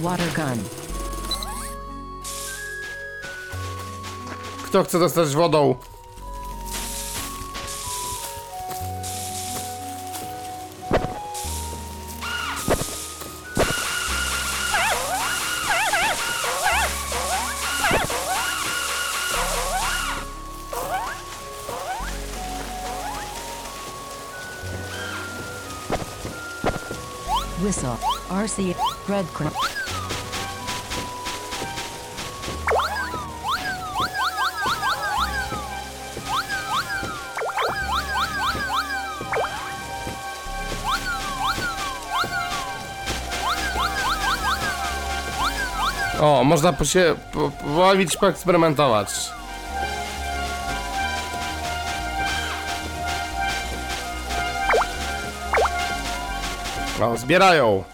Water 0.01 0.30
gun. 0.36 0.59
Kto 4.66 4.84
chce 4.84 4.99
dostać 4.99 5.34
wodą? 5.34 5.74
RC. 28.49 28.74
Breadcrumb. 29.07 29.55
O, 46.20 46.44
można 46.44 46.72
po 46.72 46.84
się 46.84 47.14
po, 47.32 47.51
pobawić, 47.51 48.16
poeksperymentować. 48.16 49.09
O, 57.01 57.16
zbierają. 57.16 57.84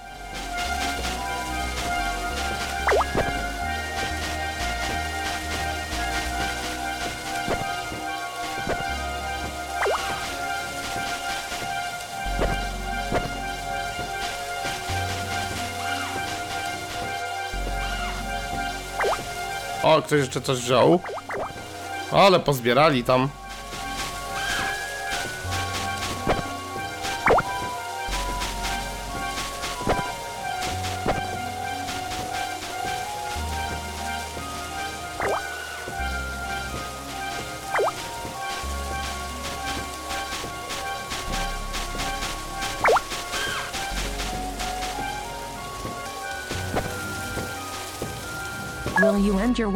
Ktoś 20.14 20.26
jeszcze 20.26 20.40
coś 20.40 20.58
wziął. 20.58 21.00
Ale 22.12 22.40
pozbierali 22.40 23.04
tam. 23.04 23.28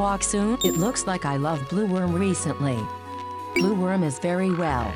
Walk 0.09 0.25
soon? 0.25 0.59
It 0.65 0.77
looks 0.79 1.07
like 1.07 1.25
I 1.35 1.37
love 1.39 1.59
Blue 1.71 1.87
Worm 1.87 2.15
recently. 2.15 2.77
Blue 3.57 3.75
Worm 3.75 4.03
is 4.05 4.19
very 4.19 4.51
well. 4.51 4.87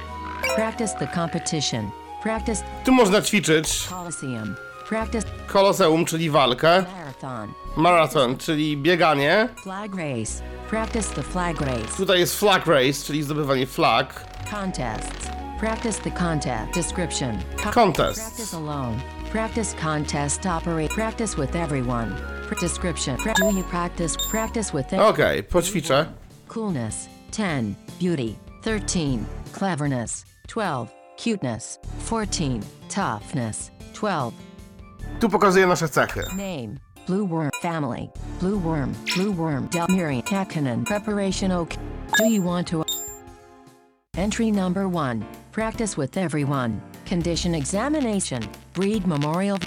Practice 0.54 0.94
the 0.98 1.06
competition. 1.06 1.90
Practice 2.22 2.62
Tu 2.84 2.92
można 2.92 3.22
ćwiczyć 3.22 3.88
Coliseum. 3.88 4.54
Practice 4.88 5.26
koloseum, 5.46 6.04
czyli 6.04 6.30
walkę. 6.30 6.84
marathon. 6.96 7.52
Marathon, 7.76 8.36
czyli 8.38 8.76
bieganie. 8.76 9.48
Flag 9.62 9.94
race. 9.94 10.42
Practice 10.70 11.14
the 11.14 11.22
flag 11.22 11.60
race. 11.60 11.96
Tutaj 11.96 12.18
jest 12.20 12.38
flag 12.40 12.66
race, 12.66 13.04
czyli 13.06 13.22
zdobywanie 13.22 13.66
flag. 13.66 14.24
Contests. 14.50 15.28
Practice 15.60 16.00
the 16.02 16.10
contest. 16.10 16.72
Description. 16.74 17.38
Co- 17.64 17.70
Contests. 17.70 18.20
Practice 18.20 18.54
alone. 18.56 19.00
Practice 19.32 19.74
contest 19.82 20.46
operate. 20.46 20.88
Practice 20.94 21.36
with 21.36 21.56
everyone. 21.56 22.31
Description. 22.60 23.16
Do 23.16 23.54
you 23.54 23.62
practice? 23.64 24.16
Practice 24.30 24.72
with 24.74 24.86
everyone. 24.92 25.10
Okej, 25.14 25.42
poćwiczę. 25.42 26.06
Coolness 26.48 27.08
10. 27.32 27.74
Beauty 28.00 28.34
13. 28.62 29.18
Cleverness 29.52 30.24
12. 30.48 30.88
Cuteness 31.24 31.78
14. 32.06 32.60
Toughness 32.88 33.70
12. 33.94 34.32
Tu 35.20 35.28
pokazuję 35.28 35.66
nasze 35.66 35.88
cechy. 35.88 36.20
Name 36.36 36.78
Blue 37.06 37.26
Worm 37.26 37.50
Family 37.62 38.10
Blue 38.40 38.58
Worm 38.58 38.94
Blue 39.16 39.32
Worm 39.32 39.68
Delmiri 39.68 40.22
Kakinen 40.22 40.84
Preparation 40.84 41.52
OK 41.52 41.76
Do 42.18 42.28
you 42.28 42.42
want 42.42 42.68
to 42.68 42.84
Entry 44.16 44.50
number 44.50 44.88
1 44.88 45.24
Practice 45.52 45.96
with 45.96 46.16
everyone 46.16 46.80
Condition 47.06 47.54
examination 47.54 48.42
Breed 48.74 49.06
Memorial 49.06 49.58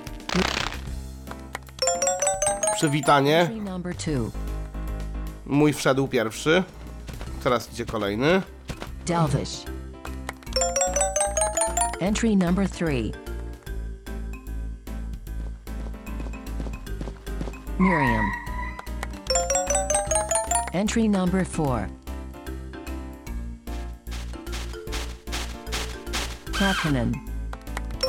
Przywitanie. 2.76 3.40
Entry 3.40 3.62
number 3.62 3.96
2 3.96 4.12
Mój 5.46 5.74
wszedł 5.74 6.08
pierwszy. 6.08 6.64
Teraz 7.44 7.74
idzie 7.74 7.86
kolejny. 7.86 8.42
Delvish 9.06 9.66
Entry 12.00 12.36
number 12.36 12.70
3 12.70 13.12
Miriam 17.80 18.26
Entry 20.74 21.10
number 21.10 21.46
4 21.48 21.90
Kakinen 26.60 27.14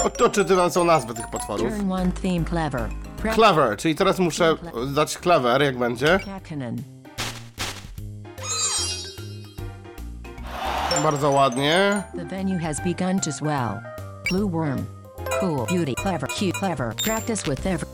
O, 0.05 0.11
to 0.11 0.29
czytam 0.31 0.71
są 0.71 0.85
nazwy 0.85 1.14
tych 1.14 1.31
potworów. 1.31 1.73
Turn 1.73 1.91
1 1.91 2.12
theme 2.12 2.45
clever 2.45 3.06
Clever, 3.35 3.77
czyli 3.77 3.95
teraz 3.95 4.19
muszę 4.19 4.55
dać 4.95 5.17
clever, 5.17 5.62
jak 5.62 5.79
będzie. 5.79 6.19
Bardzo 11.03 11.31
ładnie. 11.31 12.03
The 12.17 12.25
venue 12.25 12.59
has 12.59 12.81
begun 12.81 13.21
just 13.27 13.43
well. 13.43 13.81
Blue 14.31 14.51
worm. 14.51 14.87
Cool, 15.41 15.67
beauty, 15.67 15.95
clever, 16.03 16.29
cute, 16.29 16.59
clever. 16.59 16.95
Practice 16.95 17.43
with 17.51 17.67
every. 17.67 17.87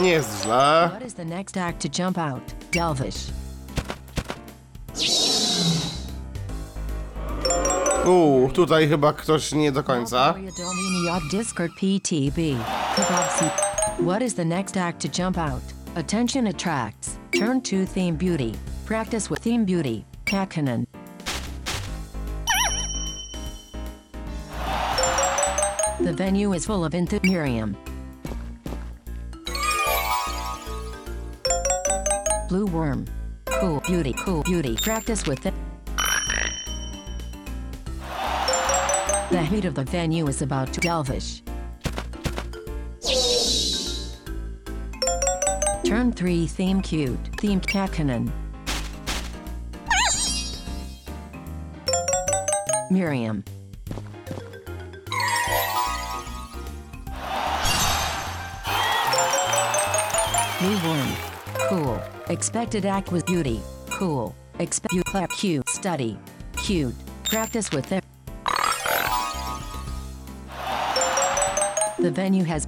Nie 0.00 0.10
jest 0.10 0.42
źle. 0.42 0.88
What 0.90 1.06
is 1.06 1.14
the 1.14 1.24
next 1.24 1.56
act 1.56 1.82
to 1.82 2.02
jump 2.02 2.18
out? 2.18 2.42
Delvish. 2.72 3.30
Uuu, 8.06 8.48
tutaj 8.48 8.88
chyba 8.88 9.12
ktoś 9.12 9.52
nie 9.52 9.72
do 9.72 9.82
końca. 9.82 10.34
What 13.98 14.22
is 14.22 14.34
the 14.34 14.44
next 14.44 14.76
act 14.76 15.02
to 15.02 15.22
jump 15.22 15.38
out? 15.38 15.62
Attention 15.94 16.46
attracts. 16.46 17.18
Turn 17.38 17.60
to 17.60 17.86
theme 17.94 18.16
beauty. 18.16 18.52
Practice 18.86 19.30
with 19.30 19.42
theme 19.42 19.64
beauty. 19.64 20.04
Kakinen. 20.24 20.84
The 26.04 26.12
venue 26.12 26.52
is 26.52 26.66
full 26.66 26.84
of 26.84 26.94
enthusiasm. 26.94 27.76
Blue 32.48 32.66
worm. 32.66 33.06
Cool 33.46 33.80
beauty. 33.86 34.12
Cool 34.12 34.42
beauty. 34.42 34.76
Practice 34.76 35.26
with 35.26 35.46
it. 35.46 35.54
The 39.30 39.42
heat 39.42 39.64
of 39.64 39.74
the 39.74 39.84
venue 39.84 40.26
is 40.28 40.40
about 40.40 40.72
to 40.72 40.80
delvish. 40.80 41.42
Turn 45.84 46.12
3 46.12 46.46
theme 46.46 46.80
cute. 46.80 47.22
Themed 47.32 47.66
Kakinen. 47.66 48.30
Miriam. 52.90 53.44
Worm. 60.84 61.12
Cool. 61.68 62.00
Expected 62.28 62.86
act 62.86 63.10
with 63.10 63.26
beauty. 63.26 63.60
Cool. 63.90 64.34
Expect 64.60 64.92
you 64.94 65.02
clap 65.04 65.30
cute. 65.30 65.68
Study. 65.68 66.16
Cute. 66.56 66.94
Practice 67.24 67.70
with 67.72 67.90
it. 67.92 68.05
The 72.06 72.12
venue 72.12 72.44
has. 72.44 72.66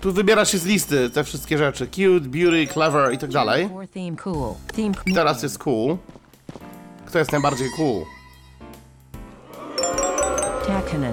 Tu 0.00 0.12
wybiera 0.12 0.44
się 0.44 0.58
z 0.58 0.64
listy 0.64 1.10
te 1.10 1.24
wszystkie 1.24 1.58
rzeczy. 1.58 1.86
Cute, 1.86 2.28
beauty, 2.28 2.66
clever 2.66 3.12
i 3.12 3.18
tak 3.18 3.30
dalej. 3.30 3.68
Four 3.68 3.88
theme 3.88 4.16
cool. 4.16 4.54
Theme 4.76 4.94
Teraz 5.14 5.42
jest 5.42 5.58
cool. 5.58 5.96
Kto 7.06 7.18
jest 7.18 7.32
najbardziej 7.32 7.68
cool? 7.76 8.04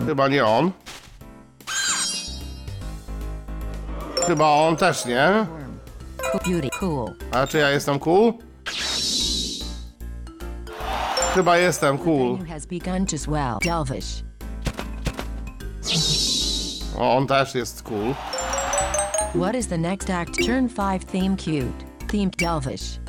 Chyba 0.05 0.27
nie 0.27 0.45
on. 0.45 0.71
Chyba 4.27 4.49
on 4.49 4.75
też 4.75 5.05
nie. 5.05 5.45
Worm. 5.49 5.77
Cool 6.31 6.53
beauty. 6.53 6.69
Cool. 6.79 7.13
A 7.31 7.47
czy 7.47 7.57
ja 7.57 7.69
jestem 7.69 7.99
cool? 7.99 8.33
Chyba 11.33 11.57
jestem 11.57 11.97
cool. 11.97 12.37
Venue 12.37 12.49
has 12.49 12.65
begun 12.65 13.05
to 13.05 13.17
swell. 13.17 13.59
Delvish. 13.61 14.30
O, 17.01 17.17
on 17.17 17.27
też 17.27 17.55
jest 17.55 17.81
cool. 17.83 18.13
What 19.33 19.55
is 19.55 19.67
the 19.67 19.77
next 19.77 20.09
act? 20.09 20.37
Turn 20.45 20.69
5 20.69 21.03
theme 21.03 21.35
cute. 21.35 21.83
Themed 22.07 22.35
Delvish. 22.35 22.99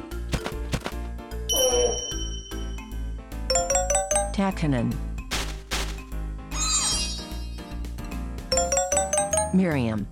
Takanen. 4.32 4.95
Miriam. 9.53 10.07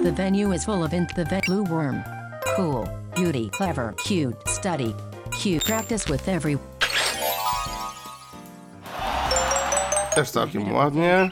The 0.00 0.12
venue 0.12 0.50
is 0.52 0.64
full 0.64 0.82
of 0.82 0.92
int 0.92 1.14
the 1.14 1.24
vet 1.24 1.44
blue 1.46 1.62
worm. 1.62 2.02
Cool, 2.56 2.88
beauty, 3.14 3.48
clever, 3.50 3.94
cute, 4.04 4.36
study, 4.48 4.92
cute, 5.30 5.64
practice 5.64 6.08
with 6.08 6.26
every 6.26 6.58
Też 10.16 10.30
całkiem 10.30 10.72
ładnie. 10.72 11.30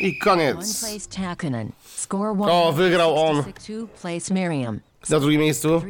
I 0.00 0.18
koniec. 0.18 0.84
O, 2.40 2.72
wygrał 2.72 3.26
on. 3.26 3.42
Na 5.10 5.20
drugim 5.20 5.40
miejscu? 5.40 5.82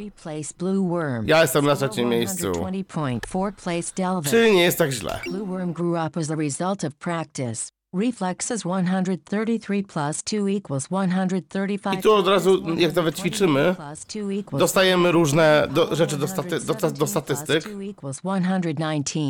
Ja 1.26 1.42
jestem 1.42 1.66
na 1.66 1.76
trzecim 1.76 2.08
miejscu. 2.08 2.54
120 2.54 2.94
point. 2.94 3.26
Four 3.26 3.54
place 3.54 3.92
Delvin. 3.96 4.30
Czyli 4.30 4.52
nie 4.52 4.62
jest 4.62 4.78
tak 4.78 4.90
źle. 4.90 5.20
Blue 5.30 5.46
Worm 5.46 5.72
grew 5.72 6.06
up 6.06 6.20
as 6.20 6.30
a 6.30 6.34
result 6.36 6.84
of 6.84 6.94
practice. 6.94 7.68
Reflexes 7.94 8.60
133 8.60 9.82
plus 9.82 10.22
2 10.22 10.48
equals 10.56 10.84
135. 10.84 11.98
I 11.98 12.02
tu 12.02 12.14
od 12.14 12.28
razu, 12.28 12.62
jak 12.76 12.94
nawet 12.94 13.18
ćwiczymy, 13.18 13.74
plus 13.74 14.04
2 14.04 14.32
equals 14.32 14.60
Dostajemy 14.60 15.12
różne 15.12 15.68
do, 15.70 15.96
rzeczy 15.96 16.16
do, 16.16 16.28
staty, 16.28 16.60
do, 16.60 16.74
do 16.74 16.74
117 16.74 17.06
statystyk. 17.06 17.62
plus 17.62 17.74
2 17.74 17.82
equals 17.90 18.16
119. 18.18 19.20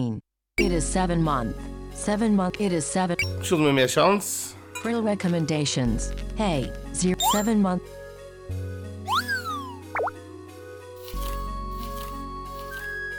It 0.59 0.73
is 0.73 0.93
7 0.93 1.23
month. 1.23 1.86
7 2.05 2.35
month. 2.37 2.61
It 2.61 2.73
is 2.73 2.85
7. 2.87 3.17
Siódmy 3.43 3.73
miesiąc. 3.73 4.23
Recommendations. 5.05 6.11
Hey, 6.39 6.71
0 6.95 7.17
7 7.33 7.61
month. 7.61 7.83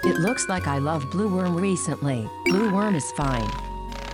It 0.03 0.19
looks 0.19 0.47
like 0.47 0.67
I 0.67 0.79
loved 0.79 1.09
Blue 1.11 1.27
Worm 1.27 1.57
recently. 1.61 2.29
Blue 2.45 2.69
Worm 2.69 2.95
is 2.95 3.03
fine. 3.17 3.49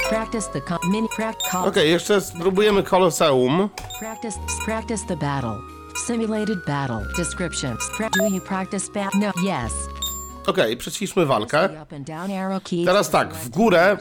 Practice 0.10 0.48
the 0.54 0.62
com- 0.62 0.80
mini 0.92 1.08
practice. 1.16 1.54
Okej, 1.54 1.90
jeszcze 1.90 2.22
spróbujemy 2.22 2.84
Koloseum. 2.84 3.70
Practice 4.00 4.38
practice 4.66 5.06
the 5.08 5.16
battle. 5.16 5.58
Simulated 6.06 6.58
battle. 6.66 7.06
Descriptions. 7.18 7.80
Pra- 7.98 8.10
do 8.20 8.36
you 8.36 8.42
practice 8.42 8.90
bat? 8.94 9.14
No. 9.16 9.32
Yes. 9.44 9.74
Okej, 10.48 10.78
walkę. 11.26 11.70
Down 12.00 12.32
arrow 12.32 12.64
keys 12.64 12.86
Teraz 12.86 13.10
tak, 13.10 13.34
w 13.34 13.50
górę 13.50 13.98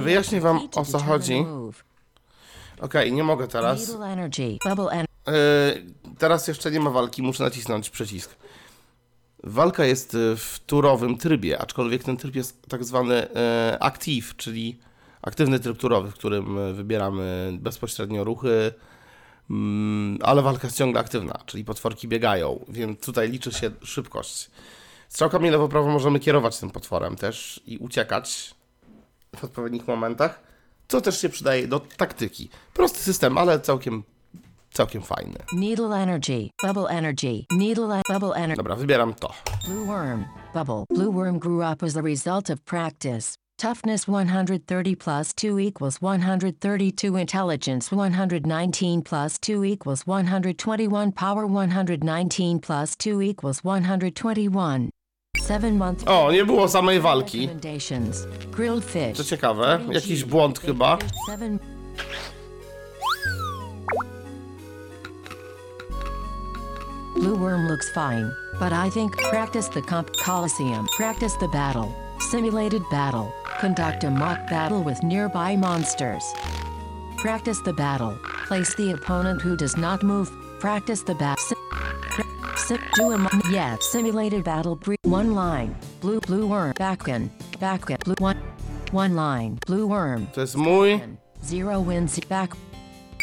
wyjaśnię 0.00 0.40
wam 0.40 0.68
o 0.74 0.84
co 0.84 0.98
chodzi. 0.98 1.44
Okej, 2.80 3.12
nie 3.12 3.24
mogę 3.24 3.48
teraz. 3.48 3.88
Needle 3.88 4.06
energy. 4.06 4.58
Bubble 4.64 4.90
energy. 4.90 5.08
E, 5.28 5.74
teraz 6.18 6.48
jeszcze 6.48 6.70
nie 6.70 6.80
ma 6.80 6.90
walki, 6.90 7.22
muszę 7.22 7.44
nacisnąć 7.44 7.90
przycisk. 7.90 8.36
Walka 9.44 9.84
jest 9.84 10.14
e, 10.14 10.36
w 10.36 10.60
turowym 10.66 11.18
trybie, 11.18 11.58
aczkolwiek 11.58 12.04
ten 12.04 12.16
tryb 12.16 12.36
jest 12.36 12.68
tak 12.68 12.84
zwany 12.84 13.34
e, 13.34 13.78
active, 13.80 14.36
czyli 14.36 14.78
aktywny 15.22 15.60
tryb 15.60 15.78
turowy, 15.78 16.10
w 16.10 16.14
którym 16.14 16.74
wybieramy 16.74 17.50
bezpośrednio 17.60 18.24
ruchy, 18.24 18.72
mm, 19.50 20.18
ale 20.22 20.42
walka 20.42 20.66
jest 20.66 20.78
ciągle 20.78 21.00
aktywna, 21.00 21.40
czyli 21.46 21.64
potworki 21.64 22.08
biegają, 22.08 22.64
więc 22.68 23.00
tutaj 23.00 23.30
liczy 23.30 23.52
się 23.52 23.70
szybkość. 23.82 24.50
Strzałkami 25.08 25.50
lewo-prawo 25.50 25.88
możemy 25.88 26.20
kierować 26.20 26.58
tym 26.58 26.70
potworem 26.70 27.16
też 27.16 27.60
i 27.66 27.78
uciekać 27.78 28.54
w 29.38 29.44
odpowiednich 29.44 29.88
momentach, 29.88 30.40
co 30.88 31.00
też 31.00 31.20
się 31.20 31.28
przydaje 31.28 31.68
do 31.68 31.80
taktyki. 31.80 32.48
Prosty 32.74 32.98
system, 32.98 33.38
ale 33.38 33.60
całkiem, 33.60 34.02
całkiem 34.72 35.02
fajny. 35.02 35.38
Needle 35.52 35.96
energy. 36.02 36.50
Bubble 36.62 36.86
energy. 36.88 37.46
Needle 37.50 37.98
e- 37.98 38.02
bubble 38.08 38.34
energy. 38.34 38.56
Dobra, 38.56 38.76
wybieram 38.76 39.14
to. 39.14 39.32
Blue 39.66 39.86
worm. 39.86 40.24
Bubble. 40.54 40.84
Blue 40.90 41.12
worm 41.12 41.38
grew 41.38 41.62
up 41.72 41.82
as 41.82 41.96
a 41.96 42.02
result 42.02 42.50
of 42.50 42.60
practice. 42.64 43.36
Toughness 43.58 44.06
130 44.06 44.94
plus 44.94 45.34
2 45.34 45.58
equals 45.58 46.00
132. 46.00 47.16
Intelligence 47.16 47.90
119 47.90 49.02
plus 49.02 49.38
2 49.40 49.64
equals 49.64 50.06
121. 50.06 51.12
Power 51.12 51.46
119 51.46 52.60
plus 52.60 52.96
2 52.96 53.20
equals 53.20 53.64
121. 53.64 54.90
7 55.48 55.76
month. 55.76 56.08
O, 56.08 56.32
nie 56.32 56.44
było 56.44 56.68
samej 56.68 57.00
walki. 57.00 57.40
Recommendations. 57.40 58.26
Grilled 58.50 58.84
fish. 58.84 59.16
Co 59.16 59.24
ciekawe, 59.24 59.80
jakiś 59.90 60.24
błąd 60.24 60.58
chyba. 60.58 60.98
Blue 67.16 67.36
worm 67.36 67.68
looks 67.68 67.90
fine, 67.94 68.30
but 68.60 68.72
I 68.72 68.90
think 68.90 69.16
practice 69.30 69.68
the 69.68 69.82
comp 69.82 70.08
coliseum. 70.24 70.86
Practice 70.96 71.36
the 71.40 71.48
battle. 71.48 71.88
Simulated 72.30 72.82
battle. 72.90 73.32
Conduct 73.60 74.04
a 74.04 74.10
mock 74.10 74.38
battle 74.50 74.84
with 74.84 75.02
nearby 75.02 75.56
monsters. 75.56 76.24
Practice 77.16 77.62
the 77.64 77.72
battle. 77.72 78.12
Place 78.46 78.74
the 78.76 78.92
opponent 78.92 79.42
who 79.42 79.56
does 79.56 79.76
not 79.76 80.02
move. 80.02 80.30
Practice 80.60 81.02
the 81.02 81.14
battle. 81.14 81.56
Sim- 82.66 82.78
do 82.96 83.12
a 83.12 83.18
mo- 83.18 83.28
yeah. 83.50 83.76
Simulated 83.80 84.44
battle. 84.44 84.76
Bre- 84.76 84.94
one 85.04 85.34
line. 85.34 85.74
Blue 86.00 86.20
blue 86.20 86.46
worm. 86.46 86.72
Back 86.78 87.08
in. 87.08 87.30
Back 87.60 87.90
in. 87.90 87.96
Blue 88.04 88.14
one. 88.18 88.36
One 88.92 89.14
line. 89.14 89.58
Blue 89.66 89.86
worm. 89.86 90.26
To 90.34 90.40
jest 90.40 90.56
mój. 90.56 91.00
Zero 91.44 91.80
wins 91.80 92.20
back. 92.28 92.50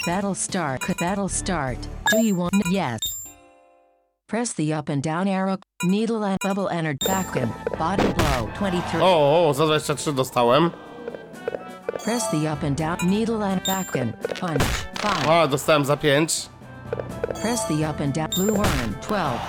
Battle 0.08 0.36
start. 0.36 0.82
Battle 1.00 1.30
start. 1.30 1.78
Do 2.12 2.18
you 2.26 2.36
want? 2.38 2.54
Yes. 2.72 3.00
Press 4.28 4.54
the 4.54 4.74
up 4.74 4.90
and 4.90 5.04
down 5.04 5.28
arrow. 5.28 5.58
Needle 5.84 6.24
and 6.26 6.38
bubble 6.44 6.68
entered 6.70 6.98
back 7.08 7.36
in. 7.36 7.50
Body 7.80 8.14
blow. 8.14 8.50
23. 8.58 9.02
O, 9.02 9.48
o, 9.50 9.54
za 9.54 9.66
23 9.66 10.14
dostałem. 10.14 10.72
Press 12.04 12.30
the 12.32 12.48
up 12.54 12.64
and 12.64 12.78
down. 12.78 12.98
Needle 13.10 13.44
and 13.44 13.62
back 13.66 13.96
in. 13.96 14.14
Punch. 14.40 14.64
5. 15.02 15.28
A, 15.28 15.48
dostałem 15.48 15.86
za 15.86 15.98
5. 15.98 16.50
Press 17.42 17.66
the 17.68 17.84
up 17.86 18.00
and 18.00 18.14
down. 18.14 18.30
Blue 18.32 18.54
worm. 18.54 18.96
12. 19.02 19.40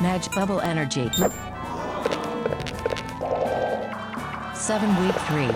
Magic 0.00 0.32
bubble 0.34 0.60
energy. 0.60 1.08
Blue. 1.16 1.30
7 4.54 4.88
week 5.02 5.14
3. 5.14 5.48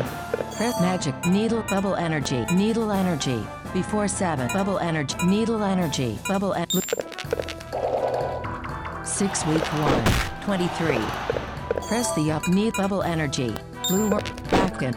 Press 0.56 0.80
magic. 0.80 1.14
Needle 1.26 1.62
bubble 1.68 1.94
energy. 1.96 2.44
Needle 2.54 2.90
energy. 2.92 3.44
Before 3.72 4.08
7. 4.08 4.48
Bubble 4.52 4.78
energy. 4.78 5.16
Needle 5.26 5.62
energy. 5.64 6.18
Bubble 6.28 6.54
en- 6.54 6.66
6 9.04 9.46
week 9.46 9.64
1. 9.64 10.04
23. 10.44 10.98
Press 11.88 12.10
the 12.14 12.30
up. 12.32 12.46
Need 12.48 12.74
bubble 12.74 13.02
energy. 13.02 13.54
Blue. 13.88 14.08
Back 14.50 14.82
in. 14.82 14.94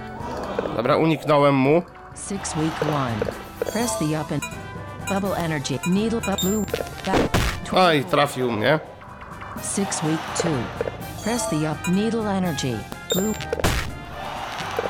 Dobra, 0.75 0.97
uniknąłem 0.97 1.55
mu. 1.55 1.81
6 2.13 2.55
week 2.55 2.81
1. 2.81 3.13
Press 3.71 3.99
the 3.99 4.15
up 4.15 4.31
and 4.31 4.43
bubble 5.05 5.35
energy. 5.35 5.79
Needle 5.87 6.21
blue. 6.41 6.65
Back. 7.05 7.29
Oj, 7.71 8.03
trafił 8.03 8.51
mnie. 8.51 8.79
6 9.61 10.03
week 10.03 10.19
2. 10.37 10.49
Press 11.23 11.49
the 11.49 11.71
up 11.71 11.87
needle 11.87 12.27
energy. 12.27 12.77
Blue. 13.13 13.33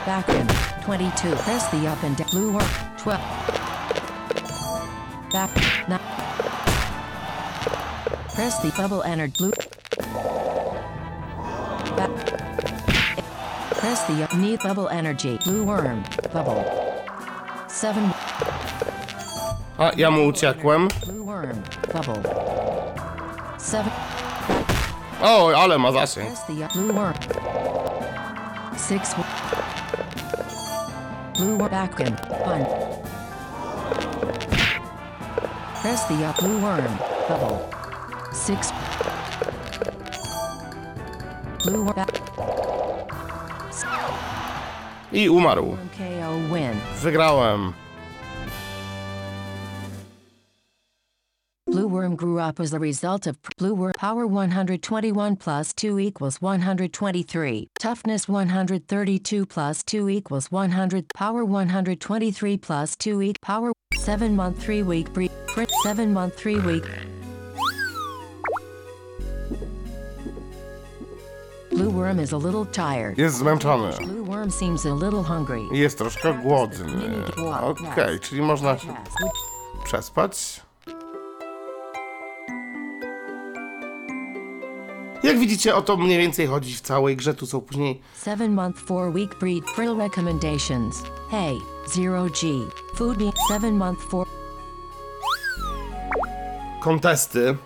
Back 0.06 0.30
in. 0.30 0.48
22. 0.86 1.36
Press 1.36 1.72
the 1.72 1.88
up 1.88 2.04
and 2.04 2.18
down. 2.18 2.30
Blue 2.30 2.52
work. 2.54 2.70
12. 2.98 3.22
Back. 5.32 5.50
Not. 5.88 6.02
Press 8.36 8.62
the 8.62 8.72
bubble 8.78 9.04
energy. 9.04 9.34
Blue. 9.38 9.52
Back. 11.98 12.12
Press 13.80 14.04
the 14.08 14.24
up 14.24 14.36
need 14.36 14.60
bubble 14.60 14.90
energy. 14.90 15.38
Blue 15.44 15.64
worm. 15.64 16.04
Bubble. 16.34 16.66
7. 17.68 18.14
A, 19.78 19.92
ja 19.98 20.12
mu 20.12 20.26
uciekłem. 20.28 20.88
O, 25.22 25.52
ale 25.58 25.78
ma 25.78 25.92
zasięg. 25.92 26.30
Press 35.82 36.04
the 36.08 36.14
blue 36.42 36.60
worm 36.60 36.98
bubble. 37.28 37.60
Six. 38.34 38.72
Blue 41.66 41.84
worm. 41.86 42.06
I 45.12 45.30
umarł. 45.30 45.78
Wygrałem. 47.02 47.85
Worm 52.46 52.54
grew 52.54 52.60
up 52.60 52.60
as 52.60 52.74
a 52.74 52.80
result 52.80 53.28
of 53.28 53.38
blue 53.58 53.74
worm 53.74 53.94
power 53.94 54.28
121 54.28 55.36
plus 55.36 55.74
2 55.74 56.00
equals 56.00 56.42
123. 56.42 57.68
Toughness 57.80 58.28
132 58.28 59.46
plus 59.46 59.84
2 59.84 60.10
equals 60.10 60.52
100. 60.52 61.06
Power 61.16 61.46
123 61.46 62.58
plus 62.58 62.96
2 62.96 63.22
equals 63.22 63.36
power 63.42 63.72
7 64.06 64.36
month 64.36 64.62
3 64.62 64.84
week 64.84 65.14
breed. 65.14 65.32
7 65.84 66.14
month 66.14 66.38
3 66.38 66.60
week. 66.60 66.86
Blue 71.72 71.90
worm 71.90 72.20
is 72.20 72.32
a 72.32 72.38
little 72.38 72.66
tired. 72.66 73.18
Jest 73.18 73.38
zmęczony. 73.38 73.92
Blue 73.98 74.24
worm 74.24 74.50
seems 74.50 74.86
a 74.86 74.94
little 74.94 75.24
hungry. 75.24 75.62
Jest 75.72 75.98
troszkę 75.98 76.34
głodny. 76.34 77.24
Okej, 77.62 78.20
czyli 78.20 78.42
można 78.42 78.78
się 78.78 78.94
przespać. 79.84 80.65
Jak 85.24 85.40
widzicie, 85.40 85.76
o 85.76 85.82
to 85.82 85.98
mniej 85.98 86.18
więcej 86.18 86.48
chodzi 86.48 86.74
w 86.76 86.82
całej 86.82 87.16
grze. 87.18 87.34
Tu 87.34 87.46
są 87.46 87.62
później 87.62 88.02
Seven 88.18 88.54
month, 88.54 88.80
four 88.80 89.10
week 89.14 89.40
breed 89.40 89.70
frill 89.76 89.98
recommendations. 89.98 91.04
Hey, 91.32 91.58
zero 91.88 92.24
G. 92.26 92.48
Food 92.96 93.18
being 93.18 93.34
seven 93.50 93.74
month, 93.78 94.02
four. 94.10 94.26
kontesty, 96.84 97.58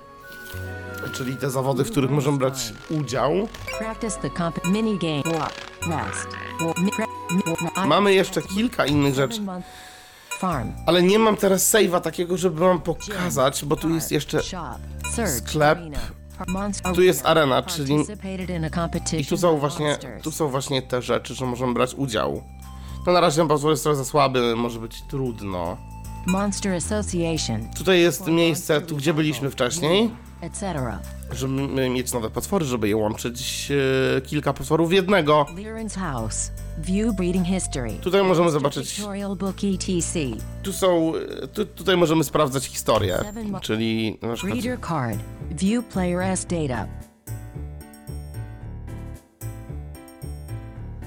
czyli 1.14 1.38
te 1.38 1.50
zawody, 1.50 1.84
w 1.84 1.92
których 1.92 2.12
możemy 2.12 2.38
brać 2.38 2.74
udział. 2.90 3.32
Practice 3.80 4.20
the 4.22 4.30
comp 4.30 4.66
mini 4.66 4.98
game. 4.98 5.38
Walk, 5.40 5.54
rest. 5.82 6.28
Walk, 6.62 6.78
mi, 6.78 6.92
pre, 6.92 7.06
mi, 7.32 7.42
I- 7.84 7.88
Mamy 7.88 8.14
jeszcze 8.14 8.42
kilka 8.42 8.86
innych 8.86 9.14
rzeczy, 9.16 9.34
Seven 9.36 9.46
month 9.46 9.68
farm. 10.30 10.72
ale 10.86 11.04
nie 11.04 11.20
mam 11.20 11.36
teraz 11.38 11.74
save'a 11.74 12.02
takiego, 12.02 12.38
żeby 12.38 12.60
wam 12.60 12.82
pokazać, 12.82 13.66
bo 13.66 13.76
tu 13.76 13.90
jest 13.90 14.12
jeszcze 14.12 14.44
Shop. 14.44 14.76
Search. 15.12 15.30
sklep. 15.32 15.78
Arena. 15.78 16.00
Tu 16.96 17.02
jest 17.02 17.26
arena, 17.26 17.62
czyli- 17.76 17.94
I 19.20 19.26
tu 19.26 19.38
są 19.38 19.58
właśnie, 19.60 19.98
tu 20.24 20.32
są 20.32 20.48
właśnie 20.48 20.82
te 20.82 21.02
rzeczy, 21.02 21.36
że 21.36 21.46
możemy 21.46 21.74
brać 21.74 21.96
udział. 21.96 22.44
No 23.08 23.14
na 23.14 23.22
razie 23.22 23.38
ten 23.38 23.48
pozór 23.48 23.72
jest 23.72 23.84
trochę 23.84 23.96
za 23.96 24.06
słaby, 24.06 24.56
może 24.56 24.80
być 24.80 25.02
trudno. 25.02 25.78
Monster 26.28 26.74
Association. 26.76 27.68
Tutaj 27.78 28.00
jest 28.02 28.28
miejsce, 28.28 28.82
tu 28.82 28.96
gdzie 28.98 29.14
byliśmy 29.14 29.50
wcześniej, 29.52 30.10
Etc. 30.42 30.74
żeby 31.32 31.90
mieć 31.90 32.14
nowe 32.14 32.30
potwory, 32.30 32.66
żeby 32.66 32.88
je 32.90 32.98
łączyć 32.98 33.72
e, 34.18 34.22
kilka 34.22 34.54
potworów 34.54 34.90
w 34.90 34.92
jednego. 34.92 35.46
Liren's 35.56 35.96
House. 36.00 36.52
View 36.78 37.16
breeding 37.16 37.46
history. 37.48 37.92
Tutaj 38.02 38.24
możemy 38.24 38.52
zobaczyć, 38.52 38.96
Tutorial 38.96 39.36
book 39.36 39.56
ETC. 39.64 40.20
tu 40.64 40.74
są, 40.74 41.14
e, 41.44 41.48
tu, 41.48 41.66
tutaj 41.66 41.98
możemy 41.98 42.24
sprawdzać 42.24 42.66
historię, 42.66 43.18
czyli 43.62 44.18
na 44.22 44.34
przykład 44.34 44.56
Reader 44.64 44.80
card. 44.88 45.20
View 45.52 45.86
player 45.86 46.22
S 46.22 46.46
data. 46.46 46.88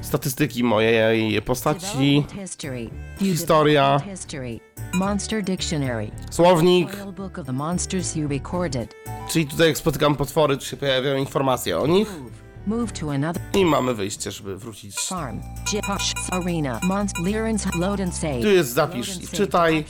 statystyki 0.00 0.64
mojej 0.64 1.42
postaci, 1.42 1.86
Development 1.86 2.32
history. 2.32 2.90
View 3.20 3.30
Historia. 3.32 3.82
development 3.98 4.18
history. 4.18 4.71
Monster 4.94 5.42
dictionary. 5.42 6.10
słownik, 6.30 6.90
Tutorial 6.90 7.12
book 7.12 7.38
of 7.38 7.46
the 7.46 7.52
monsters 7.52 8.16
you 8.16 8.28
recorded. 8.28 8.94
czyli 9.30 9.46
tutaj 9.46 9.68
jak 9.68 9.76
spotykam 9.78 10.16
potwory, 10.16 10.56
tu 10.56 10.64
się 10.64 10.76
pojawiają 10.76 11.16
informacje 11.16 11.78
o 11.78 11.86
nich 11.86 12.08
Move 12.66 12.92
to 12.92 13.10
another 13.12 13.42
i 13.54 13.64
mamy 13.64 13.94
wyjście, 13.94 14.30
żeby 14.30 14.56
wrócić. 14.56 15.00
farm. 15.00 15.40
Jiposh 15.72 16.12
arena. 16.30 16.80
Monster 16.82 17.22
Liren's 17.24 17.78
load 17.78 18.00
and 18.00 18.14
save. 18.14 18.40
Tu 18.42 18.48
jest 18.48 18.72
zapisz 18.72 19.22
i 19.22 19.28
czytaj, 19.28 19.84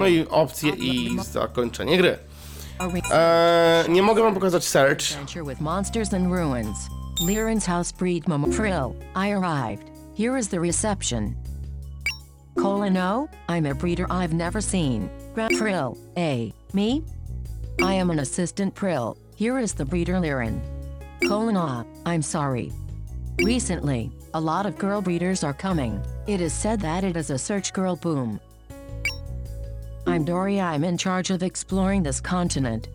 no 0.00 0.06
i 0.06 0.26
opcje 0.28 0.70
i 0.70 1.16
zakończenie 1.32 1.96
gry. 1.98 2.18
Eee, 3.12 3.90
nie 3.90 4.02
mogę 4.02 4.22
wam 4.22 4.34
pokazać 4.34 4.64
search, 4.64 5.02
with 5.48 5.60
monsters 5.60 6.14
and 6.14 6.26
ruins. 6.26 6.78
Liren's 7.26 7.66
house 7.66 7.92
breed 7.92 8.24
Frill. 8.52 8.94
I 9.16 9.32
arrived. 9.32 9.86
Here 10.18 10.38
is 10.38 10.48
the 10.48 10.60
reception. 10.60 11.34
Colon 12.58 12.96
O, 12.96 13.28
I'm 13.48 13.66
a 13.66 13.74
breeder 13.74 14.06
I've 14.10 14.32
never 14.32 14.60
seen. 14.60 15.08
Gra- 15.32 15.48
Frill. 15.56 15.96
A. 16.16 16.52
Me? 16.72 17.04
I 17.80 17.94
am 17.94 18.10
an 18.10 18.18
assistant 18.18 18.74
Prill. 18.74 19.16
Here 19.36 19.60
is 19.60 19.74
the 19.74 19.84
breeder 19.84 20.14
Liren. 20.14 20.60
Colon 21.28 21.56
A, 21.56 21.86
I'm 22.04 22.20
sorry. 22.20 22.72
Recently, 23.42 24.10
a 24.34 24.40
lot 24.40 24.66
of 24.66 24.76
girl 24.76 25.00
breeders 25.00 25.44
are 25.44 25.54
coming. 25.54 26.02
It 26.26 26.40
is 26.40 26.52
said 26.52 26.80
that 26.80 27.04
it 27.04 27.16
is 27.16 27.30
a 27.30 27.38
search 27.38 27.72
girl 27.72 27.94
boom. 27.94 28.40
I'm 30.08 30.24
Dory. 30.24 30.60
I'm 30.60 30.82
in 30.82 30.98
charge 30.98 31.30
of 31.30 31.44
exploring 31.44 32.02
this 32.02 32.20
continent. 32.20 32.88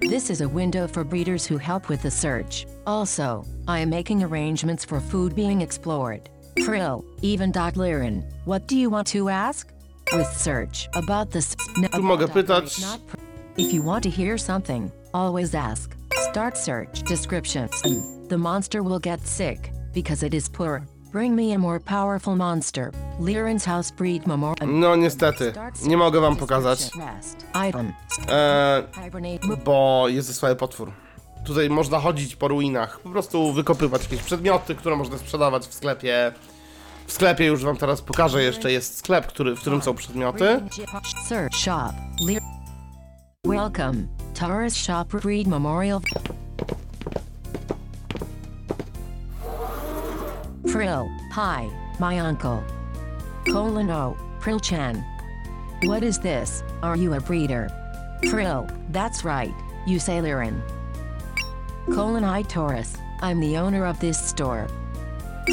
This 0.00 0.30
is 0.30 0.40
a 0.40 0.48
window 0.48 0.88
for 0.88 1.04
breeders 1.04 1.46
who 1.46 1.58
help 1.58 1.88
with 1.88 2.02
the 2.02 2.10
search. 2.10 2.66
Also, 2.86 3.44
I 3.68 3.78
am 3.78 3.90
making 3.90 4.24
arrangements 4.24 4.84
for 4.84 4.98
food 4.98 5.36
being 5.36 5.60
explored. 5.60 6.28
Frill, 6.64 7.04
even 7.22 7.52
Dot 7.52 7.74
Liren, 7.74 8.22
what 8.44 8.66
do 8.66 8.76
you 8.76 8.90
want 8.90 9.06
to 9.08 9.28
ask? 9.28 9.68
With 10.12 10.26
search 10.36 10.88
about 10.94 11.30
this. 11.30 11.56
No, 11.76 11.88
Tu 11.88 12.02
mogę 12.02 12.28
pytać. 12.28 12.80
if 13.56 13.72
you 13.72 13.82
want 13.82 14.02
to 14.04 14.10
hear 14.10 14.38
something, 14.38 14.90
always 15.12 15.54
ask. 15.54 15.90
Start 16.30 16.56
search 16.58 17.02
descriptions. 17.02 17.70
The 18.28 18.38
monster 18.38 18.82
will 18.82 18.98
get 19.00 19.26
sick 19.26 19.70
because 19.92 20.22
it 20.26 20.34
is 20.34 20.48
poor. 20.48 20.82
Bring 21.12 21.34
me 21.36 21.52
a 21.52 21.58
more 21.58 21.78
powerful 21.80 22.36
monster. 22.36 22.92
Liren's 23.20 23.64
house 23.64 23.90
breed 23.90 24.26
memorial. 24.26 24.62
Um, 24.68 24.80
no 24.80 24.94
niestety, 24.96 25.52
nie 25.86 25.96
mogę 25.96 26.20
wam 26.20 26.36
pokazać, 26.36 26.90
eee, 27.54 28.82
Hibernate. 29.04 29.56
bo 29.64 30.04
jest 30.08 30.28
ze 30.28 30.34
słaby 30.34 30.56
potwór. 30.56 30.92
Tutaj 31.46 31.70
można 31.70 31.98
chodzić 31.98 32.36
po 32.36 32.48
ruinach, 32.48 33.00
po 33.00 33.10
prostu 33.10 33.52
wykopywać 33.52 34.02
jakieś 34.02 34.22
przedmioty, 34.22 34.74
które 34.74 34.96
można 34.96 35.18
sprzedawać 35.18 35.66
w 35.66 35.74
sklepie. 35.74 36.32
W 37.06 37.12
sklepie 37.12 37.46
już 37.46 37.64
wam 37.64 37.76
teraz 37.76 38.02
pokażę, 38.02 38.42
jeszcze 38.42 38.72
jest 38.72 38.98
sklep, 38.98 39.26
który, 39.26 39.56
w 39.56 39.60
którym 39.60 39.82
są 39.82 39.94
przedmioty. 39.94 40.60
Search 41.28 41.56
shop. 41.56 41.92
Welcome. 43.44 44.08
Taurus 44.34 44.74
Shop 44.74 45.04
Breed 45.04 45.46
Memorial. 45.46 46.00
Frill. 50.68 51.08
Hi, 51.32 51.68
my 52.00 52.28
uncle. 52.28 52.62
Colon 53.52 53.90
O. 53.90 54.16
Prill 54.40 54.60
Chan. 54.60 55.04
What 55.84 56.02
is 56.02 56.18
this? 56.18 56.62
Are 56.82 56.96
you 56.96 57.14
a 57.14 57.20
breeder? 57.20 57.68
Frill. 58.30 58.66
That's 58.90 59.24
right. 59.24 59.54
You 59.86 60.00
say 60.00 60.20
Liren. 60.20 60.60
Colon 61.92 62.24
I 62.24 62.42
Taurus. 62.42 62.96
I'm 63.22 63.38
the 63.40 63.56
owner 63.56 63.86
of 63.86 64.00
this 64.00 64.18
store. 64.18 64.66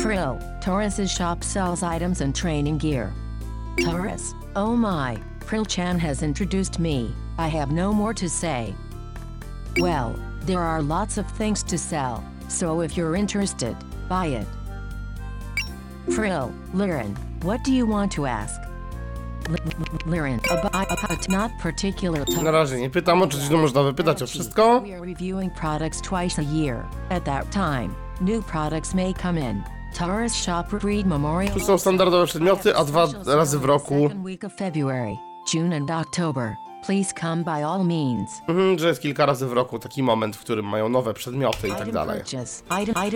Frill. 0.02 0.42
Taurus's 0.62 1.12
shop 1.12 1.44
sells 1.44 1.84
items 1.84 2.22
and 2.22 2.36
training 2.36 2.80
gear. 2.80 3.14
Taurus. 3.80 4.34
Oh 4.56 4.76
my, 4.76 5.22
Prill 5.42 5.66
Chan 5.66 6.00
has 6.00 6.24
introduced 6.24 6.80
me. 6.80 7.14
I 7.38 7.48
have 7.48 7.72
no 7.72 7.94
more 7.94 8.14
to 8.16 8.28
say. 8.28 8.74
Well, 9.78 10.20
there 10.42 10.60
are 10.60 10.82
lots 10.82 11.18
of 11.18 11.30
things 11.32 11.64
to 11.64 11.78
sell, 11.78 12.24
so 12.48 12.82
if 12.82 12.98
you're 12.98 13.16
interested, 13.16 13.78
buy 14.10 14.28
it. 14.28 14.48
Frill, 16.14 16.54
Liren, 16.74 17.16
what 17.44 17.64
do 17.64 17.72
you 17.72 17.86
want 17.86 18.12
to 18.14 18.26
ask? 18.26 18.60
Na 22.44 22.52
razie 22.52 22.80
nie 22.80 22.90
pytam, 22.90 23.22
oczywiście 23.22 23.58
można 23.58 23.84
wypytać 23.84 24.22
o 24.22 24.28
wszystko. 24.28 24.82
We 24.82 24.98
are 24.98 25.06
reviewing 25.06 25.54
products 25.54 26.02
twice 26.02 26.42
a 26.42 26.46
year. 26.56 26.86
At 27.10 27.24
that 27.24 27.50
time, 27.52 27.90
new 28.22 28.46
products 28.46 28.94
may 28.94 29.14
come 29.14 29.40
in. 29.52 29.64
Shop 30.34 30.64
Memorial. 31.06 31.54
Tu 31.54 31.60
są 31.60 31.78
standardowe 31.78 32.26
przedmioty, 32.26 32.76
a 32.76 32.84
dwa 32.84 33.08
razy 33.26 33.60
w 33.60 33.66
roku. 33.66 34.10
Week 34.24 34.44
of 34.44 34.54
February, 34.54 35.18
June 35.54 35.78
and 35.78 35.92
October. 35.92 36.56
Please 36.86 37.14
come 37.22 37.44
by 37.44 37.66
all 37.66 37.86
means. 37.86 38.42
Mhm, 38.48 38.80
że 38.80 38.88
jest 38.88 39.02
kilka 39.02 39.26
razy 39.26 39.48
w 39.48 39.54
roku 39.54 39.80
taki 39.80 40.04
moment, 40.04 40.36
w 40.36 40.40
którym 40.40 40.66
mają 40.66 40.90
nowe 40.90 41.14
przedmioty 41.14 41.68
i 41.68 41.72
tak 41.72 41.92
dalej. 41.92 42.22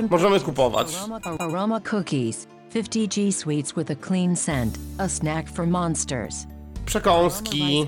Możemy 0.10 0.40
kupować. 0.40 0.98
Aroma 1.40 1.80
cookies. 1.80 2.48
50 2.70 3.08
G 3.08 3.32
sweets 3.32 3.76
with 3.76 3.92
a 3.92 3.96
clean 3.96 4.36
scent, 4.36 4.78
a 4.98 5.10
snack 5.10 5.50
for 5.50 5.68
monsters. 5.68 6.48
Przekąski. 6.86 7.88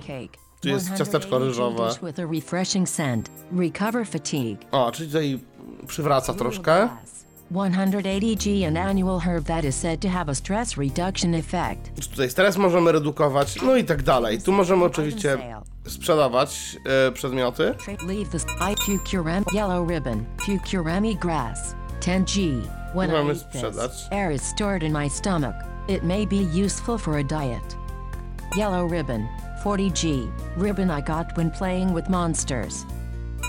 Tu 0.62 0.70
jest 0.70 0.98
ciasteczko 0.98 1.40
ryżowe. 1.40 1.90
With 2.04 2.20
a 2.20 2.26
refreshing 2.34 2.90
scent, 2.90 3.30
recover 3.58 4.08
fatigue. 4.08 4.58
O, 4.72 4.92
czyli 4.92 5.08
tutaj 5.08 5.40
przywraca 5.88 6.34
troszkę. 6.34 6.90
180G 7.52 8.68
an 8.68 8.78
annual 8.78 9.20
herb 9.20 9.46
that 9.46 9.66
is 9.66 9.76
said 9.76 10.02
to 10.02 10.10
have 10.10 10.32
a 10.32 10.36
stress 10.36 10.78
reduction 10.78 11.36
effect. 11.36 12.10
Tutaj 12.12 12.30
stres 12.30 12.58
możemy 12.58 12.92
redukować, 12.92 13.62
no 13.62 13.76
i 13.76 13.84
tak 13.84 14.04
dalej. 14.04 14.42
Tu 14.42 14.52
możemy 14.52 14.86
oczywiście 14.86 15.38
sprzedawać 15.88 16.78
e, 17.08 17.12
przedmioty. 17.12 17.76
Leave 18.08 18.30
this 18.32 18.46
I 18.72 18.76
Fukurami 18.86 19.46
yellow 19.54 19.90
ribbon, 19.90 20.26
Fukurami 20.46 21.12
y 21.12 21.20
grass, 21.20 21.76
10G. 22.02 22.62
When 22.96 23.10
I 23.10 23.14
Możemy 23.14 23.30
eat 23.34 23.38
this, 23.52 23.62
sprzedać. 23.62 23.92
air 24.12 24.32
is 24.32 24.42
stored 24.42 24.84
in 24.84 24.94
my 24.94 25.10
stomach. 25.10 25.56
It 25.88 26.04
may 26.04 26.28
be 26.28 26.66
useful 26.66 26.98
for 26.98 27.16
a 27.18 27.24
diet. 27.24 27.78
Yellow 28.58 28.92
ribbon. 28.92 29.28
40G, 29.64 30.28
ribbon 30.58 30.92
I 31.00 31.04
got 31.04 31.28
when 31.38 31.52
playing 31.52 31.96
with 31.96 32.10
monsters. 32.10 32.86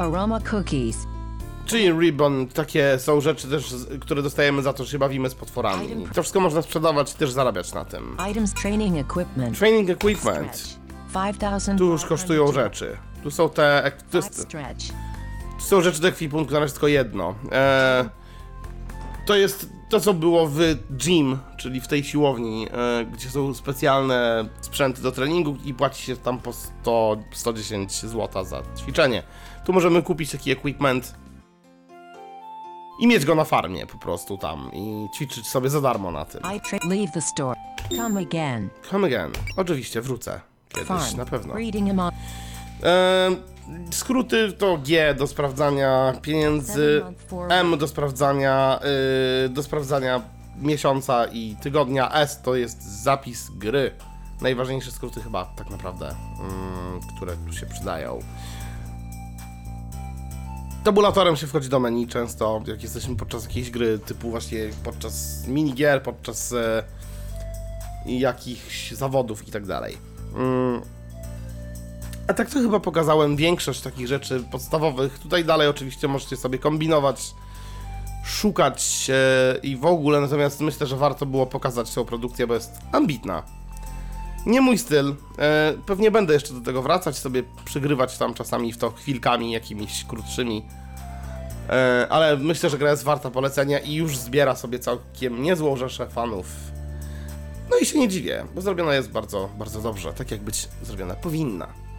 Aroma 0.01 0.41
cookies, 0.41 0.97
Czyli 1.66 1.93
ribbon, 1.93 2.47
takie 2.49 2.99
są 2.99 3.20
rzeczy 3.20 3.49
też, 3.49 3.70
z- 3.70 4.01
które 4.01 4.22
dostajemy 4.22 4.62
za 4.62 4.72
to, 4.72 4.84
że 4.84 4.91
się 4.93 4.99
bawimy 4.99 5.30
z 5.30 5.34
potworami. 5.34 6.07
To 6.14 6.22
wszystko 6.22 6.41
można 6.41 6.62
sprzedawać 6.62 7.12
i 7.12 7.16
też 7.16 7.30
zarabiać 7.32 7.72
na 7.74 7.84
tym. 7.84 8.16
items 8.30 8.55
training 8.55 8.97
equipment. 9.11 9.59
Training 9.59 9.91
equipment. 9.91 10.57
Stretch. 10.57 10.80
5000. 11.14 11.76
Tu 11.78 11.84
już 11.84 12.05
kosztują 12.05 12.53
rzeczy. 12.53 12.97
Tu 13.22 13.30
są 13.30 13.49
te... 13.49 13.84
ek- 13.84 14.03
To, 14.11 14.18
jest, 14.18 14.41
Stretch. 14.43 14.86
to 15.59 15.64
są 15.64 15.80
rzeczy 15.80 16.01
do 16.01 16.09
ekwipunku, 16.09 16.53
na 16.53 16.59
razie 16.59 16.72
tylko 16.72 16.88
jedno. 16.88 17.34
E, 17.53 18.05
to 19.27 19.37
jest 19.37 19.68
to, 19.89 20.01
co 20.01 20.14
było 20.14 20.47
w 20.47 20.59
gym, 20.91 21.39
czyli 21.57 21.81
w 21.81 21.89
tej 21.89 22.05
siłowni, 22.05 22.66
e, 22.73 23.05
gdzie 23.05 23.31
są 23.31 23.55
specjalne 23.55 24.49
sprzęty 24.61 25.03
do 25.03 25.12
treningu 25.12 25.57
i 25.64 25.75
płaci 25.75 26.03
się 26.03 26.16
tam 26.16 26.39
po 26.39 26.53
100, 26.53 27.16
110 27.33 27.93
zł 28.01 28.45
za 28.45 28.62
ćwiczenie. 28.79 29.23
Tu 29.64 29.73
możemy 29.73 30.03
kupić 30.03 30.31
taki 30.31 30.51
equipment 30.51 31.14
i 33.01 33.07
mieć 33.07 33.25
go 33.25 33.35
na 33.35 33.45
farmie 33.45 33.87
po 33.87 33.99
prostu 33.99 34.39
tam 34.39 34.71
i 34.73 35.07
ćwiczyć 35.16 35.47
sobie 35.47 35.71
za 35.71 35.81
darmo 35.81 36.11
na 36.11 36.25
tym. 36.25 36.41
I 36.41 36.61
tra- 36.61 36.89
leave 36.89 37.12
the 37.12 37.21
store. 37.21 37.61
Come 37.97 38.21
again. 38.21 38.68
Come 38.91 39.07
again. 39.07 39.31
Oczywiście, 39.57 40.01
wrócę. 40.01 40.41
Kiedyś, 40.68 40.89
Farm. 40.89 41.16
na 41.16 41.25
pewno. 41.25 41.55
Reading 41.55 41.91
a 41.91 41.95
mon- 41.95 42.11
E, 42.83 43.31
skróty 43.91 44.53
to 44.53 44.79
G 44.79 45.14
do 45.14 45.27
sprawdzania 45.27 46.14
pieniędzy, 46.23 47.03
M 47.49 47.79
do 47.79 47.89
sprawdzania, 47.89 48.81
y, 49.45 49.49
do 49.49 49.62
sprawdzania 49.62 50.23
miesiąca 50.57 51.27
i 51.27 51.57
tygodnia, 51.62 52.12
S 52.12 52.43
to 52.43 52.55
jest 52.55 53.03
zapis 53.03 53.51
gry. 53.51 53.91
Najważniejsze 54.41 54.91
skróty 54.91 55.21
chyba 55.21 55.45
tak 55.45 55.71
naprawdę, 55.71 56.07
mm, 56.41 57.01
które 57.16 57.37
tu 57.37 57.53
się 57.53 57.66
przydają. 57.66 58.18
Tabulatorem 60.85 61.37
się 61.37 61.47
wchodzi 61.47 61.68
do 61.68 61.81
menu 61.81 62.07
często, 62.07 62.62
jak 62.66 62.83
jesteśmy 62.83 63.16
podczas 63.16 63.45
jakiejś 63.45 63.71
gry, 63.71 63.99
typu 63.99 64.31
właśnie 64.31 64.59
podczas 64.85 65.47
minigier, 65.47 66.03
podczas 66.03 66.53
e, 66.53 66.85
jakichś 68.07 68.93
zawodów 68.93 69.49
i 69.49 69.51
tak 69.51 69.66
dalej. 69.66 69.99
A 72.31 72.35
tak 72.35 72.51
to 72.51 72.61
chyba 72.61 72.81
pokazałem 72.81 73.37
większość 73.37 73.81
takich 73.81 74.07
rzeczy 74.07 74.45
podstawowych. 74.51 75.18
Tutaj 75.18 75.45
dalej 75.45 75.68
oczywiście 75.68 76.09
możecie 76.09 76.37
sobie 76.37 76.59
kombinować, 76.59 77.35
szukać 78.24 79.11
e, 79.11 79.59
i 79.59 79.76
w 79.76 79.85
ogóle, 79.85 80.20
natomiast 80.20 80.61
myślę, 80.61 80.87
że 80.87 80.97
warto 80.97 81.26
było 81.26 81.47
pokazać 81.47 81.95
tą 81.95 82.05
produkcję, 82.05 82.47
bo 82.47 82.55
jest 82.55 82.78
ambitna. 82.93 83.43
Nie 84.47 84.61
mój 84.61 84.78
styl. 84.78 85.14
E, 85.39 85.74
pewnie 85.87 86.11
będę 86.11 86.35
jeszcze 86.35 86.55
do 86.55 86.61
tego 86.61 86.83
wracać, 86.83 87.18
sobie 87.18 87.43
przygrywać 87.64 88.18
tam 88.18 88.35
czasami 88.35 88.72
w 88.72 88.78
to 88.78 88.91
chwilkami 88.91 89.53
jakimiś 89.53 90.05
krótszymi. 90.05 90.62
E, 91.68 92.07
ale 92.11 92.37
myślę, 92.37 92.70
że 92.70 92.78
gra 92.78 92.91
jest 92.91 93.05
warta 93.05 93.31
polecenia 93.31 93.78
i 93.78 93.95
już 93.95 94.18
zbiera 94.18 94.57
sobie 94.57 94.78
całkiem 94.78 95.43
niezłą 95.43 95.76
rzeszę 95.76 96.07
fanów. 96.07 96.47
No 97.70 97.78
i 97.78 97.87
się 97.87 97.99
nie 97.99 98.09
dziwię, 98.09 98.45
bo 98.55 98.61
zrobiona 98.61 98.95
jest 98.95 99.11
bardzo, 99.11 99.49
bardzo 99.59 99.81
dobrze, 99.81 100.12
tak 100.12 100.31
jak 100.31 100.41
być 100.41 100.68
zrobiona 100.83 101.14
powinna. 101.14 101.89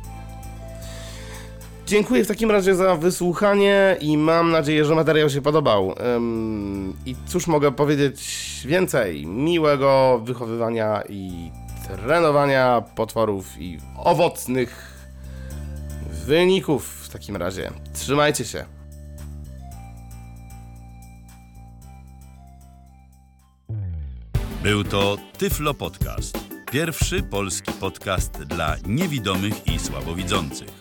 Dziękuję 1.92 2.26
w 2.26 2.28
takim 2.28 2.52
razie 2.52 2.76
za 2.76 2.96
wysłuchanie 2.96 3.98
i 4.02 4.18
mam 4.18 4.52
nadzieję, 4.52 4.86
że 4.86 4.96
materiał 4.96 5.30
się 5.30 5.42
podobał. 5.42 5.96
Ym, 6.16 6.94
I 7.06 7.16
cóż 7.26 7.48
mogę 7.48 7.72
powiedzieć 7.72 8.22
więcej? 8.66 9.28
Miłego 9.28 10.22
wychowywania 10.24 11.04
i 11.10 11.52
trenowania 11.88 12.84
potworów 12.96 13.62
i 13.62 13.78
owocnych 13.98 14.98
wyników 16.26 16.86
w 16.86 17.10
takim 17.10 17.36
razie. 17.36 17.72
Trzymajcie 17.94 18.46
się. 18.46 18.66
Był 24.64 24.84
to 24.84 25.18
Tyflo 25.38 25.74
Podcast. 25.74 26.38
Pierwszy 26.72 27.24
polski 27.24 27.72
podcast 27.72 28.32
dla 28.44 28.76
niewidomych 28.86 29.68
i 29.68 29.80
słabowidzących. 29.80 30.81